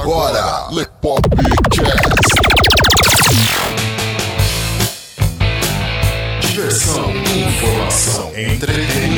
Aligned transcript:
agora, 0.00 0.68
Lepopcast. 0.70 1.60
Diversão, 6.40 7.10
informação, 7.10 8.32
entretenimento. 8.34 9.09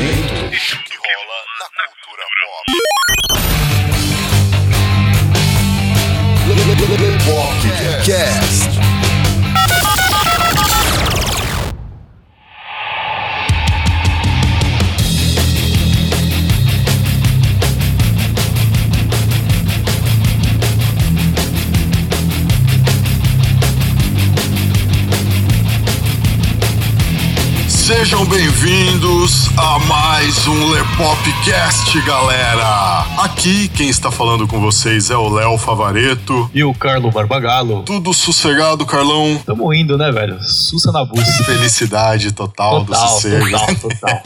been 28.32 28.51
bem-vindos 28.62 29.48
a 29.56 29.76
mais 29.80 30.46
um 30.46 30.70
Lepopcast, 30.70 32.00
galera. 32.02 33.04
Aqui 33.18 33.66
quem 33.68 33.88
está 33.88 34.08
falando 34.08 34.46
com 34.46 34.60
vocês 34.60 35.10
é 35.10 35.16
o 35.16 35.28
Léo 35.28 35.58
Favareto. 35.58 36.48
E 36.54 36.62
o 36.62 36.72
Carlo 36.72 37.10
Barbagalo. 37.10 37.82
Tudo 37.82 38.14
sossegado, 38.14 38.86
Carlão? 38.86 39.42
Tamo 39.44 39.74
indo, 39.74 39.98
né, 39.98 40.12
velho? 40.12 40.40
Sussa 40.44 40.92
na 40.92 41.04
bucha. 41.04 41.42
Felicidade 41.44 42.30
total, 42.30 42.84
do 42.84 42.92
Total, 42.92 43.08
sossego. 43.08 43.50
total, 43.50 43.74
total. 43.74 44.22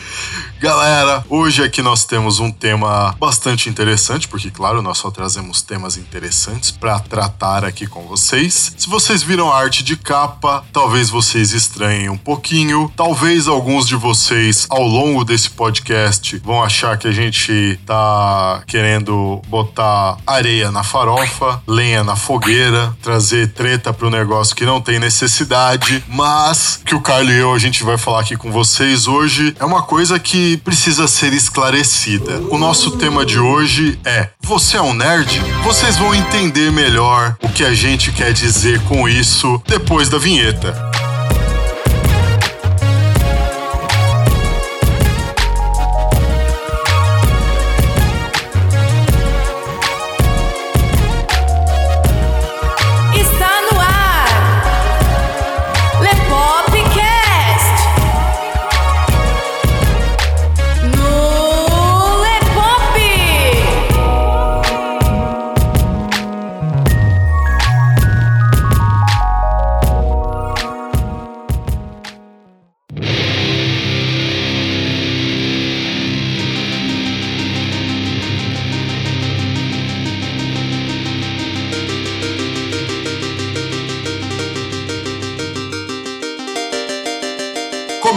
Galera, 0.59 1.23
hoje 1.29 1.63
aqui 1.63 1.83
nós 1.83 2.05
temos 2.07 2.41
um 2.41 2.51
tema 2.51 3.15
bastante 3.21 3.69
interessante, 3.69 4.27
porque, 4.27 4.51
claro, 4.51 4.81
nós 4.81 4.97
só 4.99 5.11
trazemos 5.11 5.61
temas 5.61 5.99
interessantes 5.99 6.71
para 6.71 6.99
tratar 6.99 7.63
aqui 7.65 7.87
com 7.87 8.03
vocês. 8.07 8.73
Se 8.77 8.89
vocês 8.89 9.23
viram 9.23 9.53
a 9.53 9.59
arte 9.59 9.85
de 9.85 9.97
capa, 9.97 10.65
talvez 10.73 11.11
vocês 11.11 11.53
estranhem 11.53 12.09
um 12.09 12.17
pouquinho. 12.17 12.91
Talvez 12.97 13.46
alguns 13.49 13.87
de 13.87 13.97
vocês, 13.97 14.67
ao 14.69 14.83
longo 14.83 15.25
desse 15.25 15.51
podcast, 15.51 16.41
vão 16.45 16.63
achar 16.63 16.97
que 16.99 17.09
a 17.09 17.13
gente 17.13 17.79
tá 17.87 18.63
querendo 18.67 19.41
botar 19.49 20.17
areia 20.27 20.71
na 20.71 20.83
farofa, 20.83 21.63
lenha 21.67 22.03
na 22.03 22.17
fogueira, 22.17 22.97
trazer 23.03 23.53
treta 23.53 23.93
pro 23.93 24.11
negócio 24.11 24.55
que 24.55 24.65
não 24.65 24.81
tem 24.81 24.99
necessidade, 24.99 26.05
mas 26.09 26.81
que 26.85 26.95
o 26.95 27.01
Carlos 27.01 27.33
e 27.33 27.39
eu 27.39 27.53
a 27.53 27.59
gente 27.59 27.83
vai 27.83 27.99
falar 27.99 28.21
aqui 28.21 28.37
com 28.37 28.51
vocês 28.51 29.07
hoje 29.07 29.55
é 29.59 29.65
uma 29.65 29.83
coisa 29.83 30.19
que 30.19 30.57
precisa 30.59 31.09
ser 31.09 31.33
esclarecida. 31.33 32.41
O 32.51 32.59
nosso 32.59 32.93
tema 32.93 33.25
de 33.25 33.39
hoje 33.39 33.99
é: 34.05 34.31
Você 34.43 34.77
é 34.77 34.83
um 34.83 34.95
nerd? 34.95 35.41
Vocês 35.63 35.97
vão 35.97 36.15
entender 36.15 36.71
melhor 36.71 37.37
o 37.43 37.49
que 37.49 37.65
a 37.65 37.75
gente 37.75 38.13
quer 38.13 38.33
dizer 38.33 38.81
com 38.83 39.09
isso 39.09 39.61
depois 39.67 40.09
da 40.09 40.19
vinheta. 40.19 40.96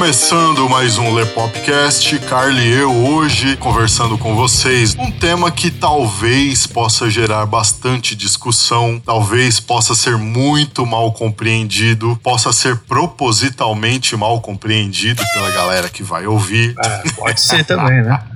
Começando 0.10 0.68
mais 0.68 0.98
um 0.98 1.14
Lepopcast, 1.14 2.18
Carly 2.22 2.68
e 2.68 2.74
eu 2.80 2.92
hoje 2.92 3.56
conversando 3.58 4.18
com 4.18 4.36
vocês 4.36 4.96
um 4.96 5.12
tema 5.12 5.52
que 5.52 5.70
talvez 5.70 6.66
possa 6.66 7.12
gerar 7.12 7.46
bastante 7.46 8.16
discussão, 8.16 9.00
talvez 9.06 9.60
possa 9.60 9.94
ser 9.94 10.18
muito 10.18 10.84
mal 10.84 11.12
compreendido, 11.12 12.20
possa 12.24 12.52
ser 12.52 12.80
propositalmente 12.80 14.18
mal 14.18 14.42
compreendido 14.42 15.22
pela 15.32 15.52
galera 15.52 15.88
que 15.88 16.02
vai 16.02 16.26
ouvir. 16.26 16.74
Ah, 16.84 17.04
pode 17.16 17.40
ser 17.40 17.64
também, 17.64 18.02
né? 18.02 18.20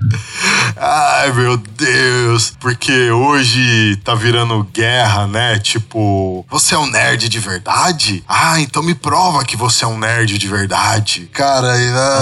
Ai, 0.78 1.32
meu 1.32 1.58
Deus, 1.58 2.54
porque 2.60 3.12
hoje 3.12 3.96
tá 4.04 4.16
virando 4.16 4.64
guerra, 4.74 5.28
né? 5.28 5.60
Tipo, 5.60 6.46
você 6.50 6.76
é 6.76 6.78
um 6.78 6.90
nerd 6.90 7.30
de 7.30 7.40
verdade? 7.40 8.24
Ah, 8.28 8.60
então 8.60 8.82
me 8.82 8.96
prova 8.96 9.44
que 9.44 9.56
você 9.56 9.86
é 9.86 9.88
um 9.88 9.98
nerd 9.98 10.38
de 10.38 10.48
verdade. 10.48 11.30
Cara, 11.34 11.78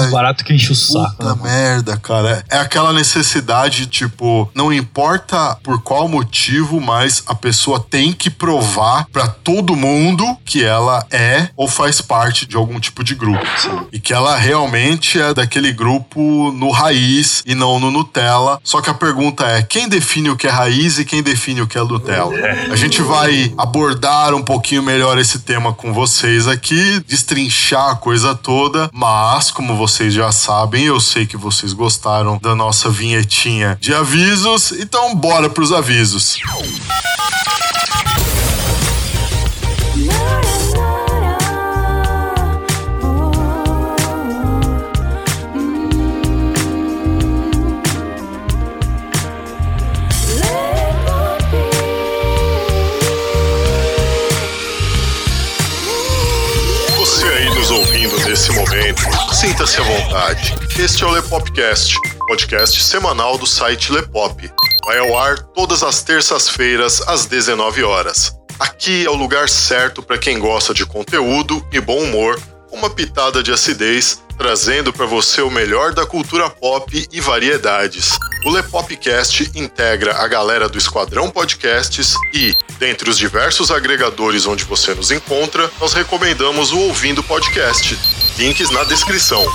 É 0.05 0.07
um 0.07 0.11
barato 0.11 0.43
que 0.43 0.53
enche 0.53 0.71
o 0.71 0.75
saco. 0.75 1.15
Puta 1.17 1.35
né? 1.35 1.41
merda, 1.43 1.97
cara. 1.97 2.43
É 2.49 2.57
aquela 2.57 2.93
necessidade, 2.93 3.87
tipo, 3.87 4.49
não 4.53 4.71
importa 4.71 5.57
por 5.63 5.81
qual 5.81 6.07
motivo, 6.07 6.79
mas 6.79 7.23
a 7.27 7.35
pessoa 7.35 7.79
tem 7.79 8.13
que 8.13 8.29
provar 8.29 9.05
pra 9.11 9.27
todo 9.27 9.75
mundo 9.75 10.37
que 10.45 10.63
ela 10.63 11.05
é 11.11 11.49
ou 11.55 11.67
faz 11.67 12.01
parte 12.01 12.45
de 12.45 12.55
algum 12.55 12.79
tipo 12.79 13.03
de 13.03 13.15
grupo. 13.15 13.45
E 13.91 13.99
que 13.99 14.13
ela 14.13 14.35
realmente 14.37 15.19
é 15.19 15.33
daquele 15.33 15.71
grupo 15.71 16.51
no 16.51 16.71
raiz 16.71 17.43
e 17.45 17.55
não 17.55 17.79
no 17.79 17.91
Nutella. 17.91 18.40
Só 18.63 18.81
que 18.81 18.89
a 18.89 18.93
pergunta 18.93 19.45
é: 19.45 19.61
quem 19.61 19.87
define 19.87 20.29
o 20.29 20.37
que 20.37 20.47
é 20.47 20.49
raiz 20.49 20.99
e 20.99 21.05
quem 21.05 21.21
define 21.21 21.61
o 21.61 21.67
que 21.67 21.77
é 21.77 21.81
Nutella? 21.83 22.31
A 22.71 22.75
gente 22.75 23.01
vai 23.01 23.53
abordar 23.57 24.33
um 24.33 24.41
pouquinho 24.41 24.83
melhor 24.83 25.17
esse 25.17 25.39
tema 25.39 25.73
com 25.73 25.93
vocês 25.93 26.47
aqui, 26.47 26.99
destrinchar 27.07 27.91
a 27.91 27.95
coisa 27.95 28.33
toda, 28.35 28.89
mas 28.93 29.51
como 29.51 29.75
vocês 29.75 30.13
já 30.13 30.31
sabem, 30.31 30.85
eu 30.85 30.99
sei 30.99 31.25
que 31.25 31.37
vocês 31.37 31.73
gostaram 31.73 32.37
da 32.41 32.55
nossa 32.55 32.89
vinhetinha 32.89 33.77
de 33.79 33.93
avisos, 33.93 34.71
então 34.73 35.15
bora 35.15 35.49
pros 35.49 35.71
avisos. 35.71 36.37
Você 39.91 40.60
sinta-se 59.33 59.81
à 59.81 59.83
vontade. 59.83 60.55
Este 60.79 61.03
é 61.03 61.05
o 61.05 61.11
Lepopcast, 61.11 61.93
podcast 62.25 62.81
semanal 62.81 63.37
do 63.37 63.45
site 63.45 63.91
Lepop. 63.91 64.49
Vai 64.85 64.97
ao 64.97 65.17
ar 65.17 65.39
todas 65.39 65.83
as 65.83 66.01
terças-feiras 66.03 67.01
às 67.01 67.25
19 67.25 67.83
horas. 67.83 68.33
Aqui 68.57 69.05
é 69.05 69.09
o 69.09 69.15
lugar 69.15 69.49
certo 69.49 70.01
para 70.01 70.17
quem 70.17 70.39
gosta 70.39 70.73
de 70.73 70.85
conteúdo 70.85 71.65
e 71.73 71.81
bom 71.81 72.01
humor, 72.01 72.39
uma 72.71 72.89
pitada 72.89 73.43
de 73.43 73.51
acidez, 73.51 74.21
trazendo 74.37 74.93
para 74.93 75.05
você 75.05 75.41
o 75.41 75.51
melhor 75.51 75.93
da 75.93 76.05
cultura 76.05 76.49
pop 76.49 77.07
e 77.11 77.19
variedades. 77.19 78.17
O 78.43 78.49
Lepopcast 78.49 79.51
integra 79.53 80.15
a 80.15 80.27
galera 80.27 80.67
do 80.67 80.75
Esquadrão 80.75 81.29
Podcasts 81.29 82.15
e, 82.33 82.55
dentre 82.79 83.07
os 83.07 83.17
diversos 83.17 83.69
agregadores 83.69 84.47
onde 84.47 84.63
você 84.63 84.95
nos 84.95 85.11
encontra, 85.11 85.69
nós 85.79 85.93
recomendamos 85.93 86.71
o 86.71 86.79
Ouvindo 86.79 87.21
Podcast. 87.21 87.95
Links 88.39 88.71
na 88.71 88.83
descrição. 88.83 89.45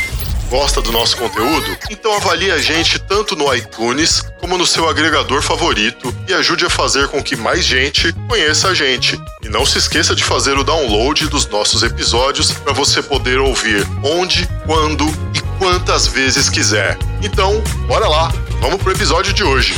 Gosta 0.49 0.81
do 0.81 0.93
nosso 0.93 1.17
conteúdo? 1.17 1.77
Então 1.91 2.15
avalie 2.15 2.53
a 2.53 2.59
gente 2.59 3.01
tanto 3.01 3.35
no 3.35 3.53
iTunes 3.53 4.23
como 4.39 4.57
no 4.57 4.65
seu 4.65 4.89
agregador 4.89 5.43
favorito 5.43 6.15
e 6.29 6.33
ajude 6.33 6.65
a 6.65 6.71
fazer 6.71 7.09
com 7.09 7.21
que 7.21 7.35
mais 7.35 7.65
gente 7.65 8.13
conheça 8.29 8.69
a 8.69 8.75
gente. 8.75 9.21
E 9.43 9.49
não 9.49 9.67
se 9.67 9.79
esqueça 9.79 10.15
de 10.15 10.23
fazer 10.23 10.57
o 10.57 10.63
download 10.63 11.27
dos 11.29 11.47
nossos 11.49 11.83
episódios 11.83 12.53
para 12.53 12.73
você 12.73 13.03
poder 13.03 13.41
ouvir 13.41 13.85
onde, 14.05 14.49
quando 14.65 15.05
e 15.35 15.41
quantas 15.59 16.07
vezes 16.07 16.49
quiser. 16.49 16.97
Então, 17.27 17.61
bora 17.89 18.07
lá, 18.07 18.33
vamos 18.61 18.81
pro 18.81 18.93
episódio 18.93 19.33
de 19.33 19.43
hoje. 19.43 19.75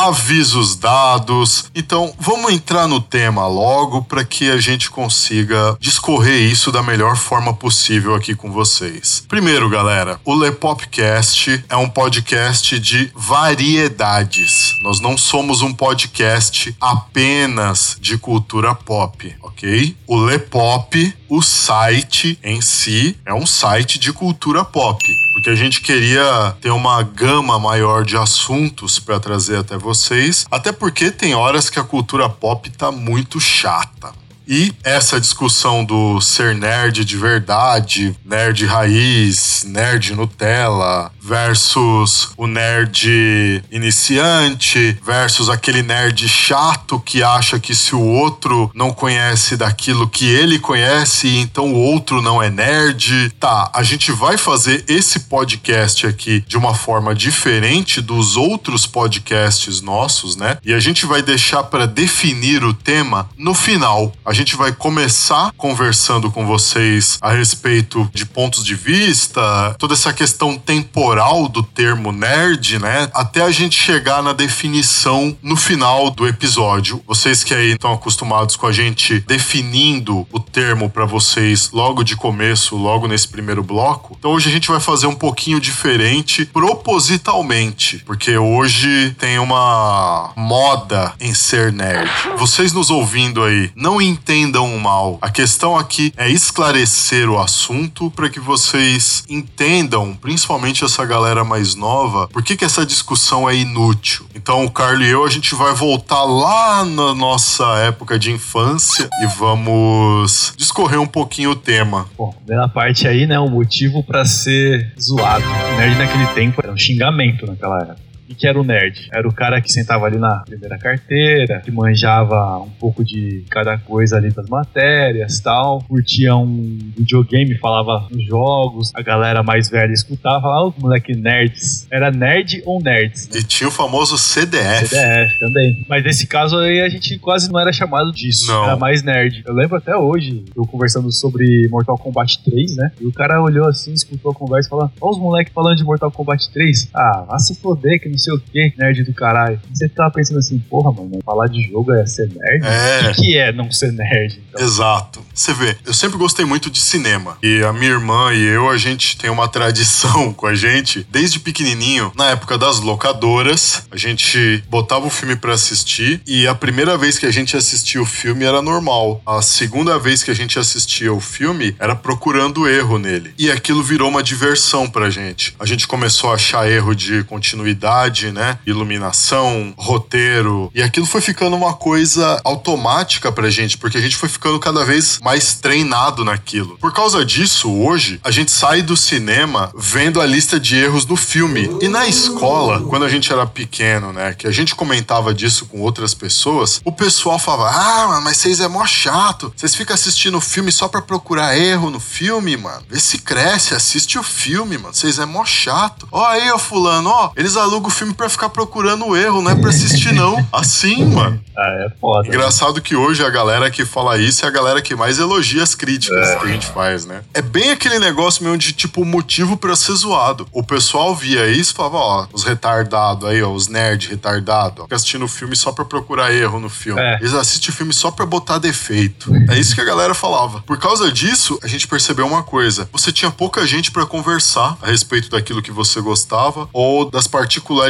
avisos 0.00 0.76
dados. 0.76 1.70
Então, 1.74 2.14
vamos 2.18 2.52
entrar 2.52 2.88
no 2.88 3.02
tema 3.02 3.46
logo 3.46 4.02
para 4.02 4.24
que 4.24 4.50
a 4.50 4.56
gente 4.56 4.90
consiga 4.90 5.76
discorrer 5.78 6.40
isso 6.50 6.72
da 6.72 6.82
melhor 6.82 7.16
forma 7.16 7.52
possível 7.52 8.14
aqui 8.14 8.34
com 8.34 8.50
vocês. 8.50 9.22
Primeiro, 9.28 9.68
galera, 9.68 10.18
o 10.24 10.34
Lepopcast 10.34 11.62
é 11.68 11.76
um 11.76 11.88
podcast 11.88 12.78
de 12.80 13.12
variedades. 13.14 14.74
Nós 14.82 15.00
não 15.00 15.18
somos 15.18 15.60
um 15.60 15.74
podcast 15.74 16.74
apenas 16.80 17.98
de 18.00 18.16
cultura 18.16 18.74
pop, 18.74 19.36
ok? 19.42 19.94
O 20.06 20.16
Lepop, 20.16 21.14
o 21.30 21.40
site 21.40 22.38
em 22.42 22.60
si, 22.60 23.16
é 23.24 23.32
um 23.32 23.46
site 23.46 23.98
de 23.98 24.12
cultura 24.12 24.64
pop 24.64 25.02
porque 25.40 25.48
a 25.48 25.54
gente 25.54 25.80
queria 25.80 26.54
ter 26.60 26.70
uma 26.70 27.02
gama 27.02 27.58
maior 27.58 28.04
de 28.04 28.14
assuntos 28.14 28.98
para 28.98 29.18
trazer 29.18 29.56
até 29.56 29.78
vocês, 29.78 30.44
até 30.50 30.70
porque 30.70 31.10
tem 31.10 31.34
horas 31.34 31.70
que 31.70 31.78
a 31.78 31.84
cultura 31.84 32.28
pop 32.28 32.68
tá 32.70 32.92
muito 32.92 33.40
chata. 33.40 34.12
E 34.46 34.72
essa 34.82 35.20
discussão 35.20 35.84
do 35.84 36.20
ser 36.20 36.54
nerd 36.54 37.04
de 37.04 37.16
verdade, 37.16 38.16
nerd 38.24 38.66
raiz, 38.66 39.64
nerd 39.66 40.14
Nutella, 40.14 41.12
versus 41.20 42.32
o 42.36 42.46
nerd 42.46 43.62
iniciante, 43.70 44.98
versus 45.04 45.48
aquele 45.48 45.82
nerd 45.82 46.28
chato 46.28 46.98
que 46.98 47.22
acha 47.22 47.60
que 47.60 47.74
se 47.74 47.94
o 47.94 48.00
outro 48.00 48.70
não 48.74 48.92
conhece 48.92 49.56
daquilo 49.56 50.08
que 50.08 50.26
ele 50.26 50.58
conhece, 50.58 51.28
então 51.36 51.72
o 51.72 51.78
outro 51.78 52.20
não 52.20 52.42
é 52.42 52.50
nerd. 52.50 53.30
Tá, 53.38 53.70
a 53.72 53.82
gente 53.82 54.10
vai 54.10 54.36
fazer 54.36 54.84
esse 54.88 55.20
podcast 55.20 56.06
aqui 56.06 56.44
de 56.46 56.56
uma 56.56 56.74
forma 56.74 57.14
diferente 57.14 58.00
dos 58.00 58.36
outros 58.36 58.86
podcasts 58.86 59.80
nossos, 59.80 60.34
né? 60.34 60.58
E 60.64 60.72
a 60.72 60.80
gente 60.80 61.06
vai 61.06 61.22
deixar 61.22 61.62
para 61.64 61.86
definir 61.86 62.64
o 62.64 62.74
tema 62.74 63.28
no 63.36 63.54
final. 63.54 64.12
A 64.24 64.32
gente 64.40 64.56
vai 64.56 64.72
começar 64.72 65.52
conversando 65.54 66.30
com 66.30 66.46
vocês 66.46 67.18
a 67.20 67.32
respeito 67.32 68.08
de 68.14 68.24
pontos 68.24 68.64
de 68.64 68.74
vista, 68.74 69.76
toda 69.78 69.92
essa 69.92 70.14
questão 70.14 70.56
temporal 70.56 71.46
do 71.46 71.62
termo 71.62 72.10
nerd, 72.10 72.78
né? 72.78 73.10
Até 73.12 73.42
a 73.42 73.50
gente 73.50 73.78
chegar 73.78 74.22
na 74.22 74.32
definição 74.32 75.36
no 75.42 75.56
final 75.56 76.10
do 76.10 76.26
episódio. 76.26 77.02
Vocês 77.06 77.44
que 77.44 77.52
aí 77.52 77.72
estão 77.72 77.92
acostumados 77.92 78.56
com 78.56 78.66
a 78.66 78.72
gente 78.72 79.20
definindo 79.20 80.26
o 80.32 80.40
termo 80.40 80.88
para 80.88 81.04
vocês 81.04 81.70
logo 81.70 82.02
de 82.02 82.16
começo, 82.16 82.76
logo 82.76 83.06
nesse 83.06 83.28
primeiro 83.28 83.62
bloco. 83.62 84.16
Então 84.18 84.30
hoje 84.30 84.48
a 84.48 84.52
gente 84.52 84.68
vai 84.68 84.80
fazer 84.80 85.06
um 85.06 85.14
pouquinho 85.14 85.60
diferente, 85.60 86.46
propositalmente, 86.46 87.98
porque 88.06 88.38
hoje 88.38 89.14
tem 89.18 89.38
uma 89.38 90.32
moda 90.34 91.12
em 91.20 91.34
ser 91.34 91.70
nerd. 91.70 92.10
Vocês 92.38 92.72
nos 92.72 92.88
ouvindo 92.88 93.42
aí, 93.42 93.70
não 93.76 94.00
entendam 94.20 94.78
mal. 94.78 95.18
A 95.22 95.30
questão 95.30 95.76
aqui 95.76 96.12
é 96.16 96.28
esclarecer 96.28 97.28
o 97.28 97.38
assunto 97.38 98.10
para 98.10 98.28
que 98.28 98.38
vocês 98.38 99.24
entendam, 99.28 100.14
principalmente 100.14 100.84
essa 100.84 101.04
galera 101.06 101.42
mais 101.42 101.74
nova, 101.74 102.28
por 102.28 102.42
que, 102.42 102.56
que 102.56 102.64
essa 102.64 102.84
discussão 102.84 103.48
é 103.48 103.56
inútil. 103.56 104.26
Então, 104.34 104.64
o 104.64 104.70
Carlos 104.70 105.06
e 105.06 105.10
eu, 105.10 105.24
a 105.24 105.30
gente 105.30 105.54
vai 105.54 105.74
voltar 105.74 106.22
lá 106.22 106.84
na 106.84 107.14
nossa 107.14 107.64
época 107.78 108.18
de 108.18 108.30
infância 108.30 109.08
e 109.22 109.26
vamos 109.38 110.52
discorrer 110.56 111.00
um 111.00 111.06
pouquinho 111.06 111.50
o 111.50 111.56
tema. 111.56 112.06
Bom, 112.16 112.32
primeira 112.44 112.68
parte 112.68 113.08
aí, 113.08 113.26
né? 113.26 113.38
O 113.38 113.48
motivo 113.48 114.02
pra 114.04 114.24
ser 114.26 114.92
zoado. 115.00 115.46
Nerd 115.76 115.96
naquele 115.96 116.26
tempo 116.28 116.60
era 116.62 116.72
um 116.72 116.76
xingamento 116.76 117.46
naquela 117.46 117.78
época. 117.80 118.09
E 118.30 118.34
que 118.34 118.46
era 118.46 118.60
o 118.60 118.62
nerd? 118.62 119.08
Era 119.12 119.28
o 119.28 119.32
cara 119.32 119.60
que 119.60 119.72
sentava 119.72 120.06
ali 120.06 120.16
na 120.16 120.36
primeira 120.46 120.78
carteira, 120.78 121.60
que 121.64 121.70
manjava 121.72 122.58
um 122.58 122.70
pouco 122.70 123.04
de 123.04 123.44
cada 123.50 123.76
coisa 123.76 124.16
ali 124.16 124.30
das 124.30 124.48
matérias 124.48 125.40
tal, 125.40 125.82
curtia 125.88 126.36
um 126.36 126.78
videogame, 126.96 127.56
falava 127.56 128.06
nos 128.08 128.24
jogos, 128.24 128.92
a 128.94 129.02
galera 129.02 129.42
mais 129.42 129.68
velha 129.68 129.92
escutava, 129.92 130.42
falava, 130.42 130.66
oh, 130.66 130.80
moleque 130.80 131.12
nerds. 131.16 131.88
Era 131.90 132.12
nerd 132.12 132.62
ou 132.64 132.80
nerds? 132.80 133.28
E 133.34 133.42
tinha 133.42 133.66
o 133.66 133.72
famoso 133.72 134.16
CDF. 134.16 134.86
CDF 134.86 135.38
também. 135.40 135.84
Mas 135.88 136.04
nesse 136.04 136.26
caso 136.28 136.56
aí 136.58 136.80
a 136.80 136.88
gente 136.88 137.18
quase 137.18 137.50
não 137.50 137.58
era 137.58 137.72
chamado 137.72 138.12
disso. 138.12 138.46
Não. 138.46 138.64
Era 138.64 138.76
mais 138.76 139.02
nerd. 139.02 139.42
Eu 139.44 139.54
lembro 139.54 139.76
até 139.76 139.96
hoje, 139.96 140.44
eu 140.54 140.64
conversando 140.64 141.10
sobre 141.10 141.66
Mortal 141.68 141.98
Kombat 141.98 142.44
3, 142.44 142.76
né? 142.76 142.92
E 143.00 143.06
o 143.06 143.12
cara 143.12 143.42
olhou 143.42 143.66
assim, 143.66 143.92
escutou 143.92 144.30
a 144.30 144.34
conversa 144.34 144.68
e 144.68 144.70
falou: 144.70 144.90
Olha 145.00 145.10
os 145.10 145.18
moleques 145.18 145.52
falando 145.52 145.76
de 145.76 145.84
Mortal 145.84 146.12
Kombat 146.12 146.48
3. 146.52 146.90
Ah, 146.94 147.24
vá 147.26 147.38
se 147.38 147.54
foder, 147.56 148.00
que 148.00 148.08
não 148.08 148.19
sei 148.20 148.34
o 148.34 148.38
que, 148.38 148.72
nerd 148.78 149.04
do 149.04 149.14
caralho. 149.14 149.60
E 149.70 149.76
você 149.76 149.88
tava 149.88 150.10
pensando 150.10 150.38
assim, 150.38 150.58
porra, 150.58 150.92
mano, 150.92 151.18
falar 151.24 151.48
de 151.48 151.62
jogo 151.62 151.92
é 151.92 152.06
ser 152.06 152.28
nerd? 152.28 152.64
É. 152.64 153.10
O 153.10 153.14
que, 153.14 153.22
que 153.22 153.36
é 153.36 153.52
não 153.52 153.70
ser 153.70 153.92
nerd? 153.92 154.40
Então? 154.48 154.64
Exato. 154.64 155.20
Você 155.34 155.52
vê, 155.54 155.76
eu 155.86 155.94
sempre 155.94 156.18
gostei 156.18 156.44
muito 156.44 156.70
de 156.70 156.78
cinema. 156.78 157.38
E 157.42 157.62
a 157.62 157.72
minha 157.72 157.90
irmã 157.90 158.32
e 158.32 158.42
eu, 158.42 158.68
a 158.68 158.76
gente 158.76 159.16
tem 159.16 159.30
uma 159.30 159.48
tradição 159.48 160.32
com 160.34 160.46
a 160.46 160.54
gente, 160.54 161.06
desde 161.10 161.40
pequenininho, 161.40 162.12
na 162.14 162.30
época 162.30 162.58
das 162.58 162.80
locadoras, 162.80 163.86
a 163.90 163.96
gente 163.96 164.62
botava 164.68 165.06
o 165.06 165.10
filme 165.10 165.36
pra 165.36 165.54
assistir 165.54 166.20
e 166.26 166.46
a 166.46 166.54
primeira 166.54 166.96
vez 166.96 167.18
que 167.18 167.26
a 167.26 167.30
gente 167.30 167.56
assistia 167.56 168.00
o 168.02 168.06
filme 168.06 168.44
era 168.44 168.60
normal. 168.60 169.22
A 169.26 169.40
segunda 169.40 169.98
vez 169.98 170.22
que 170.22 170.30
a 170.30 170.34
gente 170.34 170.58
assistia 170.58 171.12
o 171.12 171.20
filme 171.20 171.74
era 171.78 171.94
procurando 171.94 172.68
erro 172.68 172.98
nele. 172.98 173.32
E 173.38 173.50
aquilo 173.50 173.82
virou 173.82 174.08
uma 174.08 174.22
diversão 174.22 174.88
pra 174.88 175.08
gente. 175.08 175.54
A 175.58 175.66
gente 175.66 175.86
começou 175.86 176.30
a 176.30 176.34
achar 176.34 176.70
erro 176.70 176.94
de 176.94 177.24
continuidade, 177.24 178.09
né? 178.32 178.58
Iluminação, 178.66 179.74
roteiro. 179.76 180.70
E 180.74 180.82
aquilo 180.82 181.06
foi 181.06 181.20
ficando 181.20 181.56
uma 181.56 181.74
coisa 181.74 182.40
automática 182.44 183.30
pra 183.32 183.50
gente, 183.50 183.78
porque 183.78 183.98
a 183.98 184.00
gente 184.00 184.16
foi 184.16 184.28
ficando 184.28 184.58
cada 184.58 184.84
vez 184.84 185.18
mais 185.22 185.54
treinado 185.54 186.24
naquilo. 186.24 186.76
Por 186.78 186.92
causa 186.92 187.24
disso, 187.24 187.70
hoje, 187.72 188.20
a 188.24 188.30
gente 188.30 188.50
sai 188.50 188.82
do 188.82 188.96
cinema 188.96 189.72
vendo 189.76 190.20
a 190.20 190.26
lista 190.26 190.58
de 190.58 190.76
erros 190.76 191.04
do 191.04 191.16
filme. 191.16 191.70
E 191.80 191.88
na 191.88 192.06
escola, 192.06 192.80
quando 192.82 193.04
a 193.04 193.08
gente 193.08 193.32
era 193.32 193.46
pequeno, 193.46 194.12
né, 194.12 194.34
que 194.34 194.46
a 194.46 194.50
gente 194.50 194.74
comentava 194.74 195.32
disso 195.32 195.66
com 195.66 195.80
outras 195.80 196.14
pessoas, 196.14 196.80
o 196.84 196.92
pessoal 196.92 197.38
falava: 197.38 197.70
Ah, 197.70 198.20
mas 198.20 198.36
vocês 198.36 198.60
é 198.60 198.68
mó 198.68 198.86
chato. 198.86 199.52
Vocês 199.56 199.74
ficam 199.74 199.94
assistindo 199.94 200.40
filme 200.40 200.72
só 200.72 200.88
pra 200.88 201.02
procurar 201.02 201.56
erro 201.56 201.90
no 201.90 202.00
filme, 202.00 202.56
mano. 202.56 202.82
Vê 202.88 202.98
se 202.98 203.18
cresce, 203.18 203.74
assiste 203.74 204.18
o 204.18 204.22
filme, 204.22 204.76
mano. 204.76 204.94
Vocês 204.94 205.18
é 205.18 205.24
mó 205.24 205.44
chato. 205.44 206.08
Ó, 206.10 206.24
aí, 206.24 206.50
ó, 206.50 206.58
Fulano, 206.58 207.10
ó, 207.10 207.30
eles 207.36 207.56
alugam 207.56 207.90
filme 208.00 208.14
pra 208.14 208.30
ficar 208.30 208.48
procurando 208.48 209.06
o 209.06 209.16
erro, 209.16 209.42
não 209.42 209.50
é 209.50 209.54
pra 209.54 209.68
assistir, 209.68 210.12
não. 210.12 210.44
Assim, 210.50 211.04
mano. 211.04 211.38
Ah, 211.56 211.86
é 211.86 211.92
foda. 212.00 212.26
Engraçado 212.26 212.80
que 212.80 212.96
hoje 212.96 213.22
a 213.22 213.28
galera 213.28 213.70
que 213.70 213.84
fala 213.84 214.16
isso 214.16 214.44
é 214.44 214.48
a 214.48 214.50
galera 214.50 214.80
que 214.80 214.94
mais 214.94 215.18
elogia 215.18 215.62
as 215.62 215.74
críticas 215.74 216.34
que 216.36 216.46
a 216.46 216.48
gente 216.48 216.66
faz, 216.66 217.04
né? 217.04 217.20
É 217.34 217.42
bem 217.42 217.70
aquele 217.70 217.98
negócio 217.98 218.42
mesmo 218.42 218.56
de 218.56 218.72
tipo 218.72 219.04
motivo 219.04 219.56
pra 219.56 219.76
ser 219.76 219.92
zoado. 219.92 220.48
O 220.52 220.62
pessoal 220.62 221.14
via 221.14 221.46
isso 221.48 221.72
e 221.72 221.76
falava, 221.76 221.96
ó, 221.98 222.26
os 222.32 222.42
retardados 222.42 223.28
aí, 223.28 223.42
ó, 223.42 223.52
os 223.52 223.68
nerd 223.68 224.08
retardado, 224.08 224.80
ó, 224.80 224.84
fica 224.84 224.96
assistindo 224.96 225.26
o 225.26 225.28
filme 225.28 225.54
só 225.54 225.70
pra 225.70 225.84
procurar 225.84 226.32
erro 226.32 226.58
no 226.58 226.70
filme. 226.70 227.00
É. 227.00 227.16
Eles 227.16 227.34
assistem 227.34 227.68
o 227.68 227.72
filme 227.72 227.92
só 227.92 228.10
pra 228.10 228.24
botar 228.24 228.56
defeito. 228.56 229.30
É 229.50 229.58
isso 229.58 229.74
que 229.74 229.80
a 229.82 229.84
galera 229.84 230.14
falava. 230.14 230.62
Por 230.62 230.78
causa 230.78 231.12
disso, 231.12 231.58
a 231.62 231.66
gente 231.66 231.86
percebeu 231.86 232.26
uma 232.26 232.42
coisa. 232.42 232.88
Você 232.92 233.12
tinha 233.12 233.30
pouca 233.30 233.66
gente 233.66 233.90
pra 233.90 234.06
conversar 234.06 234.78
a 234.80 234.86
respeito 234.86 235.28
daquilo 235.28 235.60
que 235.60 235.70
você 235.70 236.00
gostava 236.00 236.66
ou 236.72 237.10
das 237.10 237.26
particularidades 237.26 237.89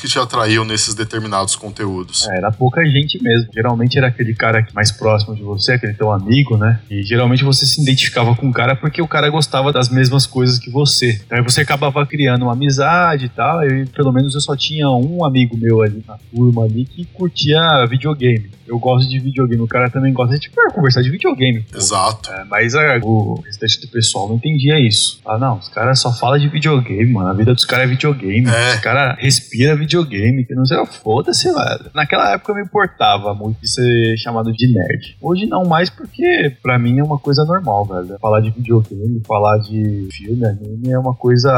que 0.00 0.08
te 0.08 0.18
atraíam 0.18 0.64
nesses 0.64 0.94
determinados 0.94 1.54
conteúdos. 1.54 2.26
É, 2.28 2.38
era 2.38 2.50
pouca 2.50 2.84
gente 2.84 3.22
mesmo. 3.22 3.48
Geralmente 3.52 3.96
era 3.98 4.08
aquele 4.08 4.34
cara 4.34 4.66
mais 4.74 4.90
próximo 4.90 5.34
de 5.36 5.42
você, 5.42 5.72
aquele 5.72 5.94
teu 5.94 6.10
amigo, 6.10 6.56
né? 6.56 6.80
E 6.90 7.02
geralmente 7.02 7.44
você 7.44 7.66
se 7.66 7.80
identificava 7.82 8.34
com 8.34 8.48
o 8.48 8.52
cara 8.52 8.74
porque 8.74 9.00
o 9.00 9.08
cara 9.08 9.28
gostava 9.28 9.72
das 9.72 9.88
mesmas 9.88 10.26
coisas 10.26 10.58
que 10.58 10.70
você. 10.70 11.20
Então 11.24 11.38
aí 11.38 11.44
você 11.44 11.60
acabava 11.60 12.04
criando 12.06 12.42
uma 12.42 12.52
amizade 12.52 13.26
e 13.26 13.28
tal. 13.28 13.64
E 13.64 13.86
pelo 13.86 14.12
menos 14.12 14.34
eu 14.34 14.40
só 14.40 14.56
tinha 14.56 14.88
um 14.88 15.24
amigo 15.24 15.56
meu 15.56 15.82
ali 15.82 16.02
na 16.06 16.16
turma 16.34 16.64
ali 16.64 16.84
que 16.84 17.04
curtia 17.04 17.86
videogame. 17.88 18.50
Eu 18.66 18.78
gosto 18.78 19.08
de 19.08 19.20
videogame, 19.20 19.62
o 19.62 19.68
cara 19.68 19.88
também 19.88 20.12
gosta 20.12 20.34
de 20.34 20.40
tipo, 20.40 20.60
é, 20.60 20.70
conversar 20.72 21.02
de 21.02 21.10
videogame. 21.10 21.60
pô. 21.60 21.78
Exato. 21.78 22.32
É, 22.32 22.44
mas 22.44 22.74
é, 22.74 22.98
o 23.00 23.40
restante 23.44 23.80
do 23.80 23.88
pessoal 23.88 24.28
não 24.28 24.36
entendia 24.36 24.78
isso. 24.80 25.20
Ah, 25.24 25.38
não, 25.38 25.58
os 25.58 25.68
caras 25.68 26.00
só 26.00 26.12
falam 26.12 26.38
de 26.38 26.48
videogame, 26.48 27.12
mano. 27.12 27.28
A 27.28 27.32
vida 27.32 27.54
dos 27.54 27.64
caras 27.64 27.86
é 27.86 27.88
videogame. 27.88 28.48
É. 28.48 28.74
Os 28.74 28.80
caras 28.80 29.16
respiram 29.26 29.76
videogame, 29.76 30.44
que 30.44 30.54
não 30.54 30.64
sei, 30.64 30.78
foda-se, 31.02 31.52
velho. 31.52 31.90
Naquela 31.94 32.32
época 32.32 32.52
eu 32.52 32.56
me 32.56 32.62
importava 32.62 33.34
muito 33.34 33.60
de 33.60 33.68
ser 33.68 34.16
chamado 34.18 34.52
de 34.52 34.72
nerd. 34.72 35.16
Hoje 35.20 35.46
não 35.46 35.64
mais, 35.64 35.90
porque 35.90 36.54
pra 36.62 36.78
mim 36.78 36.98
é 36.98 37.02
uma 37.04 37.18
coisa 37.18 37.44
normal, 37.44 37.84
velho. 37.84 38.16
Falar 38.20 38.40
de 38.40 38.50
videogame, 38.50 39.20
falar 39.26 39.58
de 39.58 40.08
filme, 40.12 40.44
anime 40.46 40.90
é 40.92 40.98
uma 40.98 41.14
coisa. 41.14 41.50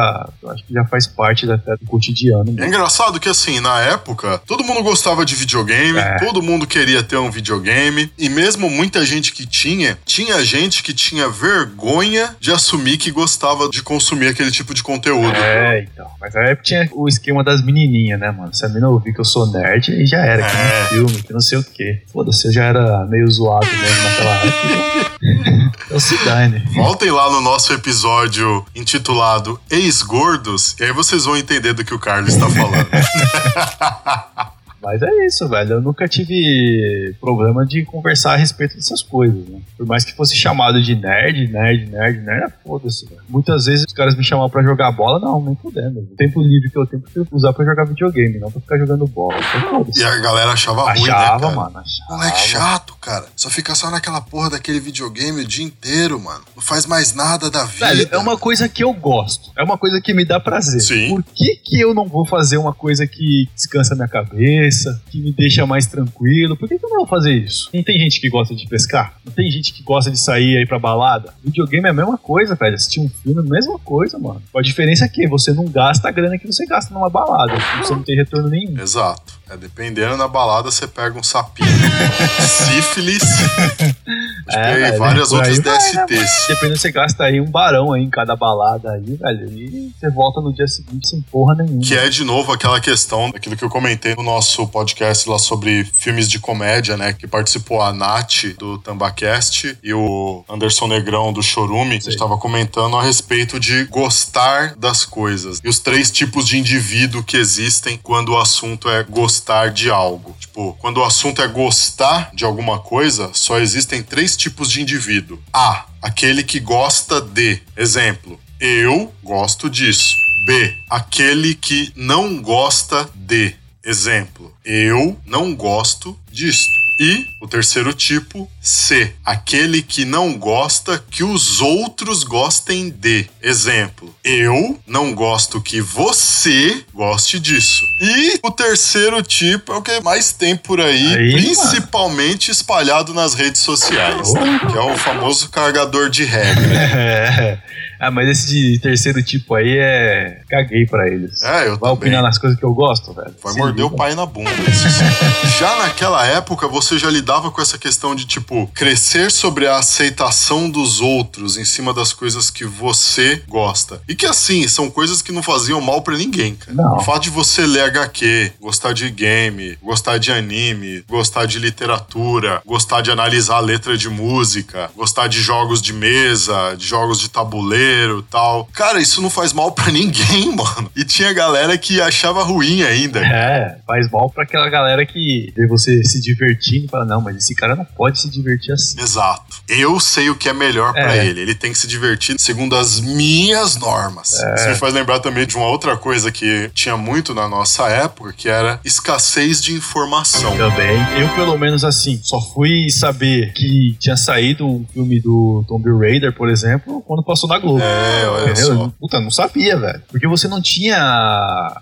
Eu 0.43 0.51
acho 0.51 0.65
que 0.65 0.73
já 0.73 0.85
faz 0.87 1.07
parte 1.07 1.47
da, 1.47 1.57
do 1.57 1.87
cotidiano. 1.87 2.49
É 2.49 2.53
mesmo. 2.53 2.65
engraçado 2.67 3.21
que, 3.21 3.29
assim, 3.29 3.61
na 3.61 3.81
época, 3.83 4.39
todo 4.47 4.65
mundo 4.65 4.83
gostava 4.83 5.25
de 5.25 5.35
videogame, 5.35 5.99
É. 5.99 6.17
todo 6.19 6.43
mundo 6.43 6.67
queria 6.67 7.03
ter 7.03 7.17
um 7.17 7.31
videogame, 7.31 8.11
e 8.19 8.29
mesmo 8.29 8.71
muita 8.71 9.05
gente 9.05 9.33
que 9.33 9.47
tinha, 9.47 9.99
tinha 10.07 10.43
gente 10.45 10.83
que 10.83 10.95
tinha 10.95 11.29
vergonha 11.29 12.35
de 12.41 12.51
assumir 12.51 12.97
que 12.97 13.11
gostava 13.11 13.69
de 13.69 13.83
consumir 13.83 14.29
aquele 14.29 14.51
tipo 14.51 14.73
de 14.73 14.83
conteúdo. 14.83 15.37
É, 15.37 15.83
então. 15.83 16.07
Mas 16.21 16.35
aí 16.35 16.57
tinha 16.57 16.89
o 16.93 17.07
esquema 17.09 17.45
das 17.45 17.58
das 17.59 17.65
menininhas, 17.65 18.19
né, 18.21 18.31
mano? 18.31 18.55
Se 18.55 18.65
a 18.65 18.69
mina 18.69 18.89
ouvir 18.89 19.13
que 19.13 19.21
eu 19.21 19.25
sou 19.25 19.47
nerd, 19.51 19.91
aí 19.93 20.07
já 20.07 20.19
era, 20.19 20.43
que 20.49 20.57
É. 20.57 20.85
filme, 20.89 21.23
que 21.23 21.33
não 21.33 21.41
sei 21.41 21.59
o 21.59 21.65
quê. 21.65 22.03
Foda-se, 22.13 22.47
eu 22.49 22.53
já 22.53 22.65
era 22.65 23.05
meio 23.07 23.29
zoado 23.31 23.67
mesmo 23.67 24.03
naquela 24.05 24.35
época. 24.37 25.19
então 25.87 26.01
se 26.01 26.17
dane. 26.25 26.61
Voltem 26.75 27.11
lá 27.11 27.31
no 27.31 27.41
nosso 27.41 27.73
episódio 27.73 28.65
intitulado 28.75 29.61
Ex-Gordos, 29.71 30.77
e 30.79 30.85
aí 30.85 30.93
vocês 30.93 31.25
vão 31.25 31.37
entender 31.37 31.73
do 31.73 31.85
que 31.85 31.95
o 31.95 31.99
Carlos 31.99 32.35
está 32.35 32.49
falando. 32.49 32.89
Mas 34.83 35.03
é 35.03 35.27
isso, 35.27 35.49
velho. 35.49 35.75
Eu 35.75 35.81
nunca 35.83 36.07
tive 36.09 37.15
problema 37.21 37.65
de 37.67 37.85
conversar 37.85 38.35
a 38.35 38.37
respeito 38.37 38.77
dessas 38.77 39.03
coisas, 39.03 39.47
né? 39.49 39.61
Por 39.77 39.87
mais 39.87 40.05
que 40.05 40.15
fosse 40.15 40.37
chamado 40.37 40.81
de 40.83 40.95
nerd, 40.95 41.49
nerd, 41.49 41.91
nerd, 41.91 42.21
nerd, 42.21 42.45
é 42.45 42.53
foda-se, 42.65 43.07
velho. 43.07 43.21
Muitas 43.29 43.67
vezes 43.67 43.85
os 43.87 43.93
caras 43.93 44.15
me 44.17 44.25
chamavam 44.25 44.51
pra 44.51 44.63
jogar 44.63 44.93
bola, 44.93 45.19
não, 45.19 45.43
nem 45.43 45.57
fudendo. 45.57 46.01
O 46.01 46.17
tempo 46.17 46.41
livre 46.41 46.71
que 46.71 46.79
eu 46.79 46.87
tenho 46.87 47.03
eu 47.15 47.27
usar 47.33 47.53
pra 47.53 47.65
jogar 47.65 47.85
videogame, 47.85 48.39
não 48.39 48.51
pra 48.51 48.61
ficar 48.61 48.79
jogando 48.79 49.07
bola. 49.07 49.39
Então. 49.57 49.87
E 49.97 50.03
a 50.05 50.19
galera 50.21 50.53
achava 50.53 50.83
ruim, 50.93 51.03
né, 51.03 51.11
Achava, 51.13 51.41
cara? 51.41 51.57
mano, 51.57 51.79
achava. 51.79 52.17
Moleque 52.17 52.41
chato, 52.41 52.97
cara. 53.01 53.27
Só 53.35 53.51
fica 53.51 53.75
só 53.75 53.91
naquela 53.91 54.21
porra 54.21 54.51
daquele 54.51 54.79
videogame 54.81 55.43
o 55.43 55.47
dia 55.47 55.65
inteiro, 55.65 56.21
mano. 56.21 56.43
Não 56.55 56.63
faz 56.63 56.87
mais 56.87 57.15
nada 57.15 57.51
da 57.51 57.65
vida. 57.65 57.87
Velho, 57.87 58.09
é 58.11 58.19
uma 58.19 58.37
coisa 58.37 58.69
que 58.69 58.85
eu 58.85 58.93
gosto. 58.93 59.51
É 59.57 59.63
uma 59.63 59.77
coisa 59.79 60.01
que 60.01 60.13
me 60.15 60.25
dá 60.25 60.39
prazer. 60.39 60.81
Sim. 60.81 61.09
Por 61.09 61.25
que, 61.35 61.57
que 61.57 61.81
eu 61.81 61.95
não 61.95 62.07
vou 62.07 62.25
fazer 62.25 62.59
uma 62.59 62.73
coisa 62.73 63.07
que 63.07 63.49
descansa 63.55 63.95
minha 63.95 64.09
cabeça, 64.09 64.68
que 65.11 65.21
me 65.21 65.33
deixa 65.33 65.67
mais 65.67 65.87
tranquilo? 65.87 66.57
Por 66.57 66.69
que, 66.69 66.79
que 66.79 66.85
eu 66.85 66.91
não 66.91 66.99
vou 66.99 67.07
fazer 67.07 67.33
isso? 67.33 67.71
Não 67.73 67.83
tem 67.83 67.99
gente 67.99 68.21
que 68.21 68.29
gosta 68.29 68.55
de 68.55 68.67
pescar? 68.67 69.17
Não 69.25 69.33
tem 69.33 69.51
gente 69.51 69.73
que 69.73 69.83
gosta 69.83 70.11
de 70.11 70.19
sair 70.19 70.57
aí 70.57 70.67
pra 70.67 70.79
balada? 70.79 71.33
Videogame 71.45 71.87
é 71.87 71.91
a 71.91 71.95
mesma 71.95 72.19
coisa, 72.19 72.55
velho. 72.55 72.75
Assistir 72.75 73.01
um 73.01 73.09
filme 73.09 73.41
é 73.41 73.45
a 73.45 73.49
mesma 73.49 73.79
coisa, 73.79 74.19
mano. 74.19 74.43
A 74.55 74.63
diferença 74.63 75.05
é 75.05 75.09
que 75.09 75.27
você 75.27 75.53
não 75.53 75.65
gasta 75.67 76.09
a 76.09 76.11
grana 76.11 76.39
que 76.39 76.47
você 76.47 76.67
gasta 76.67 76.93
numa 76.93 77.11
balada. 77.11 77.53
Você 77.83 77.93
não 77.93 78.03
tem 78.03 78.17
retorno 78.17 78.49
nenhum. 78.49 78.79
Exato. 78.81 79.39
É, 79.51 79.57
dependendo 79.57 80.17
na 80.17 80.29
balada, 80.29 80.71
você 80.71 80.87
pega 80.87 81.19
um 81.19 81.23
sapinho, 81.23 81.69
sífilis, 82.39 83.23
É, 84.51 84.75
velho, 84.75 84.99
várias 84.99 85.33
aí 85.33 85.39
outras 85.39 85.59
vai, 85.59 85.73
né, 85.73 86.07
DSTs. 86.07 86.49
Dependendo, 86.49 86.79
você 86.79 86.93
gasta 86.93 87.25
aí 87.25 87.41
um 87.41 87.51
barão 87.51 87.93
aí 87.93 88.03
em 88.03 88.11
cada 88.11 88.35
balada 88.35 88.93
aí, 88.93 89.17
velho. 89.17 89.53
E 89.53 89.93
você 89.99 90.11
volta 90.11 90.41
no 90.41 90.53
dia 90.53 90.67
seguinte 90.67 91.09
sem 91.09 91.21
porra 91.21 91.55
nenhuma. 91.55 91.83
Que 91.83 91.95
é 91.95 92.09
de 92.09 92.25
novo 92.25 92.53
aquela 92.53 92.81
questão 92.81 93.31
daquilo 93.31 93.57
que 93.57 93.65
eu 93.65 93.69
comentei 93.69 94.15
no 94.15 94.23
nosso 94.23 94.67
podcast 94.69 95.29
lá 95.29 95.39
sobre 95.39 95.85
filmes 95.85 96.29
de 96.29 96.39
comédia, 96.39 96.97
né? 96.97 97.13
Que 97.13 97.27
participou 97.27 97.81
a 97.83 97.93
Nath 97.93 98.57
do 98.59 98.79
Tambacast 98.79 99.79
e 99.83 99.93
o 99.93 100.45
Anderson 100.49 100.87
Negrão 100.87 101.33
do 101.33 101.43
Chorume. 101.43 101.97
A 101.97 102.01
gente 102.01 102.17
tava 102.17 102.39
comentando 102.39 102.97
a 102.97 103.03
respeito 103.03 103.61
de 103.61 103.85
gostar 103.85 104.75
das 104.77 105.05
coisas. 105.05 105.61
E 105.63 105.69
os 105.69 105.79
três 105.79 106.11
tipos 106.11 106.47
de 106.47 106.59
indivíduo 106.59 107.23
que 107.23 107.37
existem 107.37 107.99
quando 108.03 108.31
o 108.31 108.39
assunto 108.39 108.89
é 108.89 109.03
gostar 109.03 109.71
de 109.71 109.91
algo. 109.91 110.35
Tipo, 110.39 110.77
quando 110.81 110.99
o 110.99 111.05
assunto 111.05 111.43
é 111.43 111.49
gostar 111.49 112.31
de 112.35 112.45
alguma 112.45 112.79
coisa, 112.79 113.31
só 113.33 113.59
existem 113.59 114.03
três 114.03 114.37
tipos 114.39 114.71
de 114.71 114.81
indivíduo. 114.81 115.43
A. 115.53 115.87
Aquele 116.01 116.43
que 116.43 116.61
gosta 116.61 117.21
de. 117.21 117.61
Exemplo. 117.77 118.41
Eu 118.61 119.13
gosto 119.23 119.69
disso. 119.69 120.15
B. 120.47 120.75
Aquele 120.89 121.55
que 121.55 121.93
não 121.97 122.41
gosta 122.41 123.09
de. 123.15 123.55
Exemplo. 123.85 124.55
Eu 124.65 125.21
não 125.27 125.55
gosto 125.55 126.19
disto. 126.31 126.79
E 127.01 127.25
o 127.41 127.47
terceiro 127.47 127.93
tipo, 127.93 128.51
C. 128.69 129.15
Aquele 129.25 129.81
que 129.83 130.05
não 130.05 130.37
gosta 130.39 131.03
que 131.11 131.25
os 131.25 131.61
outros 131.61 132.23
gostem 132.23 132.91
de. 132.91 133.27
Exemplo. 133.43 134.15
Eu 134.23 134.79
não 134.87 135.15
gosto 135.15 135.61
que 135.61 135.81
você 135.81 136.85
goste 136.93 137.41
disso. 137.41 137.83
E 138.01 138.39
o 138.43 138.51
terceiro 138.51 139.23
tipo 139.23 139.73
é 139.73 139.77
o 139.77 139.83
que 139.83 140.01
mais 140.01 140.33
tem 140.33 140.55
por 140.55 140.81
aí, 140.81 141.15
Aí, 141.15 141.33
principalmente 141.33 142.51
espalhado 142.51 143.15
nas 143.15 143.35
redes 143.35 143.63
sociais, 143.63 144.29
Porra. 144.33 144.59
que 144.71 144.77
é 144.77 144.81
o 144.81 144.97
famoso 144.99 145.49
carregador 145.49 146.11
de 146.11 146.25
regra. 146.25 146.69
É. 146.99 147.59
Ah, 148.01 148.13
mas 148.13 148.29
esse 148.29 148.47
de 148.47 148.79
terceiro 148.79 149.21
tipo 149.25 149.55
aí 149.57 149.77
é. 149.77 150.41
Caguei 150.49 150.87
pra 150.87 151.09
eles. 151.09 151.43
É, 151.43 151.67
eu 151.67 151.77
Vai 151.79 151.91
opinar 151.91 152.23
nas 152.23 152.39
coisas 152.39 152.57
que 152.57 152.65
eu 152.65 152.73
gosto, 152.73 153.13
velho. 153.13 153.35
Vai 153.43 153.53
Se 153.53 153.59
morder 153.59 153.85
o 153.85 153.89
liga. 153.89 153.97
pai 153.97 154.15
na 154.15 154.25
bunda. 154.25 154.51
sim. 154.51 155.59
já 155.59 155.77
naquela 155.79 156.25
época, 156.25 156.69
você 156.69 156.97
já 156.97 157.11
lidava 157.11 157.51
com 157.51 157.61
essa 157.61 157.77
questão 157.77 158.15
de, 158.15 158.25
tipo, 158.25 158.58
crescer 158.67 159.31
sobre 159.31 159.67
a 159.67 159.77
aceitação 159.79 160.69
dos 160.71 161.01
outros 161.01 161.57
em 161.57 161.65
cima 161.65 161.93
das 161.93 162.13
coisas 162.13 162.51
que 162.51 162.65
você 162.65 163.43
gosta. 163.49 164.01
E 164.09 164.15
que, 164.15 164.27
assim, 164.27 164.67
são 164.67 164.91
coisas 164.91 165.23
que 165.23 165.33
não 165.33 165.43
faziam 165.43 165.81
mal 165.81 166.03
pra 166.03 166.17
ninguém, 166.17 166.55
cara. 166.55 166.75
Não. 166.75 166.97
O 166.97 167.01
fato 167.01 167.23
de 167.25 167.31
você 167.31 167.67
ler 167.67 167.83
HQ, 167.83 168.53
gostar 168.61 168.93
de 168.93 169.11
game, 169.11 169.79
gostar 169.83 170.19
de 170.19 170.33
anime, 170.33 171.05
gostar 171.09 171.47
de 171.47 171.59
literatura, 171.59 172.63
gostar 172.67 173.01
de 173.01 173.11
analisar 173.11 173.57
a 173.57 173.61
letra 173.61 173.97
de 173.97 174.09
música, 174.09 174.91
gostar 174.97 175.29
de 175.29 175.41
jogos 175.41 175.81
de 175.81 175.93
mesa, 175.93 176.75
de 176.77 176.87
jogos 176.87 177.21
de 177.21 177.29
tabuleiro 177.29 178.21
e 178.21 178.31
tal. 178.31 178.69
Cara, 178.73 179.01
isso 179.01 179.21
não 179.21 179.31
faz 179.31 179.53
mal 179.53 179.73
pra 179.73 179.91
ninguém, 179.93 180.55
mano. 180.55 180.91
E 180.97 181.05
tinha 181.05 181.33
galera 181.33 181.77
que 181.79 182.01
achava 182.01 182.43
ruim 182.43 182.83
ainda. 182.83 183.21
É, 183.25 183.79
faz 183.87 184.11
mal 184.11 184.31
pra 184.31 184.43
aquela 184.45 184.69
galera 184.69 185.05
que 185.05 185.53
vê 185.57 185.67
você 185.67 186.03
se 186.05 186.21
divertindo 186.21 186.87
e 186.87 186.89
fala, 186.89 187.05
não, 187.05 187.21
mas 187.21 187.37
esse 187.37 187.55
cara 187.55 187.77
não 187.77 187.85
pode 187.85 188.21
se 188.21 188.29
divertir 188.29 188.38
assim. 188.73 189.01
Exato. 189.01 189.59
Eu 189.69 189.99
sei 190.01 190.31
o 190.31 190.35
que 190.35 190.49
é 190.49 190.53
melhor 190.53 190.93
pra 190.93 191.17
É. 191.17 191.27
ele. 191.27 191.41
Ele 191.41 191.55
tem 191.55 191.73
que 191.73 191.79
se 191.79 191.87
divertir 191.87 192.37
segundo 192.39 192.75
as 192.77 193.01
minhas 193.01 193.77
normas. 193.77 194.35
É. 194.41 194.55
Isso 194.55 194.69
me 194.71 194.75
faz 194.77 194.95
lembrar 194.95 195.21
também 195.21 195.47
de 195.47 195.57
uma 195.57 195.67
outra 195.67 195.97
coisa 195.97 196.31
que 196.33 196.71
tinha 196.75 196.97
muito 196.97 197.35
na 197.35 197.49
nossa 197.49 197.89
época, 197.89 198.33
que 198.33 198.49
era 198.49 198.81
escassez 198.85 199.63
de 199.63 199.75
informação. 199.75 200.57
Também. 200.57 200.97
Eu, 201.21 201.29
pelo 201.35 201.57
menos, 201.59 201.85
assim, 201.85 202.19
só 202.23 202.41
fui 202.41 202.89
saber 202.91 203.53
que 203.53 203.97
tinha 203.99 204.17
saído 204.17 204.67
um 204.67 204.87
filme 204.93 205.21
do 205.21 205.65
Tomb 205.69 205.89
Raider, 205.99 206.33
por 206.35 206.49
exemplo, 206.49 207.03
quando 207.03 207.23
passou 207.23 207.49
na 207.49 207.59
Globo. 207.59 207.81
É, 207.83 208.27
olha 208.29 208.51
Entendeu? 208.53 208.77
só. 208.77 208.93
Puta, 209.01 209.21
não 209.21 209.31
sabia, 209.31 209.77
velho. 209.79 210.03
Porque 210.11 210.27
você 210.27 210.49
não 210.49 210.61
tinha 210.61 210.99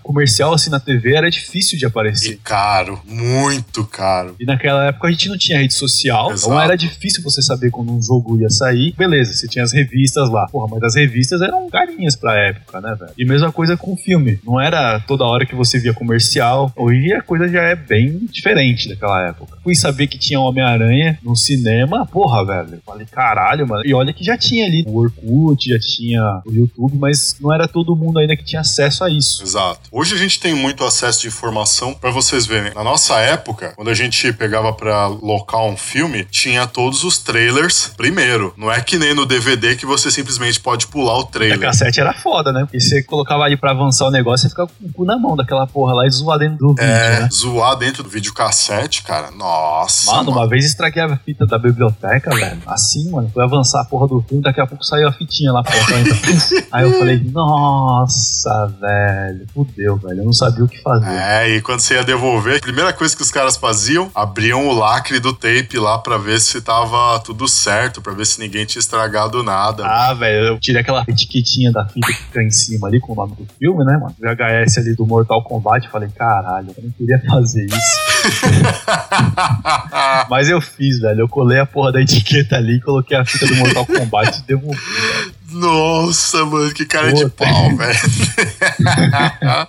comercial 0.03 0.53
assim 0.53 0.69
na 0.69 0.79
TV, 0.79 1.15
era 1.15 1.29
difícil 1.29 1.77
de 1.77 1.85
E 1.85 1.87
aparecer. 1.87 2.39
caro, 2.43 3.01
muito 3.05 3.85
caro. 3.85 4.35
E 4.39 4.45
naquela 4.45 4.85
época 4.85 5.07
a 5.07 5.11
gente 5.11 5.29
não 5.29 5.37
tinha 5.37 5.57
rede 5.59 5.73
social, 5.73 6.31
Exato. 6.31 6.46
Então 6.47 6.61
era 6.61 6.75
difícil 6.75 7.23
você 7.23 7.41
saber 7.41 7.71
quando 7.71 7.91
um 7.91 8.01
jogo 8.01 8.39
ia 8.39 8.49
sair. 8.49 8.93
Beleza, 8.97 9.33
você 9.33 9.47
tinha 9.47 9.63
as 9.63 9.73
revistas 9.73 10.29
lá. 10.29 10.47
Porra, 10.47 10.67
mas 10.71 10.83
as 10.83 10.95
revistas 10.95 11.41
eram 11.41 11.69
carinhas 11.69 12.15
pra 12.15 12.37
época, 12.37 12.81
né, 12.81 12.95
velho? 12.99 13.11
E 13.17 13.25
mesma 13.25 13.51
coisa 13.51 13.75
com 13.75 13.93
o 13.93 13.97
filme. 13.97 14.39
Não 14.43 14.59
era 14.59 14.99
toda 15.01 15.25
hora 15.25 15.45
que 15.45 15.55
você 15.55 15.79
via 15.79 15.93
comercial. 15.93 16.71
Hoje 16.75 17.13
a 17.13 17.21
coisa 17.21 17.47
já 17.47 17.61
é 17.61 17.75
bem 17.75 18.19
diferente 18.31 18.89
daquela 18.89 19.27
época. 19.27 19.57
Fui 19.63 19.75
saber 19.75 20.07
que 20.07 20.17
tinha 20.17 20.39
Homem-Aranha 20.39 21.19
no 21.23 21.35
cinema, 21.35 22.05
porra, 22.05 22.45
velho. 22.45 22.81
Falei, 22.85 23.05
caralho, 23.05 23.67
mano. 23.67 23.83
E 23.85 23.93
olha 23.93 24.13
que 24.13 24.23
já 24.23 24.37
tinha 24.37 24.65
ali 24.65 24.83
o 24.87 24.97
Orkut, 24.97 25.69
já 25.69 25.79
tinha 25.79 26.41
o 26.45 26.53
YouTube, 26.53 26.97
mas 26.97 27.35
não 27.39 27.53
era 27.53 27.67
todo 27.67 27.95
mundo 27.95 28.19
ainda 28.19 28.35
que 28.35 28.43
tinha 28.43 28.61
acesso 28.61 29.03
a 29.03 29.09
isso. 29.09 29.43
Exato. 29.43 29.81
Hoje 29.91 30.15
a 30.15 30.17
gente 30.17 30.39
tem 30.39 30.53
muito 30.53 30.83
acesso 30.83 31.21
de 31.21 31.27
informação 31.27 31.93
pra 31.93 32.11
vocês 32.11 32.45
verem. 32.45 32.73
Na 32.73 32.83
nossa 32.83 33.19
época, 33.19 33.73
quando 33.75 33.89
a 33.89 33.93
gente 33.93 34.31
pegava 34.33 34.73
pra 34.73 35.07
locar 35.07 35.63
um 35.63 35.75
filme, 35.75 36.25
tinha 36.37 36.67
todos 36.67 37.03
os 37.03 37.17
trailers 37.17 37.91
primeiro. 37.97 38.53
Não 38.57 38.71
é 38.71 38.79
que 38.81 38.97
nem 38.97 39.13
no 39.13 39.25
DVD 39.25 39.75
que 39.75 39.85
você 39.85 40.11
simplesmente 40.11 40.59
pode 40.59 40.87
pular 40.87 41.17
o 41.17 41.21
A 41.21 41.25
trailer. 41.25 41.59
cassete 41.59 41.99
era 41.99 42.13
foda, 42.13 42.51
né? 42.51 42.61
Porque 42.61 42.79
você 42.79 43.01
colocava 43.03 43.43
ali 43.43 43.57
pra 43.57 43.71
avançar 43.71 44.05
o 44.05 44.11
negócio, 44.11 44.43
você 44.43 44.49
ficava 44.49 44.69
com 44.69 44.85
o 44.87 44.93
cu 44.93 45.05
na 45.05 45.17
mão 45.17 45.35
daquela 45.35 45.65
porra 45.65 45.93
lá 45.93 46.05
e 46.07 46.11
zoar 46.11 46.37
dentro 46.39 46.57
do 46.57 46.69
vídeo, 46.69 46.83
É, 46.83 47.19
né? 47.21 47.29
zoar 47.31 47.75
dentro 47.75 48.03
do 48.03 48.09
videocassete, 48.09 49.03
cara. 49.03 49.31
Nossa. 49.31 50.11
Mano, 50.11 50.31
uma 50.31 50.47
vez 50.47 50.65
estraguei 50.65 51.01
a 51.03 51.17
fita 51.17 51.45
da 51.45 51.57
biblioteca, 51.57 52.33
velho. 52.35 52.61
Assim, 52.67 53.09
mano. 53.09 53.29
Foi 53.33 53.43
avançar 53.43 53.81
a 53.81 53.85
porra 53.85 54.07
do 54.07 54.21
filme, 54.27 54.43
daqui 54.43 54.61
a 54.61 54.67
pouco 54.67 54.83
saiu 54.83 55.07
a 55.07 55.11
fitinha 55.13 55.51
lá 55.51 55.63
fora. 55.63 55.77
Aí 56.71 56.83
eu 56.83 56.97
falei, 56.99 57.17
nossa, 57.31 58.67
velho. 58.79 59.45
Fudeu, 59.53 59.97
velho. 59.97 60.19
Eu 60.21 60.25
não 60.25 60.33
sabia 60.33 60.63
o 60.63 60.67
que 60.67 60.81
fazer. 60.81 61.09
É, 61.09 61.49
e 61.55 61.61
quando 61.61 61.79
você 61.79 61.95
ia 61.95 62.03
devolver, 62.03 62.57
a 62.57 62.59
primeira 62.59 62.93
coisa 62.93 63.15
que 63.15 63.21
os 63.21 63.31
caras 63.31 63.57
faziam, 63.57 64.11
abriam 64.13 64.67
o 64.67 64.73
lacre 64.73 65.19
do 65.19 65.33
tape 65.33 65.77
lá 65.77 65.97
pra 65.97 66.17
ver 66.17 66.26
se 66.39 66.61
tava 66.61 67.19
tudo 67.19 67.47
certo, 67.47 68.01
pra 68.01 68.13
ver 68.13 68.25
se 68.25 68.39
ninguém 68.39 68.65
tinha 68.65 68.79
estragado 68.79 69.43
nada. 69.43 69.85
Ah, 69.85 70.13
velho, 70.13 70.47
eu 70.47 70.59
tirei 70.59 70.81
aquela 70.81 71.03
etiquetinha 71.07 71.71
da 71.71 71.85
fita 71.85 72.07
que 72.07 72.13
fica 72.13 72.43
em 72.43 72.51
cima 72.51 72.87
ali 72.87 72.99
com 72.99 73.13
o 73.13 73.15
nome 73.15 73.35
do 73.35 73.47
filme, 73.57 73.85
né, 73.85 73.97
mano? 73.97 74.15
VHS 74.19 74.79
ali 74.79 74.95
do 74.95 75.05
Mortal 75.05 75.43
Kombat. 75.43 75.87
Falei, 75.89 76.09
caralho, 76.09 76.73
eu 76.77 76.83
não 76.83 76.91
queria 76.91 77.21
fazer 77.27 77.65
isso. 77.65 78.07
Mas 80.29 80.49
eu 80.49 80.59
fiz, 80.59 80.99
velho. 80.99 81.21
Eu 81.21 81.29
colei 81.29 81.59
a 81.59 81.65
porra 81.65 81.91
da 81.91 82.01
etiqueta 82.01 82.55
ali, 82.55 82.81
coloquei 82.81 83.17
a 83.17 83.25
fita 83.25 83.47
do 83.47 83.55
Mortal 83.55 83.85
Kombat 83.85 84.39
e 84.39 84.43
devolvi, 84.43 84.77
velho. 84.77 85.33
Nossa, 85.51 86.45
mano, 86.45 86.73
que 86.73 86.85
cara 86.85 87.13
de 87.13 87.29
pau, 87.29 87.75
velho. 87.75 87.99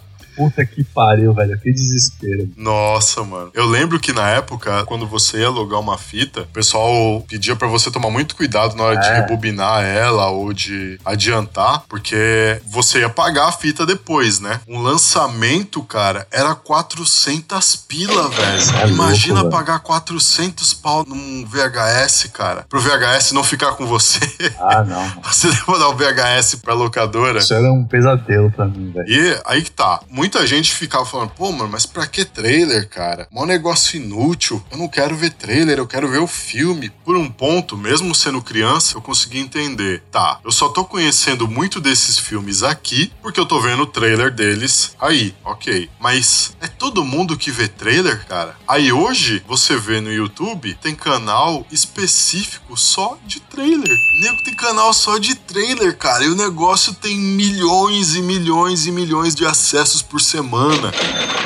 Puta 0.39 0.65
que 0.65 0.83
pariu, 0.85 1.35
velho. 1.35 1.59
Que 1.61 1.71
desespero. 1.73 2.49
Nossa, 2.57 3.23
mano. 3.25 3.51
Eu 3.53 3.67
lembro 3.67 3.99
que 4.01 4.13
na 4.13 4.29
época, 4.31 4.85
quando 4.87 5.07
você 5.07 5.39
ia 5.41 5.47
alugar 5.49 5.81
uma 5.81 5.99
fita, 5.99 6.43
o 6.43 6.47
pessoal 6.47 7.23
pedia 7.29 7.55
pra 7.57 7.69
você 7.69 7.91
tomar 7.91 8.09
muito 8.11 8.35
cuidado 8.37 8.75
na 8.77 8.85
hora 8.85 8.97
de 9.01 9.07
É. 9.09 9.15
rebobinar 9.21 9.83
ela 9.85 10.29
ou 10.31 10.53
de 10.53 10.99
adiantar, 11.05 11.83
porque 11.89 12.61
você 12.67 13.01
ia 13.01 13.09
pagar 13.11 13.49
a 13.49 13.53
fita 13.53 13.85
depois, 13.85 14.39
né? 14.41 14.61
Um 14.69 14.81
lançamento, 14.81 15.83
cara, 15.83 16.27
era 16.31 16.55
400 16.55 17.77
pila, 17.77 18.29
velho. 18.29 18.49
é 18.49 18.77
louco, 18.77 18.89
Imagina 18.89 19.41
velho. 19.41 19.51
pagar 19.51 19.81
400 19.81 20.73
pau 20.75 21.05
num 21.07 21.45
VHS, 21.47 22.29
cara. 22.33 22.65
Pro 22.69 22.81
VHS 22.81 23.33
não 23.33 23.43
ficar 23.43 23.73
com 23.73 23.87
você. 23.87 24.21
Ah, 24.61 24.85
não. 24.85 25.09
Você 25.29 25.49
leva 25.49 25.79
dar 25.79 25.89
o 25.89 25.95
VHS 25.97 26.57
pra 26.63 26.75
locadora. 26.75 27.39
Isso 27.39 27.53
era 27.55 27.71
um 27.73 27.85
pesadelo 27.85 28.51
pra 28.51 28.67
mim, 28.67 28.93
velho. 28.93 29.09
E 29.09 29.41
aí 29.47 29.63
que 29.63 29.71
tá. 29.71 30.01
Muita 30.29 30.47
gente 30.47 30.75
ficava 30.75 31.07
falando, 31.07 31.31
pô, 31.31 31.51
mano, 31.51 31.71
mas 31.71 31.87
pra 31.87 32.07
que 32.07 32.23
trailer, 32.23 32.87
cara? 32.87 33.27
Mó 33.31 33.47
negócio 33.47 33.97
inútil. 33.97 34.63
Eu 34.71 34.77
não 34.77 34.87
quero 34.87 35.17
ver 35.17 35.33
trailer, 35.33 35.79
eu 35.79 35.87
quero 35.87 36.07
ver 36.07 36.19
o 36.19 36.27
filme. 36.27 36.91
Por 37.03 37.17
um 37.17 37.31
ponto, 37.31 37.79
mesmo 37.79 38.15
sendo 38.15 38.43
criança, 38.43 38.95
eu 38.95 39.01
consegui 39.01 39.39
entender. 39.39 40.03
Tá, 40.13 40.39
eu 40.45 40.53
só 40.53 40.69
tô 40.69 40.85
conhecendo 40.85 41.49
muito 41.49 41.81
desses 41.81 42.19
filmes 42.19 42.63
aqui 42.63 43.11
porque 43.23 43.41
eu 43.41 43.47
tô 43.47 43.59
vendo 43.59 43.85
o 43.85 43.87
trailer 43.87 44.31
deles 44.31 44.95
aí, 45.01 45.35
ok. 45.43 45.89
Mas 45.99 46.55
é 46.61 46.69
todo 46.69 47.07
mundo 47.07 47.35
que 47.35 47.51
vê 47.51 47.67
trailer, 47.67 48.27
cara? 48.27 48.55
Aí 48.69 48.93
hoje, 48.93 49.43
você 49.49 49.79
vê 49.79 49.99
no 49.99 50.13
YouTube, 50.13 50.77
tem 50.83 50.95
canal 50.95 51.67
específico 51.73 52.77
só 52.77 53.17
de 53.27 53.41
trailer. 53.41 53.97
Nego 54.21 54.45
tem 54.45 54.55
canal 54.55 54.93
só 54.93 55.17
de 55.17 55.35
trailer, 55.35 55.97
cara. 55.97 56.23
E 56.23 56.29
o 56.29 56.35
negócio 56.35 56.93
tem 56.93 57.17
milhões 57.17 58.15
e 58.15 58.21
milhões 58.21 58.87
e 58.87 58.93
milhões 58.93 59.35
de 59.35 59.47
acessos 59.47 60.03
por 60.03 60.18
semana. 60.21 60.93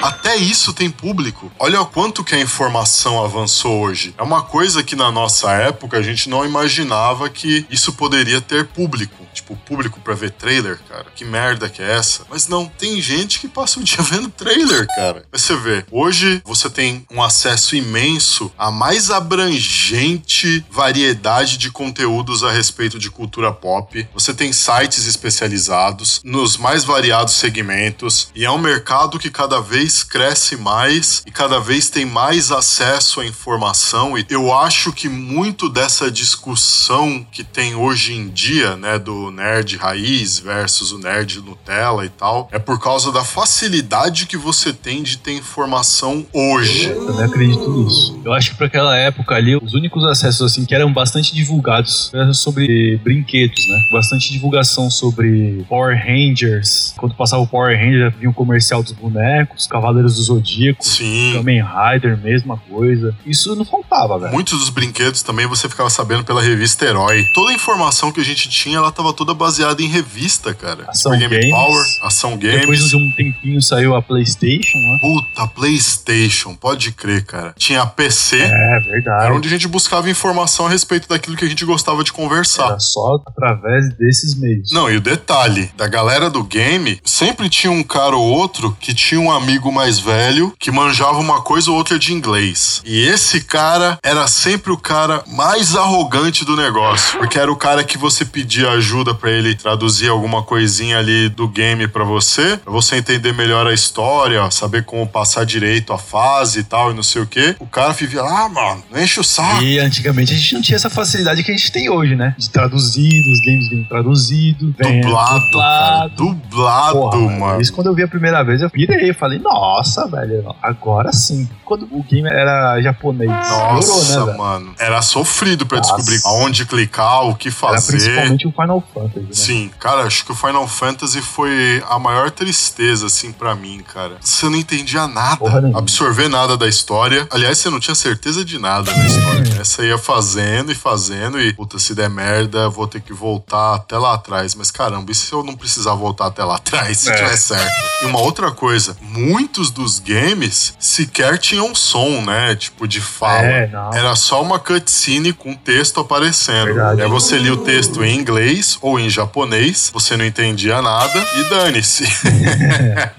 Até 0.03 0.37
isso 0.37 0.73
tem 0.73 0.91
público. 0.91 1.51
Olha 1.59 1.81
o 1.81 1.87
quanto 1.87 2.25
que 2.25 2.35
a 2.35 2.41
informação 2.41 3.25
avançou 3.25 3.81
hoje. 3.83 4.15
É 4.19 4.23
uma 4.23 4.43
coisa 4.43 4.83
que 4.83 4.97
na 4.97 5.13
nossa 5.13 5.53
época 5.53 5.97
a 5.97 6.03
gente 6.03 6.29
não 6.29 6.45
imaginava 6.45 7.29
que 7.29 7.65
isso 7.71 7.93
poderia 7.93 8.41
ter 8.41 8.67
público. 8.67 9.22
Tipo, 9.33 9.57
público 9.57 10.01
pra 10.01 10.15
ver 10.15 10.31
trailer, 10.31 10.79
cara. 10.89 11.07
Que 11.15 11.25
merda 11.25 11.69
que 11.69 11.83
é 11.83 11.93
essa? 11.93 12.25
Mas 12.29 12.49
não, 12.49 12.67
tem 12.67 13.01
gente 13.01 13.41
que 13.41 13.49
passa 13.49 13.81
o 13.81 13.83
dia 13.85 14.03
vendo 14.03 14.29
trailer, 14.29 14.87
cara. 14.95 15.25
Mas 15.31 15.43
você 15.43 15.57
vê, 15.57 15.85
hoje 15.91 16.43
você 16.45 16.69
tem 16.69 17.07
um 17.11 17.23
acesso 17.23 17.75
imenso 17.77 18.53
à 18.59 18.71
mais 18.71 19.11
abrangente 19.11 20.65
variedade 20.71 21.57
de 21.57 21.71
conteúdos 21.71 22.43
a 22.43 22.51
respeito 22.51 22.99
de 22.99 23.11
cultura 23.11 23.53
pop. 23.53 24.07
Você 24.15 24.35
tem 24.35 24.53
sites 24.53 25.07
especializados 25.07 26.21
nos 26.25 26.57
mais 26.57 26.85
variados 26.85 27.35
segmentos 27.35 28.31
e 28.35 28.45
é 28.45 28.51
um 28.51 28.59
mercado 28.59 29.19
que 29.19 29.31
cada 29.31 29.61
vez 29.61 30.03
cresce 30.03 30.57
mais 30.57 31.23
e 31.27 31.31
cada 31.31 31.59
vez 31.59 31.89
tem 31.91 32.05
mais 32.05 32.51
acesso 32.51 33.21
à 33.21 33.27
informação 33.27 34.17
e 34.17 34.27
eu 34.29 34.53
acho 34.53 34.93
que 34.93 35.09
muito 35.09 35.69
dessa 35.69 36.11
discussão 36.11 37.27
que 37.31 37.45
tem 37.45 37.75
hoje 37.75 38.15
em 38.15 38.29
dia, 38.29 38.77
né, 38.77 38.99
do 38.99 39.22
nerd 39.31 39.77
raiz 39.77 40.39
versus 40.39 40.93
o 40.93 40.99
nerd 40.99 41.41
Nutella 41.41 42.05
e 42.05 42.09
tal, 42.09 42.49
é 42.53 42.59
por 42.59 42.81
causa 42.81 43.13
da 43.13 43.25
facilidade 43.25 44.27
que 44.27 44.37
você 44.37 44.73
tem 44.73 45.03
de 45.03 45.19
ter 45.19 45.33
informação 45.33 46.27
hoje. 46.33 46.87
Eu 46.87 47.07
também 47.07 47.25
acredito 47.25 47.71
nisso. 47.71 48.21
Eu 48.25 48.33
acho 48.33 48.51
que 48.51 48.57
pra 48.57 48.67
aquela 48.67 48.97
época 48.97 49.35
ali, 49.35 49.57
os 49.57 49.75
únicos 49.75 50.05
acessos 50.05 50.53
assim 50.53 50.65
que 50.65 50.75
eram 50.75 50.93
bastante 50.93 51.35
divulgados 51.35 52.11
eram 52.15 52.35
sobre 52.35 52.99
brinquedos, 53.03 53.67
né? 53.69 53.79
Bastante 53.93 54.33
divulgação 54.33 54.91
sobre 54.91 55.65
Power 55.69 55.97
Rangers. 55.97 56.95
Quando 56.97 57.15
passava 57.15 57.43
o 57.43 57.47
Power 57.47 57.77
Ranger, 57.77 58.13
vinha 58.17 58.31
um 58.31 58.33
comercial 58.33 58.83
dos 58.83 58.93
bonecos, 58.93 59.67
Cavaleiros 59.67 60.17
do 60.17 60.23
Zodíaco, 60.23 60.85
Sim. 60.85 61.33
Kamen 61.35 61.63
Rider, 61.63 62.17
mesma 62.19 62.57
coisa. 62.69 63.15
Isso 63.27 63.55
não 63.55 63.65
faltava, 63.65 64.19
velho. 64.19 64.33
Muitos 64.33 64.59
dos 64.59 64.69
brinquedos 64.69 65.23
também 65.23 65.47
você 65.47 65.69
ficava 65.69 65.91
sabendo 65.91 66.25
pela 66.25 66.43
revista 66.43 66.85
Herói. 66.85 67.25
Toda 67.35 67.51
a 67.51 67.55
informação 67.55 68.13
que 68.13 68.21
a 68.21 68.25
gente 68.25 68.49
tinha, 68.49 68.79
ela 68.79 68.93
tava 68.93 69.12
toda 69.13 69.35
baseada 69.35 69.83
em 69.83 69.87
revista, 69.89 70.55
cara. 70.55 70.85
Ação 70.89 71.13
Super 71.13 71.29
Game 71.29 71.43
Games. 71.43 71.51
Power, 71.51 71.85
Ação 72.03 72.37
Depois 72.37 72.65
Games. 72.81 72.91
de 72.91 72.97
um 72.97 73.11
tempinho 73.13 73.63
saiu 73.63 73.95
a 73.95 74.03
PlayStation, 74.03 74.79
né? 74.79 74.99
Puta, 75.01 75.47
PlayStation, 75.49 76.55
pode 76.55 76.93
crer, 76.93 77.25
cara. 77.25 77.55
Tinha 77.59 77.85
PC, 77.87 78.37
É, 78.39 78.81
verdade. 78.81 79.25
era 79.25 79.35
onde 79.35 79.49
a 79.49 79.51
gente 79.51 79.67
buscava 79.69 80.09
informação 80.11 80.67
a 80.67 80.71
respeito 80.71 81.09
daquilo 81.09 81.37
que 81.37 81.45
a 81.45 81.49
gente 81.49 81.65
gostava 81.65 82.05
de 82.05 82.13
conversar. 82.13 82.67
Era 82.67 82.79
só 82.81 83.21
através 83.27 83.93
desses 83.97 84.39
meios. 84.39 84.71
Não, 84.73 84.91
e 84.91 84.97
o 84.97 85.01
detalhe, 85.01 85.71
da 85.77 85.89
galera 85.89 86.31
do 86.31 86.43
game, 86.45 87.01
sempre 87.05 87.49
tinha 87.49 87.71
um 87.73 87.83
cara 87.83 88.17
ou 88.17 88.25
outro 88.25 88.77
que 88.81 88.95
tinha 88.95 89.21
um 89.21 89.31
amigo 89.31 89.73
mais 89.73 89.99
velho 89.99 90.53
que 90.59 90.71
manjava 90.71 91.19
uma 91.19 91.41
coisa 91.43 91.71
ou 91.71 91.77
outra 91.77 91.99
de 91.99 92.13
inglês. 92.13 92.83
E 92.85 93.01
esse 93.01 93.41
cara 93.43 93.99
era 94.03 94.27
sempre 94.27 94.73
o 94.73 94.79
cara 94.79 95.23
mais 95.27 95.75
arrogante 95.75 96.45
do 96.45 96.57
negócio, 96.57 97.19
porque 97.19 97.39
era 97.39 97.51
o 97.51 97.57
cara 97.57 97.83
que 97.85 97.99
você 97.99 98.25
pedia 98.25 98.71
ajuda 98.71 99.02
pra 99.15 99.31
ele 99.31 99.55
traduzir 99.55 100.09
alguma 100.09 100.43
coisinha 100.43 100.99
ali 100.99 101.29
do 101.29 101.49
game 101.49 101.89
pra 101.89 102.05
você, 102.05 102.57
pra 102.57 102.73
você 102.73 102.97
entender 102.97 103.33
melhor 103.33 103.67
a 103.67 103.75
história, 103.75 104.49
saber 104.51 104.85
como 104.85 105.07
passar 105.07 105.45
direito 105.45 105.93
a 105.93 105.99
fase 105.99 106.61
e 106.61 106.65
tal, 106.65 106.91
e 106.91 106.95
não 106.95 107.03
sei 107.03 107.23
o 107.23 107.27
quê. 107.27 107.57
O 107.59 107.67
cara 107.67 107.93
vivia 107.93 108.23
lá, 108.23 108.45
ah, 108.45 108.49
mano, 108.49 108.85
enche 108.97 109.19
o 109.21 109.25
saco. 109.25 109.63
E 109.63 109.79
antigamente 109.79 110.33
a 110.33 110.37
gente 110.37 110.55
não 110.55 110.63
tinha 110.63 110.77
essa 110.77 110.89
facilidade 110.91 111.43
que 111.43 111.51
a 111.51 111.57
gente 111.57 111.73
tem 111.73 111.91
hoje, 111.91 112.15
né? 112.15 112.35
De 112.39 112.49
traduzir, 112.51 113.09
os 113.33 113.41
games 113.41 113.69
vêm 113.69 113.85
traduzido, 113.85 114.75
vem 114.79 115.01
Dublado, 115.01 115.51
cara. 115.53 116.09
Dublado, 116.09 116.93
Porra, 117.11 117.39
mano. 117.39 117.61
Isso 117.61 117.73
quando 117.73 117.87
eu 117.89 117.95
vi 117.95 118.03
a 118.03 118.09
primeira 118.09 118.43
vez, 118.45 118.63
eu 118.63 118.71
pirei. 118.71 119.13
Falei, 119.13 119.39
nossa, 119.39 120.07
velho, 120.09 120.55
agora 120.63 121.13
sim. 121.13 121.49
Quando 121.65 121.89
o 121.91 122.03
game 122.03 122.29
era 122.29 122.81
japonês, 122.83 123.31
Nossa, 123.31 124.11
piorou, 124.11 124.27
né, 124.27 124.37
mano. 124.39 124.75
Era 124.79 125.01
sofrido 125.03 125.65
pra 125.67 125.79
Nossa. 125.79 125.95
descobrir 125.95 126.21
aonde 126.25 126.65
clicar, 126.67 127.27
o 127.27 127.35
que 127.35 127.49
Era 127.49 127.57
fazer. 127.57 127.93
principalmente 127.93 128.47
o 128.47 128.53
Final 128.53 128.81
Fantasy, 128.93 129.21
né? 129.21 129.27
Sim, 129.33 129.71
cara, 129.79 130.03
acho 130.03 130.25
que 130.25 130.33
o 130.33 130.35
Final 130.35 130.67
Fantasy 130.69 131.21
foi 131.23 131.83
a 131.89 131.99
maior 131.99 132.31
tristeza, 132.31 133.07
assim, 133.07 133.33
pra 133.33 133.55
mim, 133.55 133.83
cara. 133.93 134.17
Você 134.21 134.49
não 134.49 134.57
entendia 134.57 135.07
nada, 135.07 135.45
absorver 135.75 136.29
nada 136.29 136.57
da 136.57 136.67
história. 136.69 137.27
Aliás, 137.31 137.59
você 137.59 137.71
não 137.71 137.81
tinha 137.81 137.95
certeza 137.95 138.45
de 138.45 138.59
nada 138.59 138.93
da 138.93 139.07
história. 139.07 139.41
né? 139.55 139.65
Você 139.65 139.87
ia 139.89 139.99
fazendo 139.99 140.71
e 140.73 140.75
fazendo 140.75 141.41
e, 141.41 141.53
puta, 141.53 141.79
se 141.79 141.95
der 141.95 142.11
merda, 142.11 142.69
vou 142.69 142.87
ter 142.87 143.01
que 143.01 143.13
voltar 143.13 143.75
até 143.77 143.97
lá 143.99 144.15
atrás. 144.15 144.55
Mas 144.55 144.71
caramba, 144.71 145.11
e 145.11 145.15
se 145.15 145.33
eu 145.33 145.43
não 145.43 145.55
precisar 145.55 145.95
voltar 145.95 146.27
até 146.27 146.45
lá 146.45 146.57
atrás, 146.63 146.99
se 146.99 147.11
É. 147.11 147.15
tiver 147.15 147.37
certo? 147.37 147.73
E 148.03 148.07
uma 148.07 148.21
outra 148.21 148.51
coisa, 148.51 148.97
muitos 149.01 149.71
dos 149.71 149.99
games 149.99 150.75
sequer 150.79 151.39
tinham 151.39 151.75
som, 151.75 152.21
né? 152.23 152.55
Tipo, 152.57 152.87
de 152.87 153.01
fala. 153.01 153.43
É. 153.47 153.71
Era 153.95 154.15
só 154.17 154.43
uma 154.43 154.59
cutscene 154.59 155.33
com 155.33 155.55
texto 155.55 156.01
aparecendo. 156.01 156.67
Verdade. 156.67 157.03
Aí 157.03 157.09
você 157.09 157.39
lia 157.39 157.53
o 157.55 157.59
texto 157.59 158.03
em 158.05 158.17
inglês 158.19 158.79
ou 158.83 158.99
em 159.01 159.09
japonês, 159.09 159.91
você 159.95 160.17
não 160.17 160.25
entendia 160.25 160.83
nada 160.83 161.25
e 161.37 161.45
dane-se. 161.49 162.05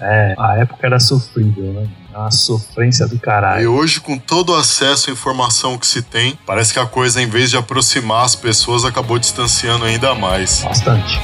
É, 0.00 0.34
a 0.38 0.56
época 0.58 0.86
era 0.86 1.00
sofrível, 1.00 1.72
né? 1.72 1.88
Uma 2.14 2.30
sofrência 2.30 3.08
do 3.08 3.16
E 3.16 3.18
caralho. 3.18 3.72
hoje, 3.72 3.98
com 4.00 4.18
todo 4.18 4.52
o 4.52 4.56
acesso 4.56 5.08
à 5.08 5.12
informação 5.12 5.78
que 5.78 5.86
se 5.86 6.02
tem, 6.02 6.38
parece 6.46 6.72
que 6.72 6.78
a 6.78 6.86
coisa, 6.86 7.20
em 7.22 7.26
vez 7.28 7.50
de 7.50 7.56
aproximar 7.56 8.24
as 8.24 8.36
pessoas, 8.36 8.84
acabou 8.84 9.18
distanciando 9.18 9.84
ainda 9.86 10.14
mais. 10.14 10.60
Bastante. 10.62 11.18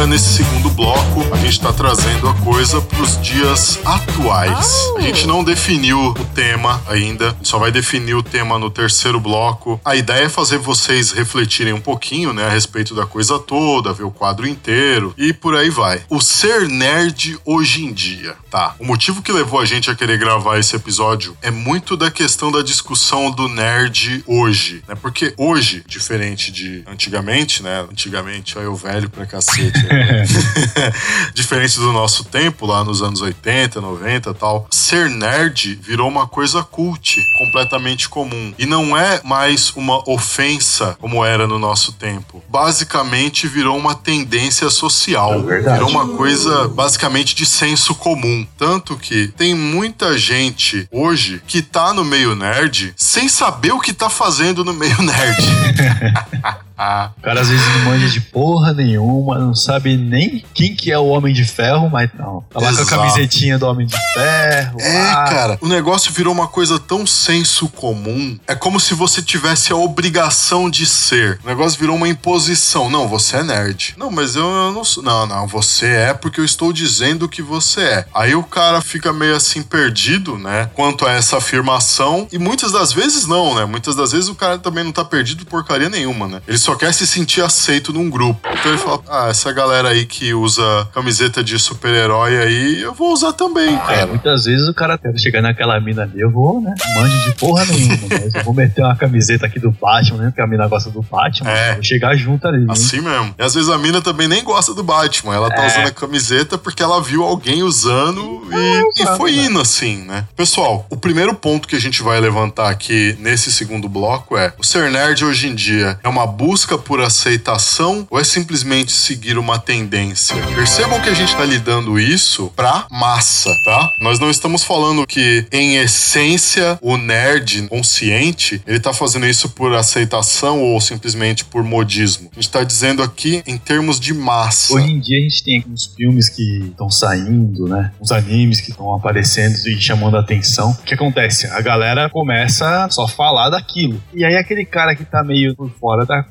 nesse 0.10 0.34
segundo 0.34 0.59
bloco, 0.80 1.34
a 1.34 1.38
gente 1.40 1.60
tá 1.60 1.74
trazendo 1.74 2.30
a 2.30 2.34
coisa 2.36 2.80
pros 2.80 3.22
dias 3.22 3.78
atuais. 3.84 4.74
A 4.96 5.02
gente 5.02 5.28
não 5.28 5.44
definiu 5.44 6.00
o 6.00 6.26
tema 6.34 6.82
ainda, 6.88 7.36
só 7.44 7.60
vai 7.60 7.70
definir 7.70 8.14
o 8.14 8.24
tema 8.24 8.58
no 8.58 8.70
terceiro 8.70 9.20
bloco. 9.20 9.78
A 9.84 9.98
ideia 9.98 10.28
é 10.28 10.30
fazer 10.30 10.58
vocês 10.58 11.12
refletirem 11.12 11.74
um 11.74 11.82
pouquinho, 11.82 12.32
né, 12.32 12.46
a 12.46 12.50
respeito 12.50 12.96
da 12.96 13.06
coisa 13.06 13.38
toda, 13.38 13.92
ver 13.92 14.06
o 14.06 14.12
quadro 14.12 14.48
inteiro 14.48 15.14
e 15.18 15.34
por 15.34 15.54
aí 15.54 15.70
vai. 15.70 16.02
O 16.10 16.22
ser 16.22 16.70
nerd 16.70 17.38
hoje 17.44 17.84
em 17.84 17.92
dia, 17.92 18.38
tá? 18.50 18.74
O 18.80 18.86
motivo 18.86 19.22
que 19.22 19.34
levou 19.34 19.60
a 19.60 19.66
gente 19.66 19.92
a 19.92 19.96
querer 19.96 20.18
gravar 20.18 20.60
esse 20.60 20.78
episódio 20.78 21.36
é 21.42 21.52
muito 21.52 21.98
da 21.98 22.10
questão 22.10 22.54
da 22.54 22.62
discussão 22.62 23.30
do 23.30 23.50
nerd 23.50 24.24
hoje, 24.26 24.82
né? 24.88 24.96
Porque 24.96 25.34
hoje, 25.36 25.84
diferente 25.86 26.54
de 26.54 26.86
antigamente, 26.88 27.62
né? 27.62 27.86
Antigamente, 27.92 28.58
olha 28.58 28.64
eu 28.64 28.76
velho 28.78 29.10
pra 29.10 29.26
cacete. 29.26 29.84
né? 29.84 30.24
Diferente 31.34 31.80
do 31.80 31.92
nosso 31.92 32.24
tempo, 32.24 32.66
lá 32.66 32.84
nos 32.84 33.02
anos 33.02 33.22
80, 33.22 33.80
90 33.82 34.30
e 34.30 34.34
tal, 34.34 34.68
ser 34.70 35.10
nerd 35.10 35.80
virou 35.82 36.08
uma 36.08 36.28
coisa 36.28 36.64
cult, 36.64 37.18
completamente 37.38 38.10
comum. 38.10 38.54
E 38.58 38.66
não 38.66 38.96
é 38.98 39.22
mais 39.24 39.72
uma 39.76 40.02
ofensa 40.10 40.98
como 41.00 41.24
era 41.24 41.48
no 41.48 41.60
nosso 41.60 41.94
tempo. 41.94 42.44
Basicamente 42.50 43.48
virou 43.48 43.78
uma 43.78 43.96
tendência 43.96 44.70
social. 44.70 45.50
É 45.52 45.74
virou 45.74 45.90
uma 45.90 46.08
coisa 46.10 46.68
basicamente 46.68 47.36
de 47.36 47.46
senso 47.46 47.96
comum. 47.96 48.46
Tanto 48.58 48.98
que 48.98 49.28
tem 49.30 49.56
muita 49.56 50.18
gente 50.18 50.88
hoje 50.92 51.42
que 51.48 51.62
tá 51.62 51.94
no 51.94 52.04
meio 52.04 52.36
nerd 52.36 52.94
sem 52.96 53.28
saber 53.28 53.72
o 53.72 53.80
que 53.80 53.94
tá 53.94 54.10
fazendo 54.10 54.64
no 54.64 54.74
meio 54.74 55.02
nerd. 55.02 55.44
Ah, 56.82 57.12
O 57.18 57.22
cara 57.22 57.42
às 57.42 57.50
vezes 57.50 57.66
não 57.76 57.86
manja 57.92 58.08
de 58.08 58.22
porra 58.22 58.72
nenhuma, 58.74 59.38
não 59.38 59.54
sabe 59.54 59.98
nem 59.98 60.46
quem 60.54 60.74
que 60.74 60.92
é 60.92 60.98
o 60.98 61.08
Homem 61.08 61.34
de 61.34 61.44
Ferro, 61.44 61.90
mas 61.90 62.10
não. 62.18 62.42
Tá 62.50 62.60
lá 62.60 62.62
com 62.62 62.66
a 62.68 62.82
Exato. 62.82 62.88
camisetinha 62.90 63.60
do 63.60 63.66
Homem 63.68 63.86
de 63.86 63.98
Ferro. 64.14 64.80
É, 64.80 65.14
lá. 65.14 65.24
cara, 65.26 65.58
o 65.60 65.68
negócio 65.68 66.14
virou 66.14 66.34
uma 66.34 66.48
coisa 66.48 66.80
tão 66.80 67.06
senso 67.06 67.68
comum. 67.68 68.40
É 68.48 68.56
como 68.56 68.80
se 68.80 68.94
você 68.94 69.22
tivesse 69.22 69.74
a 69.74 69.76
obrigação 69.76 70.70
de 70.70 70.86
ser. 70.86 71.38
O 71.44 71.48
negócio 71.48 71.78
virou 71.78 71.98
uma 71.98 72.08
imposição. 72.08 72.90
Não, 72.90 73.10
você 73.10 73.38
é 73.38 73.44
nerd. 73.44 73.96
Não, 73.98 74.10
mas 74.10 74.36
eu, 74.38 74.46
eu 74.46 74.72
não 74.72 74.86
sou. 74.86 75.04
Não, 75.04 75.26
não, 75.26 75.48
você 75.48 75.86
é 75.88 76.14
porque 76.14 76.40
eu 76.40 76.46
estou 76.46 76.72
dizendo 76.72 77.28
que 77.28 77.42
você 77.42 77.82
é. 77.82 78.06
Aí 78.14 78.36
o 78.36 78.44
cara 78.44 78.80
fica 78.80 79.12
meio 79.12 79.36
assim 79.36 79.62
perdido, 79.62 80.38
né? 80.38 80.70
Quanto 80.74 81.06
a 81.06 81.12
essa 81.12 81.38
afirmação. 81.38 82.26
E 82.32 82.38
muitas 82.38 82.72
das 82.72 82.94
vezes 82.94 83.26
não, 83.26 83.54
né? 83.54 83.66
Muitas 83.66 83.96
das 83.96 84.12
vezes 84.14 84.30
o 84.30 84.36
cara 84.36 84.58
também 84.58 84.84
não 84.84 84.92
tá 84.92 85.04
perdido 85.04 85.46
porcaria 85.46 85.90
nenhuma, 85.90 86.28
né? 86.28 86.42
Ele 86.48 86.58
só 86.58 86.69
quer 86.76 86.94
se 86.94 87.06
sentir 87.08 87.42
aceito 87.42 87.92
num 87.94 88.10
grupo. 88.10 88.48
Então 88.60 88.72
ele 88.72 88.78
fala: 88.78 89.00
Ah, 89.08 89.28
essa 89.30 89.52
galera 89.52 89.90
aí 89.90 90.06
que 90.06 90.34
usa 90.34 90.88
camiseta 90.94 91.44
de 91.44 91.58
super-herói 91.60 92.38
aí, 92.38 92.82
eu 92.82 92.94
vou 92.94 93.12
usar 93.14 93.34
também, 93.34 93.74
É, 93.76 93.78
cara. 93.80 94.08
muitas 94.08 94.46
vezes 94.46 94.68
o 94.68 94.74
cara 94.74 94.98
quer 94.98 95.18
chegar 95.18 95.42
naquela 95.42 95.80
mina 95.80 96.04
ali, 96.04 96.20
eu 96.20 96.32
vou, 96.32 96.62
né? 96.62 96.74
Manjo 96.96 97.30
de 97.30 97.36
porra 97.38 97.66
nenhuma, 97.66 97.98
mas 98.10 98.36
eu 98.36 98.44
vou 98.44 98.54
meter 98.54 98.84
uma 98.84 98.96
camiseta 98.96 99.46
aqui 99.46 99.60
do 99.60 99.72
Batman, 99.72 100.18
né? 100.24 100.26
Porque 100.30 100.42
a 100.42 100.48
mina 100.48 100.68
gosta 100.68 100.90
do 100.90 101.02
Batman. 101.02 101.50
É. 101.50 101.74
Vou 101.76 101.84
chegar 101.84 102.16
junto 102.16 102.48
ali. 102.48 102.60
hein? 102.62 102.68
Assim 102.70 103.02
mesmo. 103.02 103.34
E 103.38 103.42
às 103.44 103.54
vezes 103.54 103.70
a 103.70 103.78
mina 103.78 104.02
também 104.02 104.28
nem 104.28 104.44
gosta 104.44 104.74
do 104.74 104.84
Batman. 104.84 105.36
Ela 105.36 105.50
tá 105.50 105.64
É. 105.64 105.68
usando 105.68 105.88
a 105.88 105.92
camiseta 105.92 106.58
porque 106.58 106.84
ela 106.84 107.02
viu 107.02 107.24
alguém 107.24 107.64
usando 107.64 108.48
e, 108.52 109.00
e 109.00 109.02
exato, 109.02 109.18
foi 109.18 109.32
né? 109.36 109.46
indo 109.46 109.60
assim, 109.60 109.98
né? 110.06 110.26
Pessoal, 110.36 110.86
o 110.90 110.98
primeiro 110.98 111.34
ponto 111.34 111.68
que 111.68 111.76
a 111.76 111.80
gente 111.82 112.02
vai 112.02 112.20
levantar 112.20 112.70
aqui 112.70 113.16
nesse 113.20 113.52
segundo 113.52 113.88
bloco 113.90 114.38
é: 114.38 114.54
o 114.58 114.64
ser 114.64 114.90
nerd 114.92 115.24
hoje 115.26 115.48
em 115.48 115.56
dia 115.56 116.00
é 116.04 116.08
uma 116.10 116.26
busca 116.28 116.59
por 116.78 117.02
aceitação 117.02 118.08
ou 118.10 118.20
é 118.20 118.24
simplesmente 118.24 118.92
seguir 118.92 119.38
uma 119.38 119.58
tendência? 119.60 120.36
Percebam 120.56 121.00
que 121.02 121.10
a 121.10 121.14
gente 121.14 121.36
tá 121.36 121.46
lidando 121.46 122.00
isso 122.00 122.52
pra 122.56 122.86
massa, 122.92 123.50
tá? 123.66 123.92
Nós 124.02 124.20
não 124.20 124.30
estamos 124.30 124.64
falando 124.64 125.06
que, 125.06 125.46
em 125.52 125.78
essência, 125.78 126.78
o 126.82 126.98
nerd 126.98 127.68
consciente 127.68 128.62
ele 128.66 128.80
tá 128.80 128.94
fazendo 128.94 129.26
isso 129.26 129.50
por 129.50 129.74
aceitação 129.74 130.62
ou 130.62 130.80
simplesmente 130.80 131.46
por 131.46 131.64
modismo. 131.64 132.30
A 132.32 132.36
gente 132.36 132.50
tá 132.50 132.64
dizendo 132.64 133.02
aqui 133.02 133.44
em 133.46 133.58
termos 133.58 134.00
de 134.00 134.14
massa. 134.14 134.74
Hoje 134.74 134.92
em 134.92 135.00
dia 135.00 135.20
a 135.20 135.22
gente 135.22 135.44
tem 135.44 135.66
uns 135.70 135.94
filmes 135.96 136.30
que 136.30 136.70
estão 136.70 136.90
saindo, 136.90 137.68
né? 137.68 137.92
Uns 138.00 138.12
animes 138.12 138.62
que 138.62 138.72
estão 138.72 138.94
aparecendo 138.94 139.56
e 139.68 139.80
chamando 139.80 140.18
a 140.18 140.20
atenção. 140.20 140.72
O 140.72 140.84
que 140.84 140.94
acontece? 140.94 141.48
A 141.48 141.62
galera 141.62 142.10
começa 142.10 142.86
a 142.86 142.90
só 142.90 143.08
falar 143.08 143.50
daquilo. 143.50 144.02
E 144.14 144.24
aí 144.26 144.36
aquele 144.36 144.66
cara 144.66 144.96
que 144.96 145.06
tá 145.06 145.24
meio 145.24 145.56
por 145.56 145.70
fora 145.80 146.06
da 146.06 146.24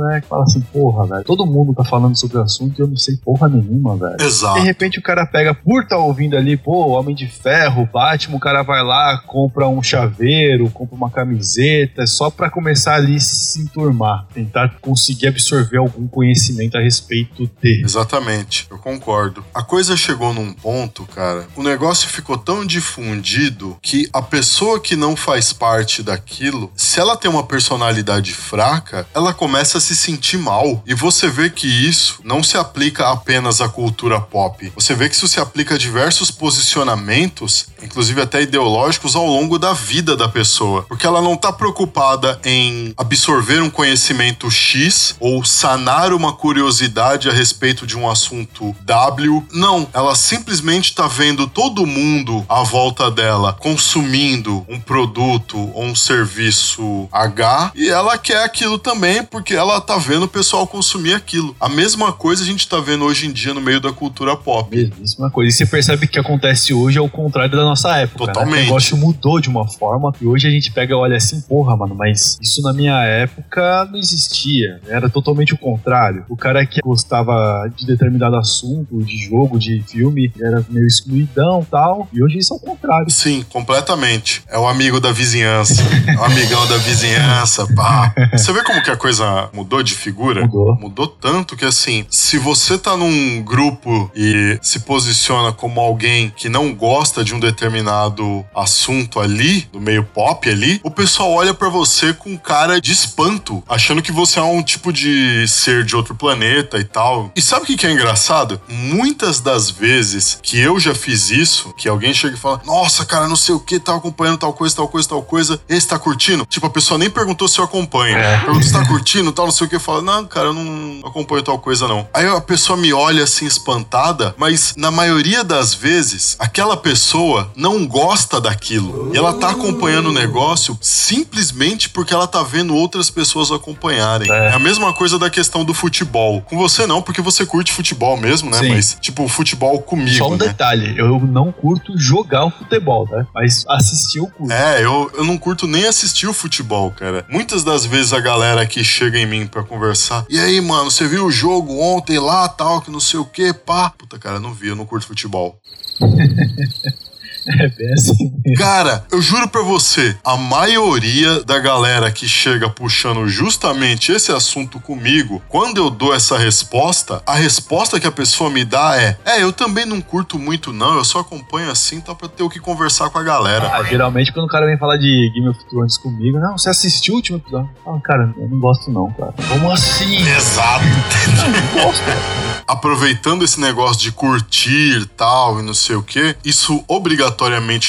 né? 0.00 0.20
Que 0.20 0.28
fala 0.28 0.44
assim, 0.44 0.60
porra, 0.60 1.06
velho, 1.06 1.24
todo 1.24 1.46
mundo 1.46 1.74
tá 1.74 1.84
falando 1.84 2.16
sobre 2.16 2.38
o 2.38 2.42
assunto 2.42 2.78
e 2.78 2.82
eu 2.82 2.88
não 2.88 2.96
sei 2.96 3.16
porra 3.16 3.48
nenhuma, 3.48 3.96
velho. 3.96 4.16
De 4.16 4.24
Exato. 4.24 4.60
repente 4.60 4.98
o 4.98 5.02
cara 5.02 5.26
pega, 5.26 5.54
por 5.54 5.86
tá 5.86 5.96
ouvindo 5.96 6.36
ali, 6.36 6.56
pô, 6.56 6.88
Homem 6.88 7.14
de 7.14 7.26
Ferro, 7.26 7.88
Batman, 7.92 8.36
o 8.36 8.40
cara 8.40 8.62
vai 8.62 8.82
lá, 8.82 9.18
compra 9.26 9.68
um 9.68 9.82
chaveiro, 9.82 10.70
compra 10.70 10.96
uma 10.96 11.10
camiseta, 11.10 12.06
só 12.06 12.30
pra 12.30 12.50
começar 12.50 12.94
ali 12.94 13.20
se 13.20 13.60
enturmar, 13.60 14.26
tentar 14.32 14.76
conseguir 14.80 15.28
absorver 15.28 15.78
algum 15.78 16.06
conhecimento 16.06 16.76
a 16.76 16.80
respeito 16.80 17.50
de. 17.60 17.82
Exatamente, 17.82 18.66
eu 18.70 18.78
concordo. 18.78 19.44
A 19.54 19.62
coisa 19.62 19.96
chegou 19.96 20.32
num 20.32 20.52
ponto, 20.52 21.04
cara, 21.14 21.46
o 21.56 21.62
negócio 21.62 22.08
ficou 22.08 22.36
tão 22.36 22.64
difundido 22.64 23.76
que 23.82 24.08
a 24.12 24.22
pessoa 24.22 24.80
que 24.80 24.96
não 24.96 25.16
faz 25.16 25.52
parte 25.52 26.02
daquilo, 26.02 26.70
se 26.76 27.00
ela 27.00 27.16
tem 27.16 27.30
uma 27.30 27.44
personalidade 27.44 28.32
fraca, 28.32 29.06
ela 29.14 29.32
começa 29.46 29.78
a 29.78 29.80
se 29.80 29.94
sentir 29.94 30.38
mal. 30.38 30.82
E 30.84 30.92
você 30.92 31.28
vê 31.28 31.48
que 31.48 31.68
isso 31.68 32.18
não 32.24 32.42
se 32.42 32.56
aplica 32.56 33.12
apenas 33.12 33.60
à 33.60 33.68
cultura 33.68 34.20
pop. 34.20 34.72
Você 34.74 34.92
vê 34.92 35.08
que 35.08 35.14
isso 35.14 35.28
se 35.28 35.38
aplica 35.38 35.76
a 35.76 35.78
diversos 35.78 36.32
posicionamentos, 36.32 37.66
inclusive 37.80 38.20
até 38.20 38.42
ideológicos, 38.42 39.14
ao 39.14 39.24
longo 39.24 39.56
da 39.56 39.72
vida 39.72 40.16
da 40.16 40.28
pessoa. 40.28 40.82
Porque 40.88 41.06
ela 41.06 41.22
não 41.22 41.36
tá 41.36 41.52
preocupada 41.52 42.40
em 42.44 42.92
absorver 42.96 43.62
um 43.62 43.70
conhecimento 43.70 44.50
X 44.50 45.14
ou 45.20 45.44
sanar 45.44 46.12
uma 46.12 46.32
curiosidade 46.32 47.28
a 47.28 47.32
respeito 47.32 47.86
de 47.86 47.96
um 47.96 48.10
assunto 48.10 48.74
W. 48.80 49.46
Não, 49.52 49.86
ela 49.94 50.16
simplesmente 50.16 50.92
tá 50.92 51.06
vendo 51.06 51.46
todo 51.46 51.86
mundo 51.86 52.44
à 52.48 52.64
volta 52.64 53.12
dela 53.12 53.52
consumindo 53.52 54.66
um 54.68 54.80
produto 54.80 55.56
ou 55.72 55.84
um 55.84 55.94
serviço 55.94 57.08
H 57.12 57.70
e 57.76 57.88
ela 57.88 58.18
quer 58.18 58.42
aquilo 58.42 58.76
também 58.76 59.22
porque 59.36 59.54
ela 59.54 59.78
tá 59.82 59.98
vendo 59.98 60.22
o 60.22 60.28
pessoal 60.28 60.66
consumir 60.66 61.12
aquilo. 61.12 61.54
A 61.60 61.68
mesma 61.68 62.10
coisa 62.10 62.42
a 62.42 62.46
gente 62.46 62.66
tá 62.66 62.80
vendo 62.80 63.04
hoje 63.04 63.26
em 63.26 63.32
dia 63.32 63.52
no 63.52 63.60
meio 63.60 63.78
da 63.78 63.92
cultura 63.92 64.34
pop. 64.34 64.74
Mesmíssima 64.74 65.30
coisa. 65.30 65.50
E 65.50 65.52
você 65.52 65.66
percebe 65.66 66.06
que 66.06 66.06
o 66.06 66.10
que 66.12 66.18
acontece 66.18 66.72
hoje 66.72 66.96
é 66.96 67.02
o 67.02 67.08
contrário 67.08 67.54
da 67.54 67.62
nossa 67.62 67.94
época. 67.98 68.26
Né? 68.26 68.32
Totalmente. 68.32 68.62
O 68.62 68.64
negócio 68.64 68.96
mudou 68.96 69.38
de 69.38 69.50
uma 69.50 69.68
forma 69.68 70.10
e 70.18 70.26
hoje 70.26 70.48
a 70.48 70.50
gente 70.50 70.72
pega 70.72 70.94
e 70.94 70.96
olha 70.96 71.18
assim, 71.18 71.38
porra, 71.42 71.76
mano, 71.76 71.94
mas 71.94 72.38
isso 72.40 72.62
na 72.62 72.72
minha 72.72 72.98
época 73.02 73.86
não 73.92 73.98
existia. 73.98 74.80
Era 74.88 75.10
totalmente 75.10 75.52
o 75.52 75.58
contrário. 75.58 76.24
O 76.30 76.36
cara 76.36 76.64
que 76.64 76.80
gostava 76.80 77.70
de 77.76 77.84
determinado 77.84 78.36
assunto, 78.36 79.02
de 79.02 79.18
jogo, 79.18 79.58
de 79.58 79.82
filme, 79.86 80.32
era 80.40 80.64
meio 80.70 80.86
excluidão 80.86 81.60
e 81.60 81.66
tal. 81.66 82.08
E 82.10 82.22
hoje 82.22 82.38
isso 82.38 82.54
é 82.54 82.56
o 82.56 82.60
contrário. 82.60 83.10
Sim, 83.10 83.44
completamente. 83.50 84.42
É 84.48 84.58
o 84.58 84.66
amigo 84.66 84.98
da 84.98 85.12
vizinhança. 85.12 85.82
É 86.06 86.16
o 86.16 86.24
amigão 86.24 86.66
da 86.68 86.78
vizinhança, 86.78 87.66
pá. 87.74 88.14
Você 88.32 88.50
vê 88.50 88.64
como 88.64 88.82
que 88.82 88.90
a 88.90 88.96
coisa 88.96 89.25
mudou 89.52 89.82
de 89.82 89.94
figura? 89.94 90.42
Mudou. 90.42 90.76
Mudou 90.76 91.06
tanto 91.06 91.56
que, 91.56 91.64
assim, 91.64 92.06
se 92.10 92.38
você 92.38 92.78
tá 92.78 92.96
num 92.96 93.42
grupo 93.42 94.10
e 94.14 94.58
se 94.62 94.80
posiciona 94.80 95.52
como 95.52 95.80
alguém 95.80 96.32
que 96.34 96.48
não 96.48 96.74
gosta 96.74 97.24
de 97.24 97.34
um 97.34 97.40
determinado 97.40 98.44
assunto 98.54 99.20
ali, 99.20 99.66
do 99.72 99.80
meio 99.80 100.04
pop 100.04 100.48
ali, 100.48 100.80
o 100.82 100.90
pessoal 100.90 101.32
olha 101.32 101.54
pra 101.54 101.68
você 101.68 102.12
com 102.12 102.36
cara 102.36 102.80
de 102.80 102.92
espanto, 102.92 103.62
achando 103.68 104.02
que 104.02 104.12
você 104.12 104.38
é 104.38 104.42
um 104.42 104.62
tipo 104.62 104.92
de 104.92 105.46
ser 105.48 105.84
de 105.84 105.96
outro 105.96 106.14
planeta 106.14 106.78
e 106.78 106.84
tal. 106.84 107.30
E 107.34 107.42
sabe 107.42 107.64
o 107.64 107.66
que 107.66 107.76
que 107.76 107.86
é 107.86 107.92
engraçado? 107.92 108.60
Muitas 108.68 109.40
das 109.40 109.70
vezes 109.70 110.38
que 110.42 110.58
eu 110.58 110.78
já 110.78 110.94
fiz 110.94 111.30
isso, 111.30 111.72
que 111.76 111.88
alguém 111.88 112.14
chega 112.14 112.34
e 112.34 112.38
fala: 112.38 112.60
Nossa, 112.64 113.04
cara, 113.04 113.28
não 113.28 113.36
sei 113.36 113.54
o 113.54 113.60
que, 113.60 113.78
tá 113.78 113.94
acompanhando 113.94 114.38
tal 114.38 114.52
coisa, 114.52 114.76
tal 114.76 114.88
coisa, 114.88 115.08
tal 115.08 115.22
coisa. 115.22 115.60
Esse 115.68 115.88
tá 115.88 115.98
curtindo? 115.98 116.44
Tipo, 116.46 116.66
a 116.66 116.70
pessoa 116.70 116.98
nem 116.98 117.10
perguntou 117.10 117.48
se 117.48 117.58
eu 117.58 117.64
acompanho. 117.64 118.16
É. 118.16 118.38
Pergunta 118.40 118.66
se 118.66 118.72
tá 118.72 118.86
curtindo, 118.86 119.15
tal, 119.32 119.46
não 119.46 119.52
sei 119.52 119.66
o 119.66 119.70
que. 119.70 119.76
Eu 119.76 119.80
falo: 119.80 120.02
Não, 120.02 120.24
cara, 120.26 120.48
eu 120.48 120.52
não 120.52 121.06
acompanho 121.06 121.42
tal 121.42 121.58
coisa, 121.58 121.86
não. 121.86 122.08
Aí 122.12 122.26
a 122.26 122.40
pessoa 122.40 122.76
me 122.76 122.92
olha 122.92 123.24
assim, 123.24 123.46
espantada, 123.46 124.34
mas 124.38 124.74
na 124.76 124.90
maioria 124.90 125.44
das 125.44 125.74
vezes, 125.74 126.36
aquela 126.38 126.76
pessoa 126.76 127.50
não 127.56 127.86
gosta 127.86 128.40
daquilo. 128.40 129.10
E 129.12 129.16
ela 129.16 129.34
tá 129.34 129.50
acompanhando 129.50 130.10
o 130.10 130.12
negócio 130.12 130.76
simplesmente 130.80 131.88
porque 131.88 132.14
ela 132.14 132.26
tá 132.26 132.42
vendo 132.42 132.74
outras 132.74 133.10
pessoas 133.10 133.50
acompanharem. 133.50 134.30
É. 134.30 134.46
É 134.46 134.52
a 134.52 134.58
mesma 134.58 134.92
coisa 134.92 135.18
da 135.18 135.30
questão 135.30 135.64
do 135.64 135.74
futebol. 135.74 136.40
Com 136.42 136.56
você 136.56 136.86
não, 136.86 137.02
porque 137.02 137.20
você 137.20 137.44
curte 137.44 137.72
futebol 137.72 138.16
mesmo, 138.16 138.50
né? 138.50 138.58
Sim. 138.58 138.68
Mas, 138.68 138.96
tipo, 139.00 139.26
futebol 139.28 139.80
comigo, 139.80 140.16
Só 140.16 140.28
um 140.28 140.36
né? 140.36 140.48
detalhe, 140.48 140.94
eu 140.96 141.20
não 141.20 141.52
curto 141.52 141.98
jogar 141.98 142.44
o 142.44 142.50
futebol, 142.50 143.08
né? 143.10 143.26
Mas 143.34 143.64
assistir 143.68 144.18
eu 144.18 144.26
curto. 144.28 144.52
É, 144.52 144.84
eu, 144.84 145.10
eu 145.14 145.24
não 145.24 145.38
curto 145.38 145.66
nem 145.66 145.86
assistir 145.86 146.26
o 146.26 146.32
futebol, 146.32 146.90
cara. 146.90 147.24
Muitas 147.28 147.62
das 147.64 147.84
vezes 147.84 148.12
a 148.12 148.20
galera 148.20 148.62
aqui 148.62 148.82
chega 148.84 149.05
em 149.14 149.26
mim 149.26 149.46
pra 149.46 149.62
conversar. 149.62 150.24
E 150.28 150.38
aí, 150.38 150.60
mano, 150.60 150.90
você 150.90 151.06
viu 151.06 151.26
o 151.26 151.30
jogo 151.30 151.78
ontem 151.78 152.18
lá, 152.18 152.48
tal, 152.48 152.80
que 152.80 152.90
não 152.90 153.00
sei 153.00 153.20
o 153.20 153.24
que, 153.24 153.52
pá. 153.52 153.90
Puta, 153.90 154.18
cara, 154.18 154.40
não 154.40 154.52
vi, 154.52 154.68
eu 154.68 154.76
não 154.76 154.86
curto 154.86 155.06
futebol. 155.06 155.58
É 157.48 157.68
bem 157.68 157.92
assim. 157.92 158.32
Cara, 158.56 159.04
eu 159.10 159.22
juro 159.22 159.46
pra 159.48 159.62
você, 159.62 160.16
a 160.24 160.36
maioria 160.36 161.44
da 161.44 161.58
galera 161.58 162.10
que 162.10 162.28
chega 162.28 162.68
puxando 162.68 163.28
justamente 163.28 164.10
esse 164.10 164.32
assunto 164.32 164.80
comigo, 164.80 165.40
quando 165.48 165.78
eu 165.78 165.88
dou 165.88 166.12
essa 166.12 166.36
resposta, 166.36 167.22
a 167.24 167.34
resposta 167.34 168.00
que 168.00 168.06
a 168.06 168.12
pessoa 168.12 168.50
me 168.50 168.64
dá 168.64 169.00
é: 169.00 169.16
É, 169.24 169.42
eu 169.42 169.52
também 169.52 169.86
não 169.86 170.00
curto 170.00 170.38
muito, 170.38 170.72
não, 170.72 170.96
eu 170.96 171.04
só 171.04 171.20
acompanho 171.20 171.70
assim, 171.70 172.00
tá 172.00 172.14
pra 172.14 172.28
ter 172.28 172.42
o 172.42 172.50
que 172.50 172.58
conversar 172.58 173.10
com 173.10 173.18
a 173.18 173.22
galera. 173.22 173.70
Ah, 173.72 173.82
geralmente 173.84 174.32
quando 174.32 174.46
o 174.46 174.48
cara 174.48 174.66
vem 174.66 174.76
falar 174.76 174.96
de 174.96 175.30
Game 175.32 175.48
of 175.48 175.64
Thrones 175.68 175.96
comigo, 175.96 176.38
não, 176.38 176.58
você 176.58 176.68
assistiu 176.68 177.14
o 177.14 177.16
último 177.18 177.38
episódio? 177.38 177.70
Ah, 177.86 177.98
cara, 178.02 178.34
eu 178.36 178.48
não 178.48 178.58
gosto 178.58 178.90
não, 178.90 179.10
cara. 179.12 179.34
Como 179.48 179.70
assim? 179.70 180.16
Exato. 180.16 180.84
Eu 181.36 181.52
não 181.52 181.84
gosto, 181.84 182.04
cara. 182.04 182.18
Aproveitando 182.66 183.44
esse 183.44 183.60
negócio 183.60 184.00
de 184.00 184.10
curtir 184.10 185.06
tal 185.16 185.60
e 185.60 185.62
não 185.62 185.74
sei 185.74 185.94
o 185.96 186.02
que, 186.02 186.34
isso 186.44 186.82
obrigatoriamente 186.88 187.35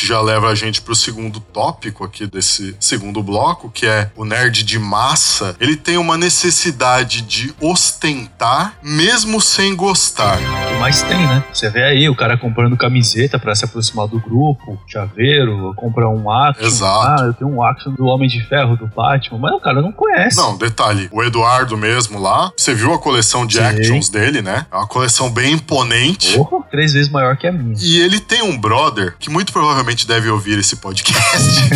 já 0.08 0.22
leva 0.22 0.50
a 0.50 0.56
gente 0.56 0.82
pro 0.82 0.96
segundo 0.96 1.40
tópico 1.40 2.04
aqui 2.04 2.26
desse 2.26 2.76
segundo 2.80 3.22
bloco, 3.22 3.70
que 3.70 3.86
é 3.86 4.10
o 4.16 4.26
nerd 4.26 4.64
de 4.64 4.80
massa. 4.80 5.56
Ele 5.60 5.76
tem 5.76 5.98
uma 5.98 6.18
necessidade 6.18 7.22
de 7.22 7.54
ostentar 7.60 8.78
mesmo 8.82 9.42
sem 9.42 9.76
gostar. 9.76 10.38
O 10.38 10.68
que 10.74 10.80
mais 10.80 11.02
tem, 11.02 11.18
né? 11.18 11.44
Você 11.54 11.70
vê 11.70 11.84
aí 11.84 12.10
o 12.10 12.16
cara 12.16 12.38
comprando 12.38 12.78
camiseta 12.78 13.38
pra 13.38 13.54
se 13.56 13.66
aproximar 13.66 14.08
do 14.08 14.20
grupo, 14.20 14.80
chaveiro, 14.88 15.74
compra 15.76 16.10
um 16.10 16.30
action. 16.32 16.66
Exato. 16.66 17.22
Ah, 17.22 17.26
eu 17.26 17.34
tenho 17.34 17.52
um 17.52 17.64
action 17.64 17.94
do 17.94 18.06
Homem 18.06 18.28
de 18.28 18.44
Ferro, 18.48 18.78
do 18.78 18.88
Batman. 18.88 19.40
Mas 19.40 19.52
o 19.54 19.60
cara 19.60 19.82
não 19.82 19.92
conhece. 19.92 20.38
Não, 20.38 20.58
detalhe, 20.58 21.10
o 21.12 21.24
Eduardo 21.24 21.78
mesmo 21.78 22.20
lá, 22.20 22.52
você 22.56 22.74
viu 22.74 22.94
a 22.94 23.00
coleção 23.00 23.46
de 23.46 23.58
Sim. 23.58 23.64
actions 23.64 24.10
dele, 24.10 24.42
né? 24.42 24.66
É 24.72 24.76
uma 24.76 24.88
coleção 24.88 25.30
bem 25.30 25.54
imponente. 25.54 26.38
Porra, 26.38 26.64
três 26.70 26.94
vezes 26.94 27.10
maior 27.10 27.36
que 27.38 27.48
a 27.48 27.52
minha. 27.52 27.76
E 27.80 28.00
ele 28.02 28.20
tem 28.20 28.42
um 28.42 28.58
brother 28.58 29.16
que 29.20 29.27
muito 29.30 29.52
provavelmente 29.52 30.08
deve 30.08 30.30
ouvir 30.30 30.60
esse 30.60 30.78
podcast. 30.78 31.70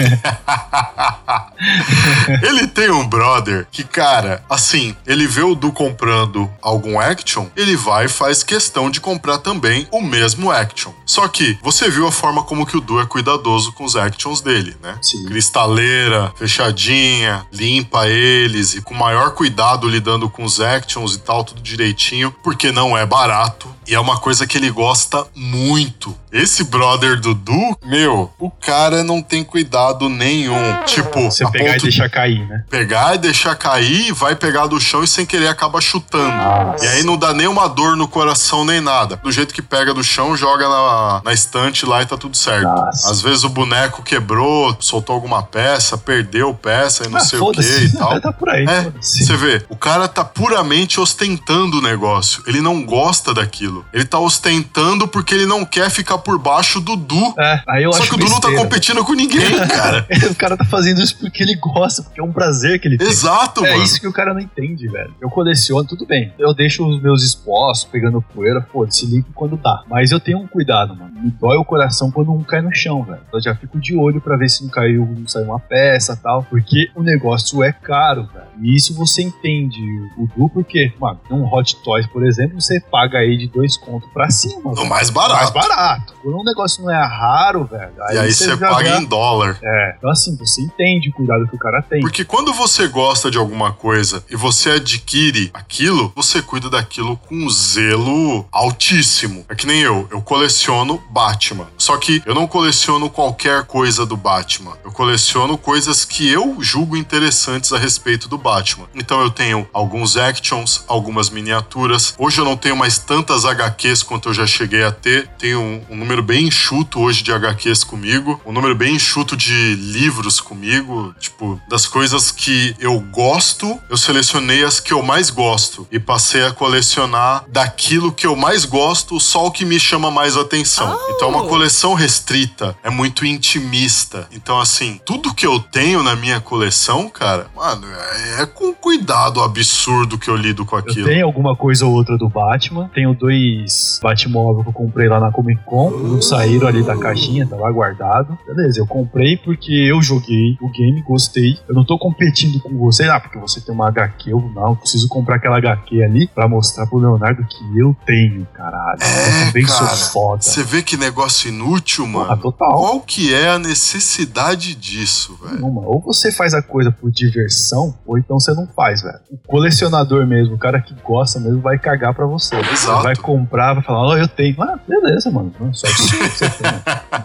ele 2.42 2.68
tem 2.68 2.90
um 2.90 3.08
brother 3.08 3.68
que, 3.72 3.84
cara, 3.84 4.44
assim, 4.50 4.96
ele 5.06 5.28
vê 5.28 5.42
o 5.42 5.56
Du 5.56 5.72
comprando 5.72 6.50
algum 6.62 7.00
action, 7.00 7.48
ele 7.56 7.76
vai 7.76 8.06
e 8.06 8.10
faz 8.10 8.44
questão 8.44 8.90
de 8.90 9.00
comprar 9.00 9.38
também 9.40 9.88
o 9.92 10.02
mesmo 10.02 10.52
action. 10.52 10.92
Só 11.06 11.28
que 11.28 11.58
você 11.62 11.90
viu 11.90 12.08
a 12.08 12.12
forma 12.12 12.44
como 12.44 12.66
que 12.66 12.78
o 12.78 12.82
Du 12.82 13.00
é 13.00 13.06
cuidadoso 13.06 13.72
com 13.74 13.84
os 13.84 13.96
actions 13.96 14.42
dele, 14.42 14.76
né? 14.82 14.98
Sim. 15.02 15.26
cristaleira, 15.26 16.32
fechadinha, 16.36 17.46
limpa 17.52 18.08
eles 18.08 18.74
e 18.74 18.82
com 18.82 18.94
maior 18.94 19.32
cuidado 19.32 19.88
lidando 19.88 20.30
com 20.30 20.44
os 20.44 20.60
actions 20.60 21.16
e 21.16 21.20
tal, 21.20 21.44
tudo 21.44 21.62
direitinho, 21.62 22.34
porque 22.44 22.72
não 22.72 22.98
é 22.98 23.06
barato 23.06 23.72
e 23.88 23.96
é 23.96 24.00
uma 24.00 24.18
coisa 24.18 24.48
que 24.48 24.58
ele 24.58 24.70
gosta 24.70 25.28
muito. 25.36 26.16
Esse 26.32 26.64
brother 26.64 27.20
do 27.20 27.34
Du, 27.42 27.78
meu, 27.86 28.32
o 28.40 28.50
cara 28.52 29.04
não 29.04 29.22
tem 29.22 29.44
cuidado 29.44 30.08
nenhum. 30.08 30.56
Tipo, 30.86 31.24
Você 31.32 31.50
pegar 31.50 31.78
e 31.78 31.82
deixar 31.82 32.10
cair, 32.10 32.48
né? 32.48 32.64
pegar 32.70 33.16
e 33.16 33.18
deixar 33.18 33.56
cair, 33.56 34.14
vai 34.14 34.36
pegar 34.36 34.68
do 34.68 34.80
chão 34.80 35.04
e 35.04 35.08
sem 35.08 35.26
querer 35.26 35.48
acaba 35.48 35.82
chutando. 35.82 36.32
Nossa. 36.36 36.86
E 36.86 36.88
aí 36.88 37.04
não 37.04 37.18
dá 37.18 37.34
nenhuma 37.34 37.68
dor 37.68 37.96
no 37.98 38.08
coração 38.08 38.64
nem 38.64 38.80
nada. 38.80 39.16
Do 39.18 39.32
jeito 39.32 39.54
que 39.54 39.62
pega 39.62 39.94
do 39.94 40.04
chão, 40.04 40.36
joga 40.38 40.68
na, 40.70 41.22
na 41.26 41.34
estante 41.34 41.86
lá 41.86 42.02
e 42.02 42.06
tá 42.06 42.18
tudo 42.18 42.38
certo. 42.38 42.64
Nossa. 42.64 43.10
Às 43.12 43.22
vezes 43.22 43.44
o 43.44 43.50
boneco 43.50 44.04
quebrou, 44.04 44.76
soltou 44.80 45.16
alguma 45.16 45.42
peça, 45.44 45.98
perdeu 45.98 46.54
peça 46.54 47.06
e 47.06 47.10
não 47.10 47.18
Ah, 47.18 47.22
sei 47.22 47.40
o 47.40 47.52
que 47.52 47.62
e 47.62 47.92
tal. 47.98 48.20
tá 48.22 48.32
por 48.32 48.50
aí, 48.50 48.66
É, 48.66 48.92
você 49.02 49.36
vê, 49.36 49.66
o 49.70 49.76
cara 49.76 50.08
tá 50.08 50.24
puramente 50.24 51.00
ostentando 51.00 51.80
o 51.80 51.82
negócio. 51.82 52.44
Ele 52.46 52.62
não 52.62 52.86
gosta 52.86 53.34
daquilo. 53.34 53.86
Ele 53.94 54.06
tá 54.06 54.20
ostentando 54.20 55.08
porque 55.08 55.34
ele 55.34 55.46
não 55.46 55.66
quer 55.66 55.90
ficar 55.90 56.18
por 56.20 56.38
baixo 56.38 56.80
do 56.80 56.96
Du. 56.96 57.31
É, 57.38 57.62
aí 57.68 57.84
eu 57.84 57.92
Só 57.94 58.00
acho 58.00 58.10
que 58.10 58.16
o 58.16 58.18
Du 58.20 58.26
não 58.30 58.40
tá 58.40 58.48
besteira. 58.48 58.62
competindo 58.64 59.06
com 59.06 59.14
ninguém, 59.14 59.42
cara. 59.68 60.06
o 60.32 60.36
cara 60.36 60.58
tá 60.58 60.66
fazendo 60.66 61.02
isso 61.02 61.18
porque 61.18 61.42
ele 61.44 61.56
gosta, 61.56 62.04
porque 62.04 62.20
é 62.20 62.24
um 62.24 62.32
prazer 62.32 62.80
que 62.80 62.88
ele 62.88 62.98
tem. 62.98 63.08
Exato, 63.08 63.66
É 63.66 63.72
mano. 63.72 63.84
isso 63.84 64.00
que 64.00 64.08
o 64.08 64.14
cara 64.14 64.34
não 64.34 64.40
entende, 64.42 64.88
velho. 64.88 65.14
Eu 65.22 65.30
coleciono, 65.30 65.86
tudo 65.88 66.06
bem. 66.06 66.34
Eu 66.40 66.54
deixo 66.54 66.86
os 66.88 67.02
meus 67.02 67.24
expostos 67.24 67.90
pegando 67.92 68.22
poeira, 68.22 68.62
foda-se, 68.72 69.06
limpo 69.06 69.30
quando 69.34 69.58
dá. 69.58 69.84
Mas 69.90 70.12
eu 70.12 70.20
tenho 70.20 70.40
um 70.40 70.48
cuidado, 70.48 70.96
mano. 70.96 71.12
Me 71.22 71.30
dói 71.32 71.58
o 71.58 71.66
coração 71.66 72.10
quando 72.12 72.32
um 72.32 72.44
cai 72.44 72.62
no 72.62 72.74
chão, 72.74 73.04
velho. 73.04 73.22
Eu 73.34 73.42
já 73.42 73.56
fico 73.56 73.80
de 73.80 73.96
olho 73.96 74.20
pra 74.22 74.36
ver 74.38 74.50
se 74.50 74.64
não 74.64 74.70
caiu, 74.70 75.06
não 75.18 75.28
saiu 75.28 75.46
uma 75.48 75.60
peça 75.60 76.16
tal. 76.22 76.44
Porque 76.50 76.90
o 76.96 77.04
negócio 77.04 77.64
é 77.64 77.72
caro, 77.72 78.28
velho. 78.34 78.46
E 78.62 78.76
isso 78.76 78.94
você 78.94 79.22
entende 79.24 79.78
o 80.18 80.28
Du, 80.36 80.50
porque, 80.50 80.92
mano, 81.00 81.20
um 81.32 81.44
Hot 81.46 81.76
Toys, 81.84 82.06
por 82.08 82.24
exemplo, 82.26 82.60
você 82.62 82.80
paga 82.80 83.20
aí 83.20 83.38
de 83.38 83.48
dois 83.48 83.78
contos 83.78 84.10
pra 84.14 84.30
cima. 84.30 84.72
No 84.74 84.86
mais 84.86 85.10
barato. 85.10 85.36
Mais 85.36 85.50
barato. 85.50 86.14
Quando 86.22 86.40
um 86.40 86.44
negócio 86.44 86.84
não 86.84 86.92
é 86.92 86.96
raro, 87.22 87.64
velho. 87.66 87.92
E 88.12 88.18
aí 88.18 88.34
você 88.34 88.46
já 88.50 88.58
paga 88.58 88.92
vê- 88.98 88.98
em 88.98 89.06
dólar. 89.06 89.58
É. 89.64 89.96
Então, 89.98 90.10
assim, 90.10 90.36
você 90.36 90.62
entende 90.62 91.10
o 91.10 91.14
cuidado 91.14 91.48
que 91.48 91.56
o 91.56 91.60
cara 91.60 91.82
tem. 91.82 92.02
Porque 92.02 92.26
quando 92.26 92.52
você 92.54 92.88
gosta 92.88 93.30
de 93.30 93.38
alguma 93.38 93.72
coisa 93.72 94.24
e 94.30 94.36
você 94.36 94.72
adquire 94.72 95.52
aquilo, 95.54 96.12
você 96.16 96.42
cuida 96.42 96.70
daquilo 96.70 97.18
com 97.18 97.36
um 97.36 97.50
zelo 97.50 98.46
altíssimo. 98.52 99.46
É 99.50 99.56
que 99.56 99.68
nem 99.68 99.82
eu, 99.82 100.08
eu 100.12 100.22
coleciono 100.22 101.02
Batman. 101.12 101.68
Só 101.78 101.98
que 101.98 102.22
eu 102.26 102.34
não 102.34 102.48
coleciono 102.48 103.10
qualquer 103.10 103.64
coisa 103.66 104.06
do 104.06 104.18
Batman. 104.18 104.78
Eu 104.84 104.92
coleciono 104.92 105.58
coisas 105.58 106.04
que 106.06 106.28
eu 106.30 106.58
julgo 106.60 106.98
interessantes 106.98 107.72
a 107.74 107.78
respeito 107.78 108.28
do 108.28 108.38
Batman. 108.38 108.86
Então 108.96 109.22
eu 109.22 109.30
tenho 109.30 109.68
alguns 109.74 110.18
actions, 110.18 110.84
algumas 110.88 111.30
miniaturas. 111.30 112.16
Hoje 112.18 112.40
eu 112.40 112.46
não 112.46 112.58
tenho 112.58 112.76
mais 112.76 112.98
tantas 112.98 113.46
HQs 113.46 114.04
quanto 114.04 114.30
eu 114.30 114.34
já 114.34 114.48
cheguei 114.48 114.84
a 114.84 114.92
ter. 114.92 115.28
Tenho 115.38 115.60
um, 115.62 115.82
um 115.92 115.96
número 115.98 116.24
bem 116.24 116.48
enxuto 116.48 117.00
hoje 117.00 117.11
de 117.18 117.32
HQs 117.32 117.84
comigo, 117.84 118.40
um 118.46 118.52
número 118.52 118.76
bem 118.76 118.96
enxuto 118.96 119.36
de 119.36 119.76
livros 119.76 120.40
comigo. 120.40 121.14
Tipo, 121.20 121.60
das 121.68 121.86
coisas 121.86 122.32
que 122.32 122.76
eu 122.80 123.00
gosto, 123.00 123.80
eu 123.90 123.98
selecionei 123.98 124.64
as 124.64 124.80
que 124.80 124.94
eu 124.94 125.02
mais 125.02 125.30
gosto 125.30 125.88
e 125.92 126.00
passei 126.00 126.46
a 126.46 126.52
colecionar 126.52 127.44
daquilo 127.48 128.12
que 128.12 128.26
eu 128.26 128.36
mais 128.36 128.66
gosto, 128.66 129.20
só 129.20 129.48
o 129.48 129.52
que 129.52 129.66
me 129.66 129.80
chama 129.80 130.10
mais 130.12 130.36
atenção. 130.38 130.98
Então 131.10 131.30
é 131.30 131.32
uma 131.32 131.48
coleção 131.48 131.94
restrita, 131.94 132.76
é 132.84 132.90
muito 132.90 133.26
intimista. 133.26 134.28
Então, 134.32 134.60
assim, 134.60 135.00
tudo 135.06 135.34
que 135.34 135.46
eu 135.46 135.60
tenho 135.60 136.04
na 136.04 136.16
minha 136.16 136.40
coleção, 136.40 137.10
cara, 137.10 137.48
mano, 137.56 137.88
é, 137.88 138.42
é 138.42 138.46
com 138.46 138.74
cuidado 138.74 139.42
absurdo 139.42 140.18
que 140.18 140.30
eu 140.30 140.36
lido 140.36 140.66
com 140.66 140.76
Eu 140.76 140.80
aquilo. 140.80 141.08
tenho 141.08 141.26
alguma 141.26 141.56
coisa 141.56 141.86
ou 141.86 141.94
outra 141.94 142.18
do 142.18 142.28
Batman. 142.28 142.90
Tenho 142.94 143.14
dois 143.14 144.00
Batmóvel 144.02 144.64
que 144.64 144.70
eu 144.70 144.74
comprei 144.74 145.08
lá 145.08 145.20
na 145.20 145.32
Comic 145.32 145.62
Con. 145.66 145.92
Não 145.92 146.22
saíram 146.22 146.68
ali 146.68 146.84
da 146.84 146.98
caixinha, 147.02 147.48
tá 147.48 147.56
lá 147.56 147.72
guardado. 147.72 148.38
Beleza, 148.46 148.80
eu 148.80 148.88
comprei 148.88 149.38
porque 149.38 149.72
eu 149.74 150.02
joguei 150.02 150.58
o 150.62 150.70
game, 150.70 151.02
gostei. 151.02 151.58
Eu 151.68 151.76
não 151.76 151.84
tô 151.84 151.98
competindo 151.98 152.60
com 152.62 152.78
você, 152.78 153.06
ah, 153.10 153.20
porque 153.20 153.38
você 153.38 153.60
tem 153.62 153.74
uma 153.74 153.88
HQ. 153.88 154.32
Eu 154.32 154.52
não, 154.54 154.70
eu 154.70 154.76
preciso 154.76 155.08
comprar 155.08 155.38
aquela 155.38 155.58
HQ 155.58 156.04
ali 156.04 156.28
pra 156.28 156.48
mostrar 156.48 156.88
pro 156.88 157.00
Leonardo 157.00 157.46
que 157.46 157.80
eu 157.80 157.96
tenho, 158.06 158.46
caralho. 158.54 159.00
É, 159.02 159.42
eu 159.42 159.46
também 159.48 159.68
sou 159.68 159.86
cara, 159.86 159.98
foda. 159.98 160.42
Você 160.42 160.64
vê 160.64 160.82
que 160.82 160.98
negócio 160.98 161.50
inútil, 161.50 162.08
mano. 162.08 162.38
total. 162.38 162.72
Qual 162.72 163.00
que 163.02 163.34
é 163.34 163.50
a 163.50 163.60
necessidade 163.60 164.76
disso, 164.76 165.38
velho? 165.44 165.66
Ou 165.66 166.02
você 166.02 166.32
faz 166.32 166.54
a 166.54 166.62
coisa 166.62 166.92
por 166.92 167.12
diversão, 167.12 167.96
ou 168.06 168.18
então 168.18 168.40
você 168.40 168.54
não 168.54 168.68
faz, 168.68 169.02
velho. 169.02 169.20
O 169.30 169.38
colecionador 169.38 170.26
mesmo, 170.26 170.56
o 170.56 170.58
cara 170.58 170.82
que 170.82 170.94
gosta 171.04 171.40
mesmo, 171.40 171.62
vai 171.62 171.78
cagar 171.78 172.14
pra 172.14 172.26
você. 172.26 172.56
Exato. 172.56 172.78
Você 172.78 173.04
vai 173.04 173.16
comprar, 173.16 173.74
vai 173.74 173.84
falar, 173.84 174.02
ó, 174.02 174.18
eu 174.18 174.28
tenho. 174.28 174.62
Ah, 174.62 174.80
beleza, 174.88 175.32
mano. 175.32 175.52
Só 175.74 175.88
que 175.88 175.94
você 176.30 176.50
tem. 176.50 176.72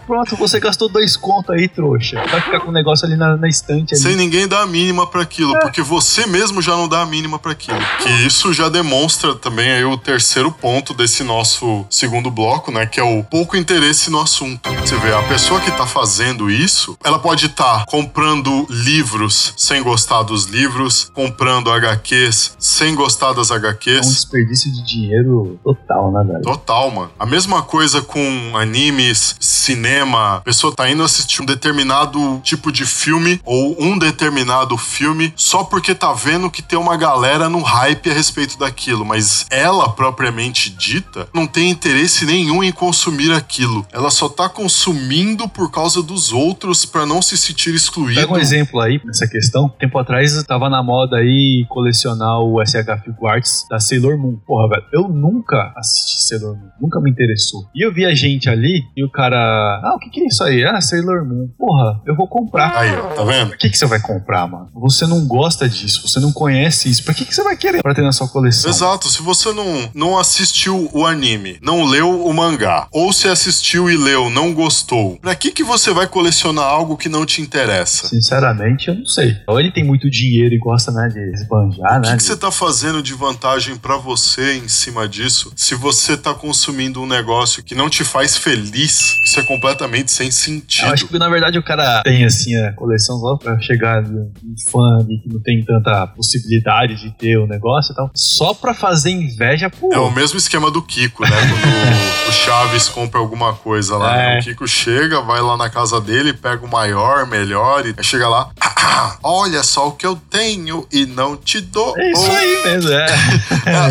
Pronto, 0.05 0.35
você 0.35 0.59
gastou 0.59 0.89
dois 0.89 1.15
contos 1.17 1.49
aí, 1.55 1.67
trouxa. 1.67 2.23
Vai 2.29 2.41
ficar 2.41 2.59
com 2.61 2.69
o 2.69 2.71
negócio 2.73 3.05
ali 3.05 3.15
na, 3.15 3.35
na 3.37 3.47
estante 3.47 3.93
ali. 3.93 4.01
Sem 4.03 4.15
ninguém 4.15 4.47
dar 4.47 4.61
a 4.61 4.67
mínima 4.67 5.05
pra 5.07 5.21
aquilo, 5.21 5.55
É. 5.55 5.59
porque 5.59 5.81
você 5.81 6.25
mesmo 6.25 6.61
já 6.61 6.75
não 6.75 6.87
dá 6.87 7.01
a 7.01 7.05
mínima 7.05 7.37
pra 7.39 7.51
aquilo. 7.51 7.79
Que 8.01 8.09
isso 8.25 8.53
já 8.53 8.69
demonstra 8.69 9.35
também 9.35 9.69
aí 9.71 9.83
o 9.85 9.97
terceiro 9.97 10.51
ponto 10.51 10.93
desse 10.93 11.23
nosso 11.23 11.85
segundo 11.89 12.29
bloco, 12.31 12.71
né, 12.71 12.85
que 12.85 12.99
é 12.99 13.03
o 13.03 13.23
pouco 13.23 13.55
interesse 13.57 14.09
no 14.09 14.19
assunto. 14.21 14.69
Você 14.81 14.95
vê, 14.97 15.13
a 15.13 15.23
pessoa 15.23 15.59
que 15.59 15.71
tá 15.71 15.85
fazendo 15.85 16.49
isso, 16.49 16.97
ela 17.03 17.19
pode 17.19 17.45
estar 17.47 17.85
comprando 17.85 18.65
livros 18.69 19.53
sem 19.57 19.83
gostar 19.83 20.23
dos 20.23 20.45
livros, 20.45 21.11
comprando 21.13 21.69
HQs 21.71 22.55
sem 22.59 22.95
gostar 22.95 23.33
das 23.33 23.51
É 23.51 23.53
um 23.53 23.57
HQs. 23.57 24.07
desperdício 24.07 24.71
de 24.71 24.83
dinheiro 24.85 25.59
total, 25.63 26.11
né, 26.11 26.23
velho? 26.23 26.41
Total, 26.41 26.89
mano. 26.91 27.11
A 27.19 27.25
mesma 27.25 27.61
coisa 27.61 28.01
com 28.01 28.55
animes, 28.57 29.35
cinema. 29.57 30.35
A 30.35 30.41
pessoa 30.41 30.73
tá 30.73 30.89
indo 30.89 31.03
assistir 31.03 31.41
um 31.41 31.45
determinado 31.45 32.39
tipo 32.43 32.71
de 32.71 32.85
filme 32.85 33.41
ou 33.43 33.75
um 33.79 33.97
determinado 33.97 34.77
filme 34.77 35.33
só 35.35 35.63
porque 35.63 35.93
tá 35.93 36.13
vendo 36.13 36.49
que 36.49 36.61
tem 36.61 36.77
uma 36.77 36.95
galera 36.95 37.49
no 37.49 37.61
hype 37.61 38.09
a 38.09 38.13
respeito 38.13 38.57
daquilo, 38.57 39.05
mas 39.05 39.45
ela 39.49 39.89
propriamente 39.89 40.69
dita 40.69 41.27
não 41.33 41.47
tem 41.47 41.69
interesse 41.69 42.25
nenhum 42.25 42.63
em 42.63 42.71
consumir 42.71 43.31
aquilo. 43.31 43.85
Ela 43.91 44.09
só 44.09 44.29
tá 44.29 44.47
consumindo 44.47 45.47
por 45.47 45.71
causa 45.71 46.01
dos 46.01 46.31
outros 46.31 46.85
pra 46.85 47.05
não 47.05 47.21
se 47.21 47.37
sentir 47.37 47.73
excluído. 47.73 48.21
Pega 48.21 48.33
um 48.33 48.37
exemplo 48.37 48.79
aí 48.79 49.01
nessa 49.03 49.27
questão. 49.27 49.69
Tempo 49.79 49.97
atrás 49.97 50.41
tava 50.43 50.69
na 50.69 50.83
moda 50.83 51.17
aí 51.17 51.65
colecionar 51.69 52.39
o 52.39 52.63
SH 52.63 53.03
Figuarts 53.03 53.65
da 53.69 53.79
Sailor 53.79 54.17
Moon. 54.17 54.37
Porra, 54.45 54.69
velho, 54.69 54.83
eu 54.93 55.07
nunca 55.07 55.73
assisti 55.75 56.23
Sailor 56.23 56.55
Moon, 56.55 56.69
nunca 56.79 56.99
me 56.99 57.09
interessou. 57.09 57.69
E 57.73 57.85
eu 57.85 57.93
vi 57.93 58.05
a 58.05 58.13
gente 58.13 58.49
ali 58.49 58.83
e 58.95 59.03
o 59.03 59.09
cara, 59.09 59.37
ah, 59.47 59.93
o 59.95 59.99
que 59.99 60.09
que 60.09 60.21
é 60.21 60.27
isso 60.27 60.43
aí? 60.43 60.63
Ah, 60.65 60.79
Sailor 60.81 61.25
Moon. 61.25 61.49
Porra, 61.57 62.01
eu 62.05 62.15
vou 62.15 62.27
comprar. 62.27 62.75
Aí, 62.77 62.95
ó, 62.97 63.07
tá 63.07 63.23
vendo? 63.23 63.49
Por 63.49 63.57
que, 63.57 63.69
que 63.69 63.77
você 63.77 63.85
vai 63.85 63.99
comprar, 63.99 64.47
mano? 64.47 64.69
Você 64.75 65.05
não 65.05 65.25
gosta 65.27 65.67
disso, 65.67 66.07
você 66.07 66.19
não 66.19 66.31
conhece 66.31 66.89
isso. 66.89 67.03
Pra 67.03 67.13
que, 67.13 67.25
que 67.25 67.33
você 67.33 67.43
vai 67.43 67.55
querer 67.55 67.81
pra 67.81 67.93
ter 67.93 68.01
na 68.01 68.11
sua 68.11 68.27
coleção? 68.27 68.69
Exato, 68.69 69.07
se 69.09 69.21
você 69.21 69.51
não, 69.53 69.89
não 69.93 70.17
assistiu 70.17 70.89
o 70.93 71.05
anime, 71.05 71.57
não 71.61 71.85
leu 71.85 72.25
o 72.25 72.33
mangá, 72.33 72.87
ou 72.91 73.11
se 73.13 73.27
assistiu 73.27 73.89
e 73.89 73.97
leu, 73.97 74.29
não 74.29 74.53
gostou, 74.53 75.17
pra 75.17 75.35
que 75.35 75.51
que 75.51 75.63
você 75.63 75.91
vai 75.91 76.07
colecionar 76.07 76.65
algo 76.65 76.97
que 76.97 77.09
não 77.09 77.25
te 77.25 77.41
interessa? 77.41 78.07
Sinceramente, 78.07 78.87
eu 78.87 78.95
não 78.95 79.05
sei. 79.05 79.35
Ou 79.47 79.59
ele 79.59 79.71
tem 79.71 79.83
muito 79.83 80.09
dinheiro 80.09 80.53
e 80.53 80.57
gosta, 80.57 80.91
né, 80.91 81.07
de 81.09 81.19
esbanjar, 81.33 81.99
O 81.99 82.01
que, 82.01 82.09
né? 82.09 82.17
que 82.17 82.23
você 82.23 82.35
tá 82.35 82.51
fazendo 82.51 83.01
de 83.01 83.13
vantagem 83.13 83.75
pra 83.75 83.97
você 83.97 84.55
em 84.57 84.67
cima 84.67 85.07
disso? 85.07 85.51
Se 85.55 85.75
você 85.75 86.15
tá 86.17 86.33
consumindo 86.33 87.01
um 87.01 87.07
negócio 87.07 87.63
que 87.63 87.75
não 87.75 87.89
te 87.89 88.03
faz 88.03 88.37
feliz, 88.37 89.15
isso 89.27 89.39
é 89.39 89.43
completamente 89.43 90.11
sem 90.11 90.31
sentido. 90.31 90.87
Eu 90.87 90.93
acho 90.93 91.07
que 91.07 91.19
na 91.19 91.29
verdade 91.29 91.57
o 91.59 91.63
cara 91.63 92.01
tem 92.03 92.23
assim 92.25 92.55
a 92.55 92.71
coleção 92.73 93.19
só 93.19 93.35
pra 93.35 93.59
chegar 93.59 94.03
um 94.03 94.31
fã 94.71 94.99
ali 94.99 95.19
que 95.19 95.29
não 95.29 95.41
tem 95.41 95.63
tanta 95.63 96.07
possibilidade 96.07 96.95
de 96.95 97.11
ter 97.11 97.37
o 97.37 97.45
negócio 97.45 97.91
e 97.91 97.95
tal, 97.95 98.09
só 98.15 98.53
pra 98.53 98.73
fazer 98.73 99.11
inveja, 99.11 99.69
pô. 99.69 99.93
É 99.93 99.99
o 99.99 100.09
mesmo 100.11 100.37
esquema 100.37 100.71
do 100.71 100.81
Kiko, 100.81 101.23
né? 101.23 101.29
Quando 101.47 102.29
o 102.29 102.31
Chaves 102.31 102.89
compra 102.89 103.19
alguma 103.19 103.53
coisa 103.53 103.97
lá. 103.97 104.15
né? 104.15 104.37
É. 104.37 104.39
O 104.39 104.43
Kiko 104.43 104.67
chega, 104.67 105.21
vai 105.21 105.41
lá 105.41 105.57
na 105.57 105.69
casa 105.69 105.99
dele, 105.99 106.33
pega 106.33 106.65
o 106.65 106.69
maior, 106.71 107.27
melhor, 107.27 107.85
e 107.85 107.95
chega 108.03 108.27
lá. 108.27 108.49
"Ah, 108.61 109.17
olha 109.23 109.61
só 109.63 109.89
o 109.89 109.91
que 109.91 110.05
eu 110.05 110.15
tenho 110.15 110.87
e 110.91 111.05
não 111.05 111.35
te 111.35 111.59
dou. 111.59 111.93
É 111.97 112.11
isso 112.11 112.31
aí 112.31 112.63
mesmo, 112.63 112.91
é. 112.91 113.05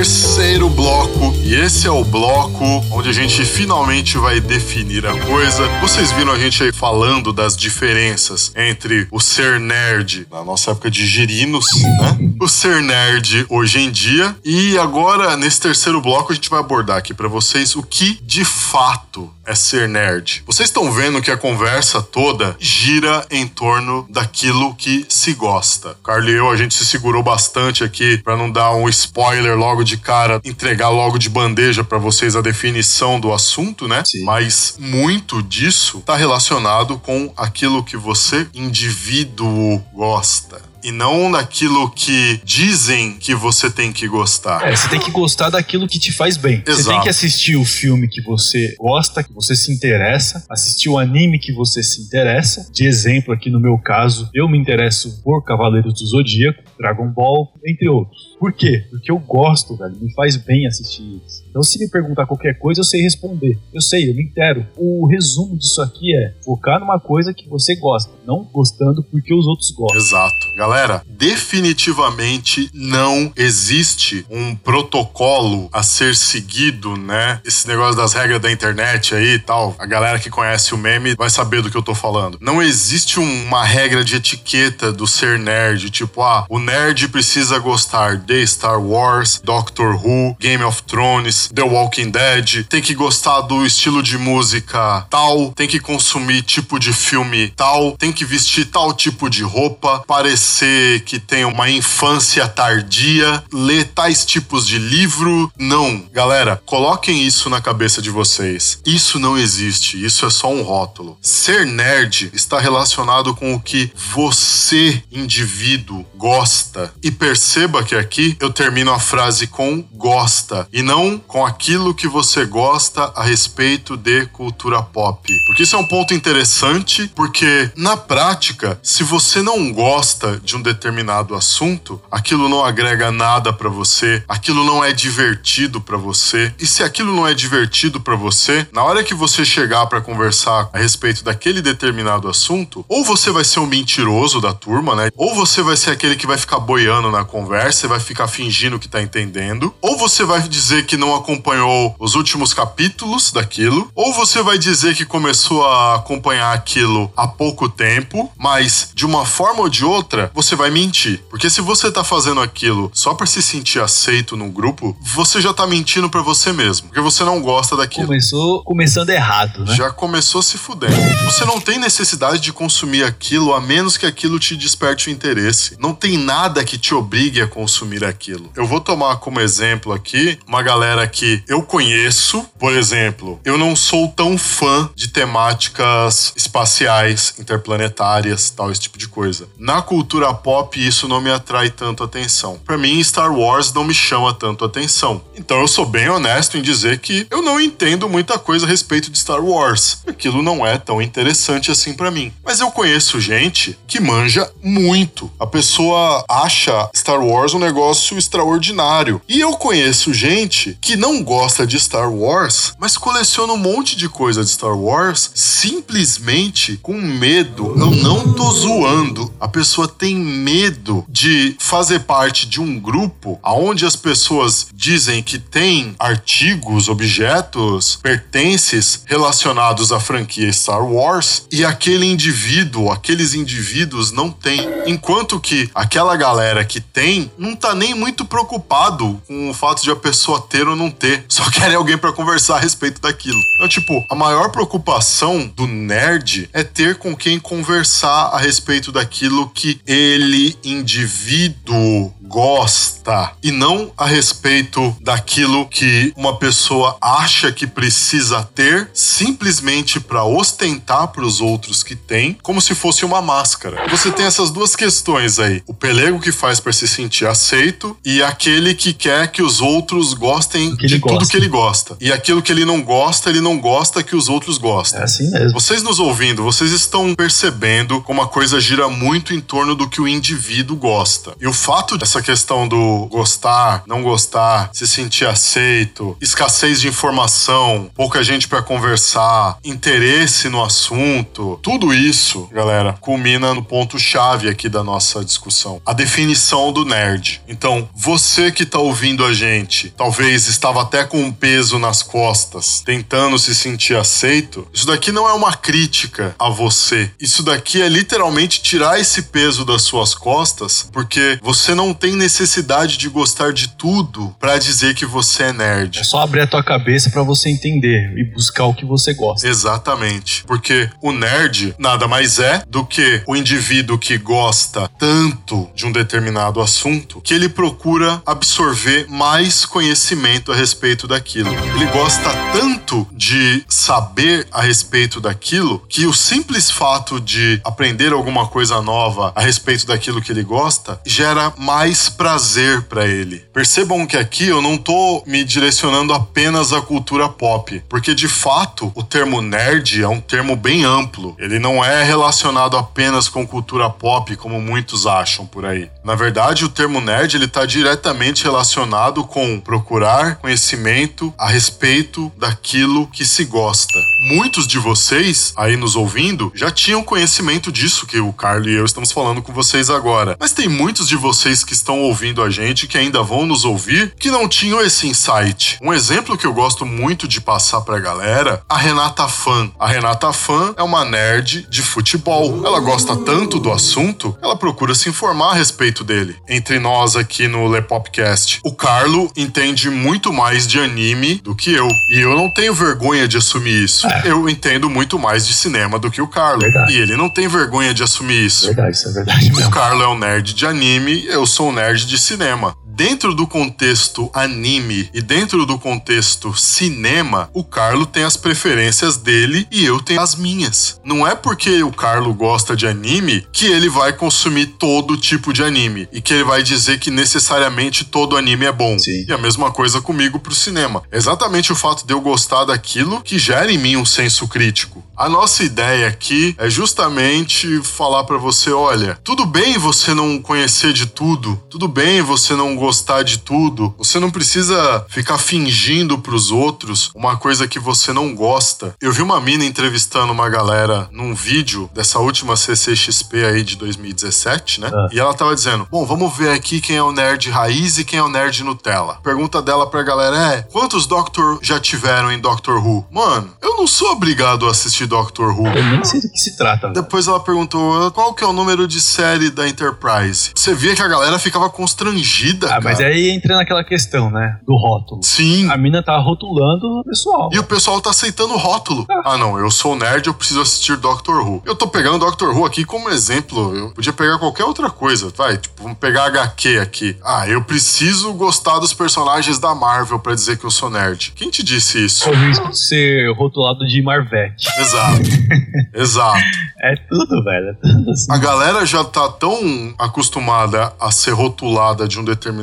terceiro 0.00 0.70
bloco. 0.70 1.34
E 1.44 1.54
esse 1.54 1.86
é 1.86 1.90
o 1.90 2.02
bloco 2.02 2.64
onde 2.90 3.10
a 3.10 3.12
gente 3.12 3.44
finalmente 3.44 4.16
vai 4.16 4.40
definir 4.40 5.04
a 5.04 5.14
coisa. 5.26 5.68
Vocês 5.82 6.10
viram 6.10 6.32
a 6.32 6.38
gente 6.38 6.62
aí 6.62 6.72
falando 6.72 7.34
das 7.34 7.54
diferenças 7.54 8.50
entre 8.56 9.06
o 9.10 9.20
ser 9.20 9.60
nerd 9.60 10.26
na 10.30 10.42
nossa 10.42 10.70
época 10.70 10.90
de 10.90 11.06
girinos, 11.06 11.66
né? 11.82 12.30
O 12.40 12.48
ser 12.48 12.80
nerd 12.80 13.44
hoje 13.50 13.78
em 13.78 13.90
dia. 13.90 14.34
E 14.42 14.78
agora, 14.78 15.36
nesse 15.36 15.60
terceiro 15.60 16.00
bloco, 16.00 16.32
a 16.32 16.34
gente 16.34 16.48
vai 16.48 16.60
abordar 16.60 16.96
aqui 16.96 17.12
pra 17.12 17.28
vocês 17.28 17.76
o 17.76 17.82
que 17.82 18.18
de 18.22 18.42
fato 18.42 19.30
é 19.50 19.54
ser 19.54 19.88
nerd. 19.88 20.44
Vocês 20.46 20.68
estão 20.68 20.92
vendo 20.92 21.20
que 21.20 21.30
a 21.30 21.36
conversa 21.36 22.00
toda 22.00 22.56
gira 22.60 23.26
em 23.30 23.46
torno 23.48 24.06
daquilo 24.08 24.74
que 24.76 25.04
se 25.08 25.34
gosta. 25.34 25.96
Carlos 26.04 26.30
e 26.30 26.36
eu, 26.36 26.48
a 26.48 26.56
gente 26.56 26.72
se 26.72 26.86
segurou 26.86 27.22
bastante 27.22 27.82
aqui 27.82 28.18
pra 28.18 28.36
não 28.36 28.50
dar 28.50 28.72
um 28.72 28.88
spoiler 28.88 29.58
logo 29.58 29.82
de 29.82 29.89
cara, 29.96 30.40
entregar 30.44 30.88
logo 30.88 31.18
de 31.18 31.28
bandeja 31.28 31.82
pra 31.84 31.98
vocês 31.98 32.36
a 32.36 32.40
definição 32.40 33.18
do 33.18 33.32
assunto, 33.32 33.86
né? 33.88 34.02
Sim. 34.06 34.24
Mas 34.24 34.76
muito 34.78 35.42
disso 35.42 36.02
tá 36.04 36.16
relacionado 36.16 36.98
com 36.98 37.32
aquilo 37.36 37.84
que 37.84 37.96
você, 37.96 38.48
indivíduo, 38.54 39.82
gosta. 39.92 40.69
E 40.82 40.90
não 40.90 41.30
daquilo 41.30 41.90
que 41.90 42.40
dizem 42.44 43.16
que 43.18 43.34
você 43.34 43.70
tem 43.70 43.92
que 43.92 44.08
gostar. 44.08 44.66
É, 44.66 44.74
você 44.74 44.88
tem 44.88 45.00
que 45.00 45.10
gostar 45.10 45.50
daquilo 45.50 45.86
que 45.86 45.98
te 45.98 46.12
faz 46.12 46.36
bem. 46.36 46.62
Você 46.64 46.72
Exato. 46.72 46.88
tem 46.90 47.00
que 47.02 47.08
assistir 47.08 47.56
o 47.56 47.64
filme 47.64 48.08
que 48.08 48.20
você 48.22 48.74
gosta, 48.78 49.22
que 49.22 49.32
você 49.32 49.54
se 49.54 49.72
interessa, 49.72 50.44
assistir 50.48 50.88
o 50.88 50.98
anime 50.98 51.38
que 51.38 51.52
você 51.52 51.82
se 51.82 52.02
interessa. 52.02 52.70
De 52.72 52.86
exemplo, 52.86 53.32
aqui 53.32 53.50
no 53.50 53.60
meu 53.60 53.78
caso, 53.78 54.28
eu 54.34 54.48
me 54.48 54.58
interesso 54.58 55.20
por 55.22 55.42
Cavaleiros 55.44 55.94
do 55.94 56.06
Zodíaco, 56.06 56.62
Dragon 56.78 57.08
Ball, 57.08 57.52
entre 57.66 57.88
outros. 57.88 58.36
Por 58.38 58.52
quê? 58.52 58.86
Porque 58.90 59.10
eu 59.10 59.18
gosto, 59.18 59.76
velho. 59.76 59.96
Me 60.00 60.12
faz 60.14 60.36
bem 60.36 60.66
assistir 60.66 61.02
eles. 61.02 61.39
Então, 61.50 61.62
se 61.62 61.78
me 61.78 61.90
perguntar 61.90 62.26
qualquer 62.26 62.58
coisa, 62.58 62.80
eu 62.80 62.84
sei 62.84 63.02
responder. 63.02 63.58
Eu 63.74 63.80
sei, 63.82 64.08
eu 64.08 64.14
me 64.14 64.22
intero. 64.22 64.66
O 64.76 65.06
resumo 65.06 65.58
disso 65.58 65.82
aqui 65.82 66.14
é 66.16 66.32
focar 66.44 66.78
numa 66.80 66.98
coisa 67.00 67.34
que 67.34 67.48
você 67.48 67.74
gosta, 67.76 68.10
não 68.26 68.44
gostando 68.44 69.02
porque 69.02 69.34
os 69.34 69.46
outros 69.46 69.70
gostam. 69.72 69.98
Exato. 70.00 70.46
Galera, 70.56 71.02
definitivamente 71.08 72.70
não 72.72 73.32
existe 73.36 74.24
um 74.30 74.54
protocolo 74.54 75.68
a 75.72 75.82
ser 75.82 76.14
seguido, 76.14 76.96
né? 76.96 77.40
Esse 77.44 77.66
negócio 77.66 77.96
das 77.96 78.12
regras 78.12 78.40
da 78.40 78.50
internet 78.50 79.14
aí 79.14 79.34
e 79.34 79.38
tal. 79.38 79.74
A 79.78 79.86
galera 79.86 80.18
que 80.18 80.30
conhece 80.30 80.74
o 80.74 80.78
meme 80.78 81.14
vai 81.16 81.30
saber 81.30 81.62
do 81.62 81.70
que 81.70 81.76
eu 81.76 81.82
tô 81.82 81.94
falando. 81.94 82.38
Não 82.40 82.62
existe 82.62 83.18
um- 83.18 83.44
uma 83.44 83.64
regra 83.64 84.04
de 84.04 84.16
etiqueta 84.16 84.92
do 84.92 85.06
ser 85.06 85.38
nerd, 85.38 85.90
tipo, 85.90 86.22
ah, 86.22 86.46
o 86.48 86.58
nerd 86.58 87.08
precisa 87.08 87.58
gostar 87.58 88.16
de 88.16 88.46
Star 88.46 88.80
Wars, 88.80 89.40
Doctor 89.44 89.94
Who, 89.94 90.36
Game 90.38 90.62
of 90.64 90.82
Thrones, 90.84 91.39
The 91.48 91.62
Walking 91.62 92.10
Dead, 92.10 92.64
tem 92.68 92.82
que 92.82 92.94
gostar 92.94 93.40
do 93.42 93.64
estilo 93.64 94.02
de 94.02 94.18
música 94.18 95.06
tal, 95.10 95.52
tem 95.52 95.66
que 95.66 95.80
consumir 95.80 96.42
tipo 96.42 96.78
de 96.78 96.92
filme 96.92 97.52
tal, 97.56 97.96
tem 97.96 98.12
que 98.12 98.24
vestir 98.24 98.66
tal 98.66 98.92
tipo 98.92 99.28
de 99.30 99.42
roupa, 99.42 100.04
parecer 100.06 101.00
que 101.04 101.18
tem 101.18 101.44
uma 101.44 101.70
infância 101.70 102.46
tardia, 102.48 103.42
ler 103.52 103.86
tais 103.88 104.24
tipos 104.24 104.66
de 104.66 104.78
livro. 104.78 105.50
Não, 105.58 106.04
galera, 106.12 106.60
coloquem 106.64 107.26
isso 107.26 107.48
na 107.48 107.60
cabeça 107.60 108.02
de 108.02 108.10
vocês. 108.10 108.78
Isso 108.84 109.18
não 109.18 109.36
existe, 109.36 110.02
isso 110.04 110.26
é 110.26 110.30
só 110.30 110.52
um 110.52 110.62
rótulo. 110.62 111.18
Ser 111.20 111.66
nerd 111.66 112.30
está 112.32 112.58
relacionado 112.58 113.34
com 113.34 113.54
o 113.54 113.60
que 113.60 113.92
você, 114.12 115.02
indivíduo, 115.10 116.04
gosta. 116.16 116.92
E 117.02 117.10
perceba 117.10 117.82
que 117.82 117.94
aqui 117.94 118.36
eu 118.40 118.50
termino 118.50 118.92
a 118.92 118.98
frase 118.98 119.46
com 119.46 119.82
gosta 119.92 120.68
e 120.72 120.82
não 120.82 121.18
com 121.30 121.46
aquilo 121.46 121.94
que 121.94 122.08
você 122.08 122.44
gosta 122.44 123.12
a 123.14 123.22
respeito 123.22 123.96
de 123.96 124.26
cultura 124.26 124.82
pop. 124.82 125.32
Porque 125.46 125.62
isso 125.62 125.76
é 125.76 125.78
um 125.78 125.86
ponto 125.86 126.12
interessante, 126.12 127.08
porque 127.14 127.70
na 127.76 127.96
prática, 127.96 128.80
se 128.82 129.04
você 129.04 129.40
não 129.40 129.72
gosta 129.72 130.40
de 130.42 130.56
um 130.56 130.60
determinado 130.60 131.36
assunto, 131.36 132.02
aquilo 132.10 132.48
não 132.48 132.64
agrega 132.64 133.12
nada 133.12 133.52
pra 133.52 133.68
você, 133.68 134.24
aquilo 134.28 134.64
não 134.64 134.82
é 134.82 134.92
divertido 134.92 135.80
pra 135.80 135.96
você. 135.96 136.52
E 136.58 136.66
se 136.66 136.82
aquilo 136.82 137.14
não 137.14 137.28
é 137.28 137.32
divertido 137.32 138.00
pra 138.00 138.16
você, 138.16 138.66
na 138.72 138.82
hora 138.82 139.04
que 139.04 139.14
você 139.14 139.44
chegar 139.44 139.86
pra 139.86 140.00
conversar 140.00 140.68
a 140.72 140.78
respeito 140.78 141.22
daquele 141.22 141.62
determinado 141.62 142.28
assunto, 142.28 142.84
ou 142.88 143.04
você 143.04 143.30
vai 143.30 143.44
ser 143.44 143.60
um 143.60 143.66
mentiroso 143.66 144.40
da 144.40 144.52
turma, 144.52 144.96
né? 144.96 145.10
Ou 145.16 145.32
você 145.32 145.62
vai 145.62 145.76
ser 145.76 145.90
aquele 145.90 146.16
que 146.16 146.26
vai 146.26 146.36
ficar 146.36 146.58
boiando 146.58 147.08
na 147.08 147.24
conversa 147.24 147.86
e 147.86 147.88
vai 147.88 148.00
ficar 148.00 148.26
fingindo 148.26 148.80
que 148.80 148.88
tá 148.88 149.00
entendendo, 149.00 149.72
ou 149.80 149.96
você 149.96 150.24
vai 150.24 150.42
dizer 150.42 150.86
que 150.86 150.96
não 150.96 151.19
acompanhou 151.20 151.94
os 151.98 152.14
últimos 152.14 152.52
capítulos 152.52 153.30
daquilo, 153.32 153.90
ou 153.94 154.12
você 154.12 154.42
vai 154.42 154.58
dizer 154.58 154.94
que 154.94 155.04
começou 155.04 155.64
a 155.66 155.96
acompanhar 155.96 156.52
aquilo 156.52 157.10
há 157.16 157.26
pouco 157.26 157.68
tempo, 157.68 158.30
mas 158.36 158.90
de 158.94 159.06
uma 159.06 159.24
forma 159.24 159.60
ou 159.60 159.68
de 159.68 159.84
outra, 159.84 160.30
você 160.34 160.56
vai 160.56 160.70
mentir. 160.70 161.22
Porque 161.30 161.48
se 161.48 161.60
você 161.60 161.90
tá 161.90 162.02
fazendo 162.02 162.40
aquilo 162.40 162.90
só 162.92 163.14
pra 163.14 163.26
se 163.26 163.42
sentir 163.42 163.80
aceito 163.80 164.36
no 164.36 164.50
grupo, 164.50 164.96
você 165.00 165.40
já 165.40 165.52
tá 165.52 165.66
mentindo 165.66 166.10
pra 166.10 166.22
você 166.22 166.52
mesmo, 166.52 166.88
porque 166.88 167.00
você 167.00 167.24
não 167.24 167.40
gosta 167.40 167.76
daquilo. 167.76 168.06
Começou 168.06 168.62
começando 168.64 169.10
errado, 169.10 169.64
né? 169.64 169.74
Já 169.74 169.90
começou 169.90 170.42
se 170.42 170.58
fudendo. 170.58 170.96
Você 171.24 171.44
não 171.44 171.60
tem 171.60 171.78
necessidade 171.78 172.40
de 172.40 172.52
consumir 172.52 173.04
aquilo 173.04 173.54
a 173.54 173.60
menos 173.60 173.96
que 173.96 174.06
aquilo 174.06 174.38
te 174.38 174.56
desperte 174.56 175.08
o 175.08 175.10
interesse. 175.10 175.76
Não 175.78 175.94
tem 175.94 176.16
nada 176.16 176.64
que 176.64 176.78
te 176.78 176.94
obrigue 176.94 177.40
a 177.40 177.46
consumir 177.46 178.04
aquilo. 178.04 178.50
Eu 178.56 178.66
vou 178.66 178.80
tomar 178.80 179.16
como 179.16 179.40
exemplo 179.40 179.92
aqui 179.92 180.38
uma 180.46 180.62
galera 180.62 181.02
que 181.10 181.42
eu 181.48 181.62
conheço, 181.62 182.46
por 182.58 182.72
exemplo, 182.72 183.40
eu 183.44 183.58
não 183.58 183.74
sou 183.76 184.08
tão 184.08 184.38
fã 184.38 184.88
de 184.94 185.08
temáticas 185.08 186.32
espaciais, 186.36 187.34
interplanetárias, 187.38 188.50
tal, 188.50 188.70
esse 188.70 188.80
tipo 188.80 188.96
de 188.96 189.08
coisa. 189.08 189.48
Na 189.58 189.82
cultura 189.82 190.32
pop 190.32 190.78
isso 190.78 191.08
não 191.08 191.20
me 191.20 191.30
atrai 191.30 191.70
tanto 191.70 192.04
atenção. 192.04 192.58
Pra 192.64 192.78
mim, 192.78 193.02
Star 193.02 193.32
Wars 193.32 193.72
não 193.72 193.84
me 193.84 193.94
chama 193.94 194.32
tanto 194.32 194.64
atenção. 194.64 195.22
Então 195.36 195.60
eu 195.60 195.68
sou 195.68 195.84
bem 195.84 196.08
honesto 196.08 196.56
em 196.56 196.62
dizer 196.62 196.98
que 197.00 197.26
eu 197.30 197.42
não 197.42 197.60
entendo 197.60 198.08
muita 198.08 198.38
coisa 198.38 198.66
a 198.66 198.68
respeito 198.68 199.10
de 199.10 199.18
Star 199.18 199.44
Wars. 199.44 200.02
Aquilo 200.06 200.42
não 200.42 200.66
é 200.66 200.78
tão 200.78 201.02
interessante 201.02 201.70
assim 201.70 201.94
pra 201.94 202.10
mim. 202.10 202.32
Mas 202.44 202.60
eu 202.60 202.70
conheço 202.70 203.20
gente 203.20 203.78
que 203.86 204.00
manja 204.00 204.50
muito. 204.62 205.30
A 205.38 205.46
pessoa 205.46 206.24
acha 206.28 206.88
Star 206.94 207.20
Wars 207.20 207.54
um 207.54 207.58
negócio 207.58 208.16
extraordinário. 208.18 209.20
E 209.28 209.40
eu 209.40 209.52
conheço 209.52 210.12
gente 210.12 210.78
que 210.80 210.96
não 211.00 211.22
gosta 211.22 211.66
de 211.66 211.80
Star 211.80 212.12
Wars, 212.12 212.74
mas 212.78 212.98
coleciona 212.98 213.54
um 213.54 213.56
monte 213.56 213.96
de 213.96 214.06
coisa 214.06 214.44
de 214.44 214.50
Star 214.50 214.76
Wars 214.76 215.30
simplesmente 215.34 216.76
com 216.82 216.92
medo. 216.92 217.68
Eu 217.68 217.90
não 217.90 218.34
tô 218.34 218.50
zoando. 218.50 219.32
A 219.40 219.48
pessoa 219.48 219.88
tem 219.88 220.14
medo 220.14 221.02
de 221.08 221.56
fazer 221.58 222.00
parte 222.00 222.46
de 222.46 222.60
um 222.60 222.78
grupo 222.78 223.40
aonde 223.42 223.86
as 223.86 223.96
pessoas 223.96 224.66
dizem 224.74 225.22
que 225.22 225.38
tem 225.38 225.94
artigos, 225.98 226.86
objetos, 226.86 227.98
pertences 228.02 229.02
relacionados 229.06 229.92
à 229.92 229.98
franquia 229.98 230.52
Star 230.52 230.84
Wars 230.84 231.44
e 231.50 231.64
aquele 231.64 232.04
indivíduo, 232.04 232.92
aqueles 232.92 233.32
indivíduos 233.32 234.12
não 234.12 234.30
têm. 234.30 234.68
Enquanto 234.86 235.40
que 235.40 235.70
aquela 235.74 236.14
galera 236.14 236.62
que 236.62 236.78
tem 236.78 237.30
não 237.38 237.56
tá 237.56 237.74
nem 237.74 237.94
muito 237.94 238.26
preocupado 238.26 239.18
com 239.26 239.48
o 239.48 239.54
fato 239.54 239.82
de 239.82 239.90
a 239.90 239.96
pessoa 239.96 240.42
ter 240.42 240.68
ou 240.68 240.76
não 240.76 240.89
ter. 240.90 241.24
Só 241.28 241.48
querem 241.50 241.76
alguém 241.76 241.96
para 241.96 242.12
conversar 242.12 242.56
a 242.56 242.60
respeito 242.60 243.00
daquilo. 243.00 243.40
Então, 243.56 243.68
tipo, 243.68 244.04
a 244.10 244.14
maior 244.14 244.50
preocupação 244.50 245.46
do 245.46 245.66
nerd 245.66 246.48
é 246.52 246.62
ter 246.62 246.96
com 246.96 247.16
quem 247.16 247.38
conversar 247.38 248.30
a 248.32 248.38
respeito 248.38 248.92
daquilo 248.92 249.48
que 249.50 249.80
ele, 249.86 250.56
indivíduo, 250.64 252.12
gosta 252.30 253.32
e 253.42 253.50
não 253.50 253.92
a 253.96 254.06
respeito 254.06 254.96
daquilo 255.00 255.66
que 255.66 256.12
uma 256.16 256.38
pessoa 256.38 256.96
acha 257.00 257.50
que 257.50 257.66
precisa 257.66 258.44
ter 258.54 258.88
simplesmente 258.94 259.98
para 259.98 260.24
ostentar 260.24 261.08
para 261.08 261.24
os 261.24 261.40
outros 261.40 261.82
que 261.82 261.96
tem, 261.96 262.38
como 262.42 262.60
se 262.60 262.74
fosse 262.74 263.04
uma 263.04 263.20
máscara. 263.20 263.88
Você 263.88 264.12
tem 264.12 264.26
essas 264.26 264.50
duas 264.50 264.76
questões 264.76 265.40
aí: 265.40 265.62
o 265.66 265.74
pelego 265.74 266.20
que 266.20 266.30
faz 266.30 266.60
para 266.60 266.72
se 266.72 266.86
sentir 266.86 267.26
aceito 267.26 267.96
e 268.04 268.22
aquele 268.22 268.74
que 268.74 268.92
quer 268.92 269.32
que 269.32 269.42
os 269.42 269.60
outros 269.60 270.14
gostem 270.14 270.69
Que 270.76 270.86
de 270.86 270.94
ele 270.94 271.00
tudo 271.00 271.14
gosta. 271.14 271.30
que 271.30 271.36
ele 271.36 271.48
gosta. 271.48 271.96
E 272.00 272.12
aquilo 272.12 272.42
que 272.42 272.52
ele 272.52 272.64
não 272.64 272.82
gosta, 272.82 273.30
ele 273.30 273.40
não 273.40 273.58
gosta 273.58 274.02
que 274.02 274.16
os 274.16 274.28
outros 274.28 274.58
gostem. 274.58 275.00
É 275.00 275.04
assim 275.04 275.30
mesmo. 275.30 275.52
Vocês 275.52 275.82
nos 275.82 275.98
ouvindo, 275.98 276.42
vocês 276.42 276.70
estão 276.72 277.14
percebendo 277.14 278.00
como 278.02 278.22
a 278.22 278.28
coisa 278.28 278.60
gira 278.60 278.88
muito 278.88 279.34
em 279.34 279.40
torno 279.40 279.74
do 279.74 279.88
que 279.88 280.00
o 280.00 280.08
indivíduo 280.08 280.76
gosta. 280.76 281.34
E 281.40 281.46
o 281.46 281.52
fato 281.52 281.96
dessa 281.96 282.22
questão 282.22 282.66
do 282.66 283.06
gostar, 283.10 283.82
não 283.86 284.02
gostar, 284.02 284.70
se 284.72 284.86
sentir 284.86 285.26
aceito, 285.26 286.16
escassez 286.20 286.80
de 286.80 286.88
informação, 286.88 287.90
pouca 287.94 288.22
gente 288.22 288.48
para 288.48 288.62
conversar, 288.62 289.58
interesse 289.64 290.48
no 290.48 290.62
assunto, 290.62 291.58
tudo 291.62 291.92
isso, 291.92 292.48
galera, 292.52 292.94
culmina 293.00 293.54
no 293.54 293.62
ponto 293.62 293.98
chave 293.98 294.48
aqui 294.48 294.68
da 294.68 294.82
nossa 294.82 295.24
discussão, 295.24 295.80
a 295.84 295.92
definição 295.92 296.72
do 296.72 296.84
nerd. 296.84 297.42
Então, 297.48 297.88
você 297.94 298.50
que 298.50 298.64
tá 298.64 298.78
ouvindo 298.78 299.24
a 299.24 299.32
gente, 299.32 299.92
talvez 299.96 300.46
estava 300.60 300.82
até 300.82 301.04
com 301.04 301.18
um 301.18 301.32
peso 301.32 301.78
nas 301.78 302.02
costas, 302.02 302.82
tentando 302.84 303.38
se 303.38 303.54
sentir 303.54 303.96
aceito, 303.96 304.68
isso 304.72 304.86
daqui 304.86 305.10
não 305.10 305.26
é 305.26 305.32
uma 305.32 305.54
crítica 305.54 306.34
a 306.38 306.50
você. 306.50 307.10
Isso 307.18 307.42
daqui 307.42 307.80
é 307.80 307.88
literalmente 307.88 308.62
tirar 308.62 309.00
esse 309.00 309.22
peso 309.22 309.64
das 309.64 309.82
suas 309.82 310.14
costas, 310.14 310.88
porque 310.92 311.38
você 311.42 311.74
não 311.74 311.94
tem 311.94 312.14
necessidade 312.14 312.98
de 312.98 313.08
gostar 313.08 313.52
de 313.54 313.68
tudo 313.68 314.36
pra 314.38 314.58
dizer 314.58 314.94
que 314.94 315.06
você 315.06 315.44
é 315.44 315.52
nerd. 315.52 315.98
É 315.98 316.04
só 316.04 316.20
abrir 316.20 316.42
a 316.42 316.46
tua 316.46 316.62
cabeça 316.62 317.08
pra 317.08 317.22
você 317.22 317.48
entender 317.48 318.12
e 318.16 318.24
buscar 318.24 318.66
o 318.66 318.74
que 318.74 318.84
você 318.84 319.14
gosta. 319.14 319.48
Exatamente. 319.48 320.44
Porque 320.44 320.90
o 321.00 321.10
nerd 321.10 321.74
nada 321.78 322.06
mais 322.06 322.38
é 322.38 322.62
do 322.68 322.84
que 322.84 323.22
o 323.26 323.34
indivíduo 323.34 323.98
que 323.98 324.18
gosta 324.18 324.90
tanto 324.98 325.70
de 325.74 325.86
um 325.86 325.92
determinado 325.92 326.60
assunto 326.60 327.20
que 327.22 327.32
ele 327.32 327.48
procura 327.48 328.22
absorver 328.26 329.06
mais 329.08 329.64
conhecimento 329.64 330.49
a 330.52 330.56
respeito 330.56 331.06
daquilo. 331.06 331.52
Ele 331.52 331.86
gosta 331.86 332.30
tanto 332.52 333.06
de 333.12 333.64
saber 333.68 334.46
a 334.50 334.62
respeito 334.62 335.20
daquilo 335.20 335.82
que 335.88 336.06
o 336.06 336.12
simples 336.12 336.70
fato 336.70 337.20
de 337.20 337.60
aprender 337.64 338.12
alguma 338.12 338.46
coisa 338.46 338.80
nova 338.80 339.32
a 339.34 339.40
respeito 339.40 339.86
daquilo 339.86 340.20
que 340.20 340.32
ele 340.32 340.42
gosta 340.42 341.00
gera 341.04 341.52
mais 341.56 342.08
prazer 342.08 342.82
pra 342.82 343.06
ele. 343.06 343.44
Percebam 343.52 344.06
que 344.06 344.16
aqui 344.16 344.46
eu 344.46 344.60
não 344.60 344.76
tô 344.76 345.22
me 345.26 345.44
direcionando 345.44 346.12
apenas 346.12 346.72
à 346.72 346.80
cultura 346.80 347.28
pop, 347.28 347.82
porque 347.88 348.14
de 348.14 348.28
fato 348.28 348.90
o 348.94 349.02
termo 349.02 349.40
nerd 349.40 350.02
é 350.02 350.08
um 350.08 350.20
termo 350.20 350.56
bem 350.56 350.84
amplo. 350.84 351.36
Ele 351.38 351.58
não 351.58 351.84
é 351.84 352.02
relacionado 352.02 352.76
apenas 352.76 353.28
com 353.28 353.46
cultura 353.46 353.88
pop 353.88 354.34
como 354.36 354.60
muitos 354.60 355.06
acham 355.06 355.46
por 355.46 355.64
aí. 355.64 355.90
Na 356.02 356.14
verdade, 356.14 356.64
o 356.64 356.68
termo 356.68 357.00
nerd 357.00 357.36
ele 357.36 357.48
tá 357.48 357.64
diretamente 357.64 358.44
relacionado 358.44 359.24
com 359.24 359.60
procurar 359.60 360.39
conhecimento 360.40 361.32
a 361.38 361.48
respeito 361.48 362.32
daquilo 362.36 363.06
que 363.08 363.24
se 363.24 363.44
gosta. 363.44 363.98
Muitos 364.34 364.66
de 364.66 364.78
vocês 364.78 365.52
aí 365.56 365.76
nos 365.76 365.96
ouvindo 365.96 366.50
já 366.54 366.70
tinham 366.70 367.02
conhecimento 367.02 367.70
disso 367.70 368.06
que 368.06 368.18
o 368.18 368.32
Carlos 368.32 368.68
e 368.68 368.74
eu 368.74 368.84
estamos 368.84 369.12
falando 369.12 369.42
com 369.42 369.52
vocês 369.52 369.90
agora. 369.90 370.36
Mas 370.40 370.52
tem 370.52 370.68
muitos 370.68 371.06
de 371.08 371.16
vocês 371.16 371.62
que 371.62 371.72
estão 371.72 372.00
ouvindo 372.00 372.42
a 372.42 372.50
gente 372.50 372.86
que 372.86 372.98
ainda 372.98 373.22
vão 373.22 373.46
nos 373.46 373.64
ouvir 373.64 374.14
que 374.18 374.30
não 374.30 374.48
tinham 374.48 374.80
esse 374.80 375.06
insight. 375.06 375.78
Um 375.82 375.92
exemplo 375.92 376.36
que 376.36 376.46
eu 376.46 376.52
gosto 376.52 376.86
muito 376.86 377.28
de 377.28 377.40
passar 377.40 377.82
pra 377.82 377.98
galera, 377.98 378.62
a 378.68 378.76
Renata 378.76 379.28
Fan. 379.28 379.70
A 379.78 379.86
Renata 379.86 380.32
Fan 380.32 380.74
é 380.76 380.82
uma 380.82 381.04
nerd 381.04 381.66
de 381.68 381.82
futebol. 381.82 382.64
Ela 382.64 382.80
gosta 382.80 383.16
tanto 383.16 383.58
do 383.58 383.70
assunto, 383.70 384.36
ela 384.42 384.56
procura 384.56 384.94
se 384.94 385.08
informar 385.08 385.50
a 385.50 385.54
respeito 385.54 386.02
dele. 386.02 386.36
Entre 386.48 386.78
nós 386.78 387.16
aqui 387.16 387.46
no 387.46 387.66
Lepopcast, 387.68 388.60
o 388.64 388.72
Carlo 388.72 389.30
entende 389.36 389.90
muito 389.90 390.29
mais 390.32 390.66
de 390.66 390.78
anime 390.78 391.36
do 391.36 391.54
que 391.54 391.72
eu. 391.72 391.88
E 392.08 392.20
eu 392.20 392.36
não 392.36 392.48
tenho 392.48 392.74
vergonha 392.74 393.26
de 393.26 393.36
assumir 393.36 393.84
isso. 393.84 394.06
Eu 394.24 394.48
entendo 394.48 394.88
muito 394.88 395.18
mais 395.18 395.46
de 395.46 395.54
cinema 395.54 395.98
do 395.98 396.10
que 396.10 396.20
o 396.20 396.28
Carlo. 396.28 396.60
Verdade. 396.60 396.92
E 396.92 396.98
ele 396.98 397.16
não 397.16 397.28
tem 397.28 397.48
vergonha 397.48 397.94
de 397.94 398.02
assumir 398.02 398.46
isso. 398.46 398.66
Verdade, 398.66 398.96
isso 398.96 399.08
é 399.08 399.12
verdade 399.12 399.50
O 399.50 399.56
mesmo. 399.56 399.70
Carlo 399.70 400.02
é 400.02 400.08
um 400.08 400.18
nerd 400.18 400.54
de 400.54 400.66
anime, 400.66 401.24
eu 401.26 401.46
sou 401.46 401.68
um 401.68 401.72
nerd 401.72 402.06
de 402.06 402.18
cinema. 402.18 402.74
Dentro 403.00 403.34
do 403.34 403.46
contexto 403.46 404.30
anime 404.34 405.08
e 405.14 405.22
dentro 405.22 405.64
do 405.64 405.78
contexto 405.78 406.54
cinema, 406.54 407.48
o 407.54 407.64
Carlo 407.64 408.04
tem 408.04 408.24
as 408.24 408.36
preferências 408.36 409.16
dele 409.16 409.66
e 409.70 409.86
eu 409.86 410.00
tenho 410.00 410.20
as 410.20 410.34
minhas. 410.34 411.00
Não 411.02 411.26
é 411.26 411.34
porque 411.34 411.82
o 411.82 411.90
Carlo 411.90 412.34
gosta 412.34 412.76
de 412.76 412.86
anime 412.86 413.46
que 413.50 413.64
ele 413.64 413.88
vai 413.88 414.12
consumir 414.12 414.66
todo 414.78 415.16
tipo 415.16 415.50
de 415.50 415.64
anime 415.64 416.10
e 416.12 416.20
que 416.20 416.34
ele 416.34 416.44
vai 416.44 416.62
dizer 416.62 416.98
que 416.98 417.10
necessariamente 417.10 418.04
todo 418.04 418.36
anime 418.36 418.66
é 418.66 418.72
bom. 418.72 418.98
Sim. 418.98 419.24
E 419.26 419.32
a 419.32 419.38
mesma 419.38 419.70
coisa 419.70 420.02
comigo 420.02 420.38
pro 420.38 420.54
cinema. 420.54 421.02
Exatamente 421.10 421.72
o 421.72 421.76
fato 421.76 422.06
de 422.06 422.12
eu 422.12 422.20
gostar 422.20 422.66
daquilo 422.66 423.22
que 423.22 423.38
gera 423.38 423.72
em 423.72 423.78
mim 423.78 423.96
um 423.96 424.04
senso 424.04 424.46
crítico. 424.46 425.02
A 425.16 425.26
nossa 425.26 425.64
ideia 425.64 426.06
aqui 426.06 426.54
é 426.58 426.68
justamente 426.68 427.80
falar 427.82 428.24
pra 428.24 428.36
você, 428.36 428.70
olha, 428.70 429.18
tudo 429.24 429.46
bem 429.46 429.78
você 429.78 430.12
não 430.12 430.38
conhecer 430.38 430.92
de 430.92 431.06
tudo, 431.06 431.62
tudo 431.70 431.88
bem 431.88 432.20
você 432.20 432.54
não 432.54 432.76
gostar 432.76 432.89
de 433.24 433.38
tudo, 433.38 433.94
você 433.96 434.18
não 434.18 434.30
precisa 434.30 435.04
ficar 435.08 435.38
fingindo 435.38 436.18
pros 436.18 436.50
outros 436.50 437.10
uma 437.14 437.36
coisa 437.36 437.68
que 437.68 437.78
você 437.78 438.12
não 438.12 438.34
gosta. 438.34 438.94
Eu 439.00 439.12
vi 439.12 439.22
uma 439.22 439.40
mina 439.40 439.64
entrevistando 439.64 440.32
uma 440.32 440.48
galera 440.48 441.08
num 441.12 441.34
vídeo 441.34 441.88
dessa 441.94 442.18
última 442.18 442.56
CCXP 442.56 443.44
aí 443.44 443.62
de 443.62 443.76
2017, 443.76 444.80
né? 444.80 444.90
Ah. 444.92 445.08
E 445.12 445.20
ela 445.20 445.34
tava 445.34 445.54
dizendo: 445.54 445.86
"Bom, 445.90 446.04
vamos 446.04 446.36
ver 446.36 446.50
aqui 446.50 446.80
quem 446.80 446.96
é 446.96 447.02
o 447.02 447.12
nerd 447.12 447.48
raiz 447.50 447.98
e 447.98 448.04
quem 448.04 448.18
é 448.18 448.22
o 448.22 448.28
nerd 448.28 448.62
Nutella". 448.64 449.18
Pergunta 449.22 449.62
dela 449.62 449.88
pra 449.88 450.02
galera 450.02 450.36
é: 450.54 450.62
"Quantos 450.62 451.06
Doctor 451.06 451.58
já 451.62 451.78
tiveram 451.78 452.30
em 452.32 452.38
Doctor 452.38 452.84
Who?". 452.84 453.06
Mano, 453.10 453.50
eu 453.62 453.76
não 453.76 453.86
sou 453.86 454.12
obrigado 454.12 454.66
a 454.66 454.70
assistir 454.70 455.06
Doctor 455.06 455.58
Who. 455.58 455.68
Eu 455.68 455.84
nem 455.84 456.04
sei 456.04 456.20
do 456.20 456.28
que 456.30 456.38
se 456.38 456.56
trata. 456.56 456.88
velho. 456.88 456.94
Depois 456.94 457.26
ela 457.26 457.40
perguntou 457.40 458.10
qual 458.10 458.34
que 458.34 458.44
é 458.44 458.46
o 458.46 458.52
número 458.52 458.86
de 458.86 459.00
série 459.00 459.50
da 459.50 459.68
Enterprise. 459.68 460.50
Você 460.54 460.74
via 460.74 460.94
que 460.94 461.02
a 461.02 461.08
galera 461.08 461.38
ficava 461.38 461.68
constrangida, 461.70 462.69
Ah, 462.70 462.80
mas 462.82 462.98
cara. 462.98 463.10
aí 463.10 463.30
entra 463.30 463.56
naquela 463.56 463.84
questão, 463.84 464.30
né? 464.30 464.58
Do 464.66 464.76
rótulo. 464.76 465.22
Sim. 465.22 465.70
A 465.70 465.76
mina 465.76 466.02
tá 466.02 466.16
rotulando 466.18 467.00
o 467.00 467.04
pessoal. 467.04 467.50
E 467.52 467.58
o 467.58 467.64
pessoal 467.64 468.00
tá 468.00 468.10
aceitando 468.10 468.54
o 468.54 468.58
rótulo. 468.58 469.06
Ah, 469.24 469.36
não, 469.36 469.58
eu 469.58 469.70
sou 469.70 469.96
nerd, 469.96 470.26
eu 470.26 470.34
preciso 470.34 470.60
assistir 470.60 470.96
Doctor 470.96 471.46
Who. 471.46 471.62
Eu 471.64 471.74
tô 471.74 471.88
pegando 471.88 472.18
Doctor 472.18 472.56
Who 472.56 472.64
aqui 472.64 472.84
como 472.84 473.08
exemplo. 473.10 473.74
Eu 473.76 473.90
podia 473.90 474.12
pegar 474.12 474.38
qualquer 474.38 474.64
outra 474.64 474.90
coisa, 474.90 475.32
vai. 475.36 475.56
Tipo, 475.56 475.82
vamos 475.82 475.98
pegar 475.98 476.24
HQ 476.26 476.78
aqui. 476.78 477.16
Ah, 477.24 477.48
eu 477.48 477.62
preciso 477.62 478.32
gostar 478.34 478.78
dos 478.78 478.92
personagens 478.92 479.58
da 479.58 479.74
Marvel 479.74 480.18
pra 480.18 480.34
dizer 480.34 480.58
que 480.58 480.64
eu 480.64 480.70
sou 480.70 480.90
nerd. 480.90 481.32
Quem 481.34 481.50
te 481.50 481.62
disse 481.62 482.04
isso? 482.04 482.30
Risco 482.30 482.70
de 482.70 482.78
ser 482.78 483.32
rotulado 483.34 483.86
de 483.86 484.02
Marvete. 484.02 484.68
Exato. 484.78 485.22
Exato. 485.94 486.40
É 486.82 486.94
tudo, 487.08 487.44
velho. 487.44 487.68
É 487.68 487.74
tudo 487.74 488.10
assim. 488.10 488.32
A 488.32 488.38
galera 488.38 488.86
já 488.86 489.04
tá 489.04 489.28
tão 489.28 489.94
acostumada 489.98 490.92
a 490.98 491.10
ser 491.10 491.32
rotulada 491.32 492.06
de 492.08 492.18
um 492.18 492.24
determinado 492.24 492.59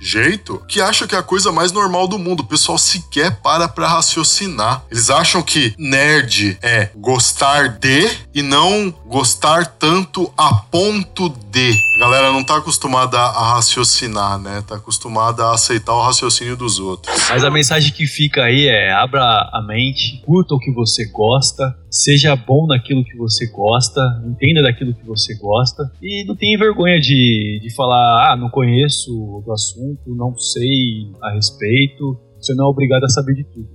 jeito 0.00 0.62
que 0.68 0.80
acha 0.80 1.06
que 1.06 1.14
é 1.14 1.18
a 1.18 1.22
coisa 1.22 1.52
mais 1.52 1.72
normal 1.72 2.06
do 2.08 2.18
mundo. 2.18 2.40
O 2.40 2.46
pessoal 2.46 2.78
sequer 2.78 3.36
para 3.40 3.68
pra 3.68 3.88
raciocinar. 3.88 4.84
Eles 4.90 5.10
acham 5.10 5.42
que 5.42 5.74
nerd 5.78 6.58
é 6.62 6.90
gostar 6.96 7.68
de 7.78 8.08
e 8.34 8.42
não 8.42 8.90
gostar 9.06 9.66
tanto 9.66 10.32
a 10.36 10.54
ponto 10.54 11.28
de. 11.28 11.72
A 11.96 11.98
galera 11.98 12.32
não 12.32 12.44
tá 12.44 12.56
acostumada 12.56 13.18
a 13.18 13.54
raciocinar, 13.54 14.38
né? 14.38 14.62
Tá 14.66 14.76
acostumada 14.76 15.46
a 15.46 15.54
aceitar 15.54 15.92
o 15.94 16.02
raciocínio 16.02 16.56
dos 16.56 16.78
outros. 16.78 17.14
Mas 17.28 17.44
a 17.44 17.50
mensagem 17.50 17.92
que 17.92 18.06
fica 18.06 18.42
aí 18.42 18.68
é: 18.68 18.92
abra 18.92 19.22
a 19.22 19.62
mente, 19.66 20.22
curta 20.24 20.54
o 20.54 20.58
que 20.58 20.72
você 20.72 21.06
gosta, 21.06 21.76
seja 21.90 22.36
bom 22.36 22.66
naquilo 22.66 23.04
que 23.04 23.16
você 23.16 23.50
gosta, 23.50 24.00
entenda 24.24 24.62
daquilo 24.62 24.94
que 24.94 25.04
você 25.04 25.36
gosta 25.38 25.82
e 26.00 26.24
não 26.26 26.36
tenha 26.36 26.58
vergonha 26.58 26.98
de, 27.00 27.60
de 27.60 27.74
falar: 27.74 28.32
ah, 28.32 28.36
não 28.36 28.48
conheço 28.48 29.42
do 29.44 29.52
assunto, 29.52 30.14
não 30.14 30.34
sei 30.36 31.10
a 31.22 31.32
respeito. 31.32 32.18
Você 32.38 32.54
não 32.54 32.66
é 32.66 32.68
obrigado 32.68 33.04
a 33.04 33.08
saber 33.08 33.34
de 33.34 33.44
tudo. 33.44 33.68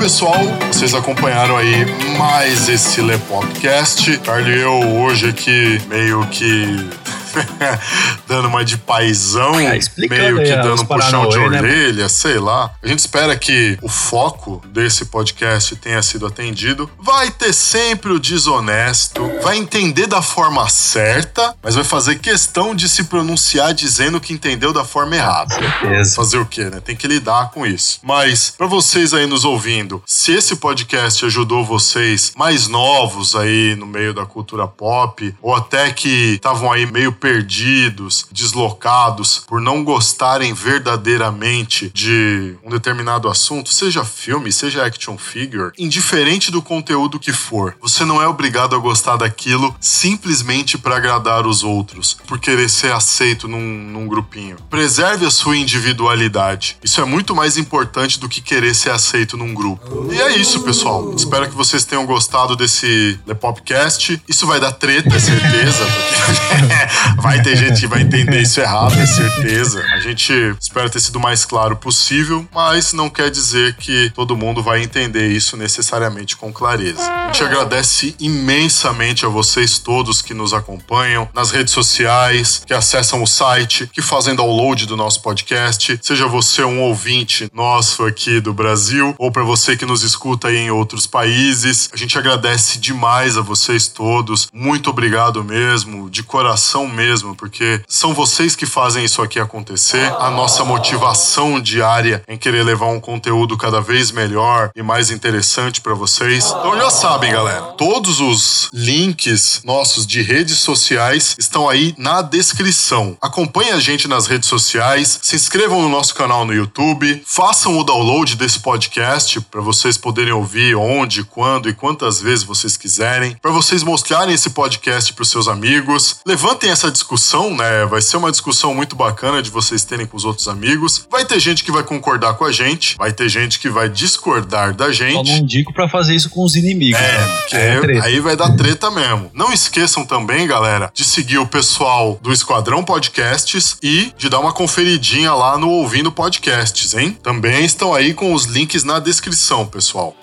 pessoal, 0.00 0.34
vocês 0.72 0.94
acompanharam 0.94 1.56
aí 1.56 1.86
mais 2.18 2.68
esse 2.68 3.00
Lepopcast. 3.00 4.18
Carly 4.18 4.58
eu 4.58 4.72
hoje 5.02 5.28
aqui 5.28 5.80
meio 5.88 6.26
que 6.26 6.88
dando 8.26 8.48
uma 8.48 8.64
de 8.64 8.76
paizão, 8.76 9.58
É, 9.58 9.78
meio 9.96 10.36
que 10.42 10.56
dando 10.56 10.82
um 10.82 10.86
puxão 10.86 11.28
de 11.28 11.38
né? 11.38 11.60
orelha, 11.60 12.08
sei 12.08 12.38
lá. 12.38 12.70
A 12.82 12.86
gente 12.88 13.00
espera 13.00 13.36
que 13.36 13.78
o 13.82 13.88
foco 13.88 14.62
desse 14.68 15.06
podcast 15.06 15.76
tenha 15.76 16.02
sido 16.02 16.26
atendido. 16.26 16.90
Vai 16.98 17.30
ter 17.30 17.52
sempre 17.52 18.12
o 18.12 18.18
desonesto, 18.18 19.20
vai 19.42 19.56
entender 19.56 20.06
da 20.06 20.22
forma 20.22 20.68
certa, 20.68 21.54
mas 21.62 21.74
vai 21.74 21.84
fazer 21.84 22.18
questão 22.18 22.74
de 22.74 22.88
se 22.88 23.04
pronunciar 23.04 23.72
dizendo 23.74 24.20
que 24.20 24.32
entendeu 24.32 24.72
da 24.72 24.84
forma 24.84 25.16
errada. 25.16 25.54
Certeza. 25.54 26.14
Fazer 26.16 26.38
o 26.38 26.46
quê, 26.46 26.64
né? 26.64 26.80
Tem 26.80 26.96
que 26.96 27.06
lidar 27.06 27.50
com 27.50 27.66
isso. 27.66 28.00
Mas, 28.02 28.50
pra 28.56 28.66
vocês 28.66 29.12
aí 29.14 29.26
nos 29.26 29.44
ouvindo, 29.44 30.02
se 30.06 30.32
esse 30.32 30.56
podcast 30.56 31.24
ajudou 31.24 31.64
vocês 31.64 32.32
mais 32.36 32.68
novos 32.68 33.34
aí 33.34 33.74
no 33.76 33.86
meio 33.86 34.12
da 34.14 34.24
cultura 34.26 34.66
pop, 34.66 35.34
ou 35.40 35.54
até 35.54 35.90
que 35.92 36.34
estavam 36.34 36.70
aí 36.72 36.86
meio 36.86 37.12
perdidos, 37.20 38.26
deslocados, 38.32 39.44
por 39.46 39.60
não 39.60 39.84
gostarem 39.84 40.54
verdadeiramente 40.54 41.90
de 41.94 42.56
um 42.64 42.70
determinado 42.70 43.28
assunto, 43.28 43.72
seja 43.72 44.04
filme, 44.04 44.50
seja 44.50 44.84
action 44.84 45.18
figure, 45.18 45.72
indiferente 45.78 46.50
do 46.50 46.62
conteúdo 46.62 47.18
que 47.18 47.32
for, 47.32 47.76
você 47.80 48.04
não 48.04 48.22
é 48.22 48.26
obrigado 48.26 48.74
a 48.74 48.78
gostar 48.78 49.16
daquilo 49.16 49.74
simplesmente 49.80 50.78
pra 50.78 50.96
agradar 50.96 51.46
os 51.46 51.62
outros, 51.62 52.16
por 52.26 52.38
querer 52.38 52.68
ser 52.68 52.92
aceito 52.92 53.46
num, 53.46 53.60
num 53.60 54.08
grupinho. 54.08 54.56
Preserve 54.70 55.26
a 55.26 55.30
sua 55.30 55.56
individualidade. 55.56 56.76
Isso 56.82 57.00
é 57.00 57.04
muito 57.04 57.34
mais 57.34 57.56
importante 57.56 58.18
do 58.18 58.28
que 58.28 58.40
querer 58.40 58.74
ser 58.74 58.90
aceito 58.90 59.36
num 59.36 59.52
grupo. 59.52 60.08
E 60.12 60.20
é 60.20 60.36
isso, 60.36 60.60
pessoal. 60.62 61.14
Espero 61.14 61.48
que 61.48 61.54
vocês 61.54 61.84
tenham 61.84 62.06
gostado 62.06 62.56
desse 62.56 63.18
Lepopcast. 63.26 64.22
Isso 64.28 64.46
vai 64.46 64.58
dar 64.58 64.72
treta, 64.72 65.14
é 65.16 65.18
certeza. 65.18 65.84
porque 66.26 66.70
vai 67.16 67.42
ter 67.42 67.56
gente 67.56 67.80
que 67.80 67.86
vai 67.86 68.02
entender 68.02 68.40
isso 68.40 68.60
errado, 68.60 68.94
é 68.98 69.06
certeza. 69.06 69.84
A 69.92 70.00
gente 70.00 70.32
espera 70.60 70.88
ter 70.88 71.00
sido 71.00 71.16
o 71.16 71.20
mais 71.20 71.44
claro 71.44 71.76
possível, 71.76 72.46
mas 72.52 72.92
não 72.92 73.08
quer 73.08 73.30
dizer 73.30 73.74
que 73.76 74.10
todo 74.14 74.36
mundo 74.36 74.62
vai 74.62 74.82
entender 74.82 75.28
isso 75.28 75.56
necessariamente 75.56 76.36
com 76.36 76.52
clareza. 76.52 77.02
A 77.02 77.32
gente 77.32 77.44
agradece 77.44 78.14
imensamente 78.18 79.24
a 79.24 79.28
vocês 79.28 79.78
todos 79.78 80.22
que 80.22 80.34
nos 80.34 80.52
acompanham 80.52 81.28
nas 81.34 81.50
redes 81.50 81.72
sociais, 81.72 82.62
que 82.66 82.74
acessam 82.74 83.22
o 83.22 83.26
site, 83.26 83.88
que 83.92 84.02
fazem 84.02 84.34
download 84.34 84.86
do 84.86 84.96
nosso 84.96 85.22
podcast. 85.22 85.98
Seja 86.02 86.26
você 86.26 86.62
um 86.64 86.80
ouvinte 86.80 87.50
nosso 87.54 88.04
aqui 88.04 88.40
do 88.40 88.52
Brasil, 88.52 89.14
ou 89.18 89.30
para 89.30 89.42
você 89.42 89.76
que 89.76 89.86
nos 89.86 90.02
escuta 90.02 90.48
aí 90.48 90.56
em 90.56 90.70
outros 90.70 91.06
países. 91.06 91.88
A 91.92 91.96
gente 91.96 92.18
agradece 92.18 92.78
demais 92.78 93.36
a 93.36 93.42
vocês 93.42 93.88
todos. 93.88 94.48
Muito 94.52 94.90
obrigado 94.90 95.42
mesmo, 95.44 96.10
de 96.10 96.22
coração 96.22 96.86
mesmo, 96.86 96.99
porque 97.34 97.82
são 97.88 98.14
vocês 98.14 98.54
que 98.54 98.66
fazem 98.66 99.04
isso 99.04 99.22
aqui 99.22 99.38
acontecer. 99.38 100.12
A 100.18 100.30
nossa 100.30 100.64
motivação 100.64 101.60
diária 101.60 102.22
em 102.28 102.36
querer 102.36 102.62
levar 102.62 102.86
um 102.86 103.00
conteúdo 103.00 103.56
cada 103.56 103.80
vez 103.80 104.10
melhor 104.10 104.70
e 104.74 104.82
mais 104.82 105.10
interessante 105.10 105.80
para 105.80 105.94
vocês. 105.94 106.46
Então 106.46 106.76
já 106.76 106.90
sabem, 106.90 107.32
galera, 107.32 107.62
todos 107.78 108.20
os 108.20 108.68
links 108.72 109.60
nossos 109.64 110.06
de 110.06 110.22
redes 110.22 110.58
sociais 110.58 111.34
estão 111.38 111.68
aí 111.68 111.94
na 111.96 112.22
descrição. 112.22 113.16
Acompanhe 113.20 113.70
a 113.70 113.80
gente 113.80 114.08
nas 114.08 114.26
redes 114.26 114.48
sociais, 114.48 115.18
se 115.22 115.36
inscrevam 115.36 115.82
no 115.82 115.88
nosso 115.88 116.14
canal 116.14 116.44
no 116.44 116.54
YouTube, 116.54 117.22
façam 117.26 117.78
o 117.78 117.84
download 117.84 118.36
desse 118.36 118.60
podcast 118.60 119.40
para 119.42 119.60
vocês 119.60 119.96
poderem 119.96 120.32
ouvir 120.32 120.74
onde, 120.74 121.24
quando 121.24 121.68
e 121.68 121.74
quantas 121.74 122.20
vezes 122.20 122.44
vocês 122.44 122.76
quiserem, 122.76 123.36
para 123.40 123.50
vocês 123.50 123.82
mostrarem 123.82 124.34
esse 124.34 124.50
podcast 124.50 125.12
para 125.12 125.22
os 125.22 125.30
seus 125.30 125.48
amigos. 125.48 126.20
Levantem 126.26 126.70
essa 126.70 126.89
discussão, 126.90 127.54
né? 127.56 127.84
Vai 127.86 128.02
ser 128.02 128.16
uma 128.16 128.30
discussão 128.30 128.74
muito 128.74 128.96
bacana 128.96 129.42
de 129.42 129.50
vocês 129.50 129.84
terem 129.84 130.06
com 130.06 130.16
os 130.16 130.24
outros 130.24 130.48
amigos. 130.48 131.06
Vai 131.10 131.24
ter 131.24 131.38
gente 131.40 131.64
que 131.64 131.72
vai 131.72 131.82
concordar 131.82 132.34
com 132.34 132.44
a 132.44 132.52
gente, 132.52 132.96
vai 132.96 133.12
ter 133.12 133.28
gente 133.28 133.58
que 133.58 133.68
vai 133.68 133.88
discordar 133.88 134.74
da 134.74 134.86
Só 134.86 134.92
gente. 134.92 135.30
não 135.30 135.38
indico 135.38 135.72
pra 135.72 135.88
fazer 135.88 136.14
isso 136.14 136.30
com 136.30 136.44
os 136.44 136.54
inimigos. 136.54 137.00
É, 137.00 137.12
né? 137.18 137.38
porque 137.40 137.56
É 137.56 138.00
aí 138.02 138.20
vai 138.20 138.36
dar 138.36 138.54
treta 138.56 138.90
mesmo. 138.90 139.30
Não 139.34 139.52
esqueçam 139.52 140.04
também, 140.04 140.46
galera, 140.46 140.90
de 140.94 141.04
seguir 141.04 141.38
o 141.38 141.46
pessoal 141.46 142.18
do 142.22 142.32
Esquadrão 142.32 142.82
Podcasts 142.84 143.76
e 143.82 144.12
de 144.16 144.28
dar 144.28 144.40
uma 144.40 144.52
conferidinha 144.52 145.32
lá 145.32 145.56
no 145.58 145.68
Ouvindo 145.68 146.10
Podcasts, 146.12 146.94
hein? 146.94 147.16
Também 147.22 147.64
estão 147.64 147.94
aí 147.94 148.14
com 148.14 148.32
os 148.34 148.44
links 148.44 148.84
na 148.84 148.98
descrição, 148.98 149.66
pessoal. 149.66 150.16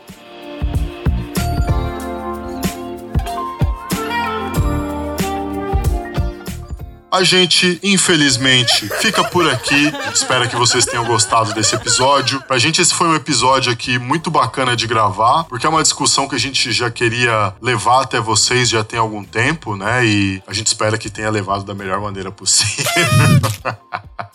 A 7.18 7.24
gente, 7.24 7.80
infelizmente, 7.82 8.88
fica 9.02 9.24
por 9.24 9.50
aqui. 9.50 9.92
Espero 10.14 10.48
que 10.48 10.56
vocês 10.56 10.86
tenham 10.86 11.04
gostado 11.04 11.52
desse 11.52 11.74
episódio. 11.74 12.40
Pra 12.44 12.60
gente, 12.60 12.80
esse 12.80 12.94
foi 12.94 13.08
um 13.08 13.16
episódio 13.16 13.72
aqui 13.72 13.98
muito 13.98 14.30
bacana 14.30 14.76
de 14.76 14.86
gravar, 14.86 15.44
porque 15.46 15.66
é 15.66 15.70
uma 15.70 15.82
discussão 15.82 16.28
que 16.28 16.36
a 16.36 16.40
gente 16.40 16.72
já 16.72 16.92
queria 16.92 17.56
levar 17.60 18.04
até 18.04 18.20
vocês 18.20 18.70
já 18.70 18.84
tem 18.84 19.00
algum 19.00 19.24
tempo, 19.24 19.76
né? 19.76 20.06
E 20.06 20.44
a 20.46 20.54
gente 20.54 20.68
espera 20.68 20.96
que 20.96 21.10
tenha 21.10 21.32
levado 21.32 21.64
da 21.64 21.74
melhor 21.74 22.00
maneira 22.00 22.32
possível. 22.32 22.86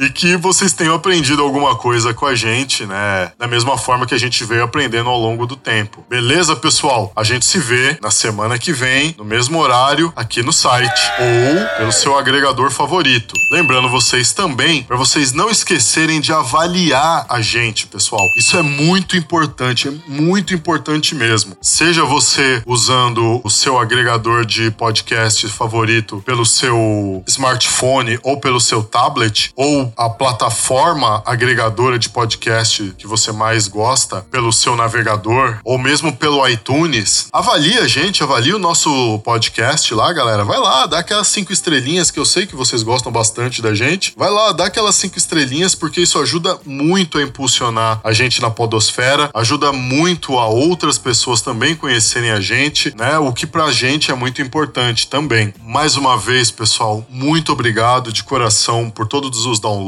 e 0.00 0.08
que 0.08 0.34
vocês 0.34 0.72
tenham 0.72 0.94
aprendido 0.94 1.42
alguma 1.42 1.76
coisa 1.76 2.14
com 2.14 2.24
a 2.24 2.34
gente, 2.34 2.86
né? 2.86 3.30
Da 3.38 3.46
mesma 3.46 3.76
forma 3.76 4.06
que 4.06 4.14
a 4.14 4.18
gente 4.18 4.42
veio 4.44 4.64
aprendendo 4.64 5.10
ao 5.10 5.20
longo 5.20 5.44
do 5.46 5.56
tempo. 5.56 6.02
Beleza, 6.08 6.56
pessoal? 6.56 7.12
A 7.14 7.22
gente 7.22 7.44
se 7.44 7.58
vê 7.58 7.98
na 8.00 8.10
semana 8.10 8.58
que 8.58 8.72
vem, 8.72 9.14
no 9.18 9.24
mesmo 9.26 9.58
horário, 9.58 10.10
aqui 10.16 10.42
no 10.42 10.54
site 10.54 11.02
ou 11.18 11.76
pelo 11.76 11.92
seu 11.92 12.16
agregador 12.16 12.70
favorito. 12.70 13.34
Lembrando 13.52 13.90
vocês 13.90 14.32
também, 14.32 14.84
para 14.84 14.96
vocês 14.96 15.32
não 15.32 15.50
esquecerem 15.50 16.18
de 16.18 16.32
avaliar 16.32 17.26
a 17.28 17.42
gente, 17.42 17.86
pessoal. 17.86 18.26
Isso 18.38 18.56
é 18.56 18.62
muito 18.62 19.18
importante, 19.18 19.88
é 19.88 19.90
muito 20.10 20.54
importante 20.54 21.14
mesmo. 21.14 21.58
Seja 21.60 22.04
você 22.04 22.62
usando 22.64 23.42
o 23.44 23.50
seu 23.50 23.78
agregador 23.78 24.46
de 24.46 24.70
podcast 24.70 25.46
favorito 25.48 26.22
pelo 26.24 26.46
seu 26.46 27.22
smartphone 27.26 28.18
ou 28.22 28.40
pelo 28.40 28.60
seu 28.60 28.82
tablet, 28.82 29.52
ou 29.54 29.89
a 29.96 30.08
plataforma 30.08 31.22
agregadora 31.26 31.98
de 31.98 32.08
podcast 32.08 32.94
que 32.96 33.06
você 33.06 33.32
mais 33.32 33.68
gosta 33.68 34.22
pelo 34.30 34.52
seu 34.52 34.76
navegador, 34.76 35.58
ou 35.64 35.78
mesmo 35.78 36.16
pelo 36.16 36.46
iTunes, 36.48 37.28
avalie 37.32 37.78
a 37.78 37.86
gente, 37.86 38.22
avalie 38.22 38.54
o 38.54 38.58
nosso 38.58 39.18
podcast 39.20 39.92
lá, 39.94 40.12
galera. 40.12 40.44
Vai 40.44 40.58
lá, 40.58 40.86
dá 40.86 40.98
aquelas 40.98 41.28
cinco 41.28 41.52
estrelinhas 41.52 42.10
que 42.10 42.18
eu 42.18 42.24
sei 42.24 42.46
que 42.46 42.56
vocês 42.56 42.82
gostam 42.82 43.10
bastante 43.10 43.62
da 43.62 43.74
gente. 43.74 44.12
Vai 44.16 44.30
lá, 44.30 44.52
dá 44.52 44.66
aquelas 44.66 44.94
cinco 44.94 45.18
estrelinhas 45.18 45.74
porque 45.74 46.00
isso 46.00 46.18
ajuda 46.18 46.58
muito 46.64 47.18
a 47.18 47.22
impulsionar 47.22 48.00
a 48.04 48.12
gente 48.12 48.40
na 48.40 48.50
podosfera, 48.50 49.30
ajuda 49.34 49.72
muito 49.72 50.38
a 50.38 50.46
outras 50.46 50.98
pessoas 50.98 51.40
também 51.40 51.74
conhecerem 51.74 52.30
a 52.30 52.40
gente, 52.40 52.94
né? 52.96 53.18
O 53.18 53.32
que 53.32 53.46
pra 53.46 53.70
gente 53.70 54.10
é 54.10 54.14
muito 54.14 54.42
importante 54.42 55.06
também. 55.08 55.52
Mais 55.64 55.96
uma 55.96 56.16
vez, 56.16 56.50
pessoal, 56.50 57.04
muito 57.08 57.52
obrigado 57.52 58.12
de 58.12 58.22
coração 58.22 58.90
por 58.90 59.06
todos 59.06 59.46
os 59.46 59.58
downloads, 59.58 59.79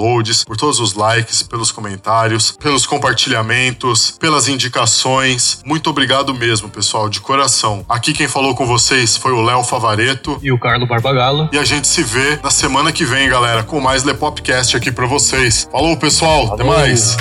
por 0.45 0.57
todos 0.57 0.81
os 0.81 0.95
likes, 0.95 1.43
pelos 1.43 1.71
comentários, 1.71 2.53
pelos 2.53 2.87
compartilhamentos, 2.87 4.13
pelas 4.19 4.49
indicações. 4.49 5.61
Muito 5.65 5.91
obrigado 5.91 6.35
mesmo, 6.35 6.69
pessoal, 6.69 7.09
de 7.09 7.21
coração. 7.21 7.85
Aqui 7.89 8.13
quem 8.13 8.29
falou 8.29 8.55
com 8.55 8.67
vocês 8.67 9.17
foi 9.17 9.33
o 9.33 9.43
Léo 9.43 9.63
Favareto. 9.65 10.39
E 10.43 10.51
o 10.51 10.59
Carlos 10.59 10.89
Barbagalo. 10.89 11.49
E 11.53 11.59
a 11.59 11.65
gente 11.65 11.87
se 11.87 12.03
vê 12.03 12.39
na 12.43 12.51
semana 12.51 12.93
que 12.93 13.05
vem, 13.05 13.29
galera, 13.29 13.63
com 13.63 13.81
mais 13.81 14.05
Lepopcast 14.05 14.77
aqui 14.77 14.91
para 14.91 15.07
vocês. 15.07 15.69
Falou, 15.71 15.97
pessoal. 15.97 16.49
Falou. 16.49 16.55
Até 16.55 16.65
mais. 16.65 17.17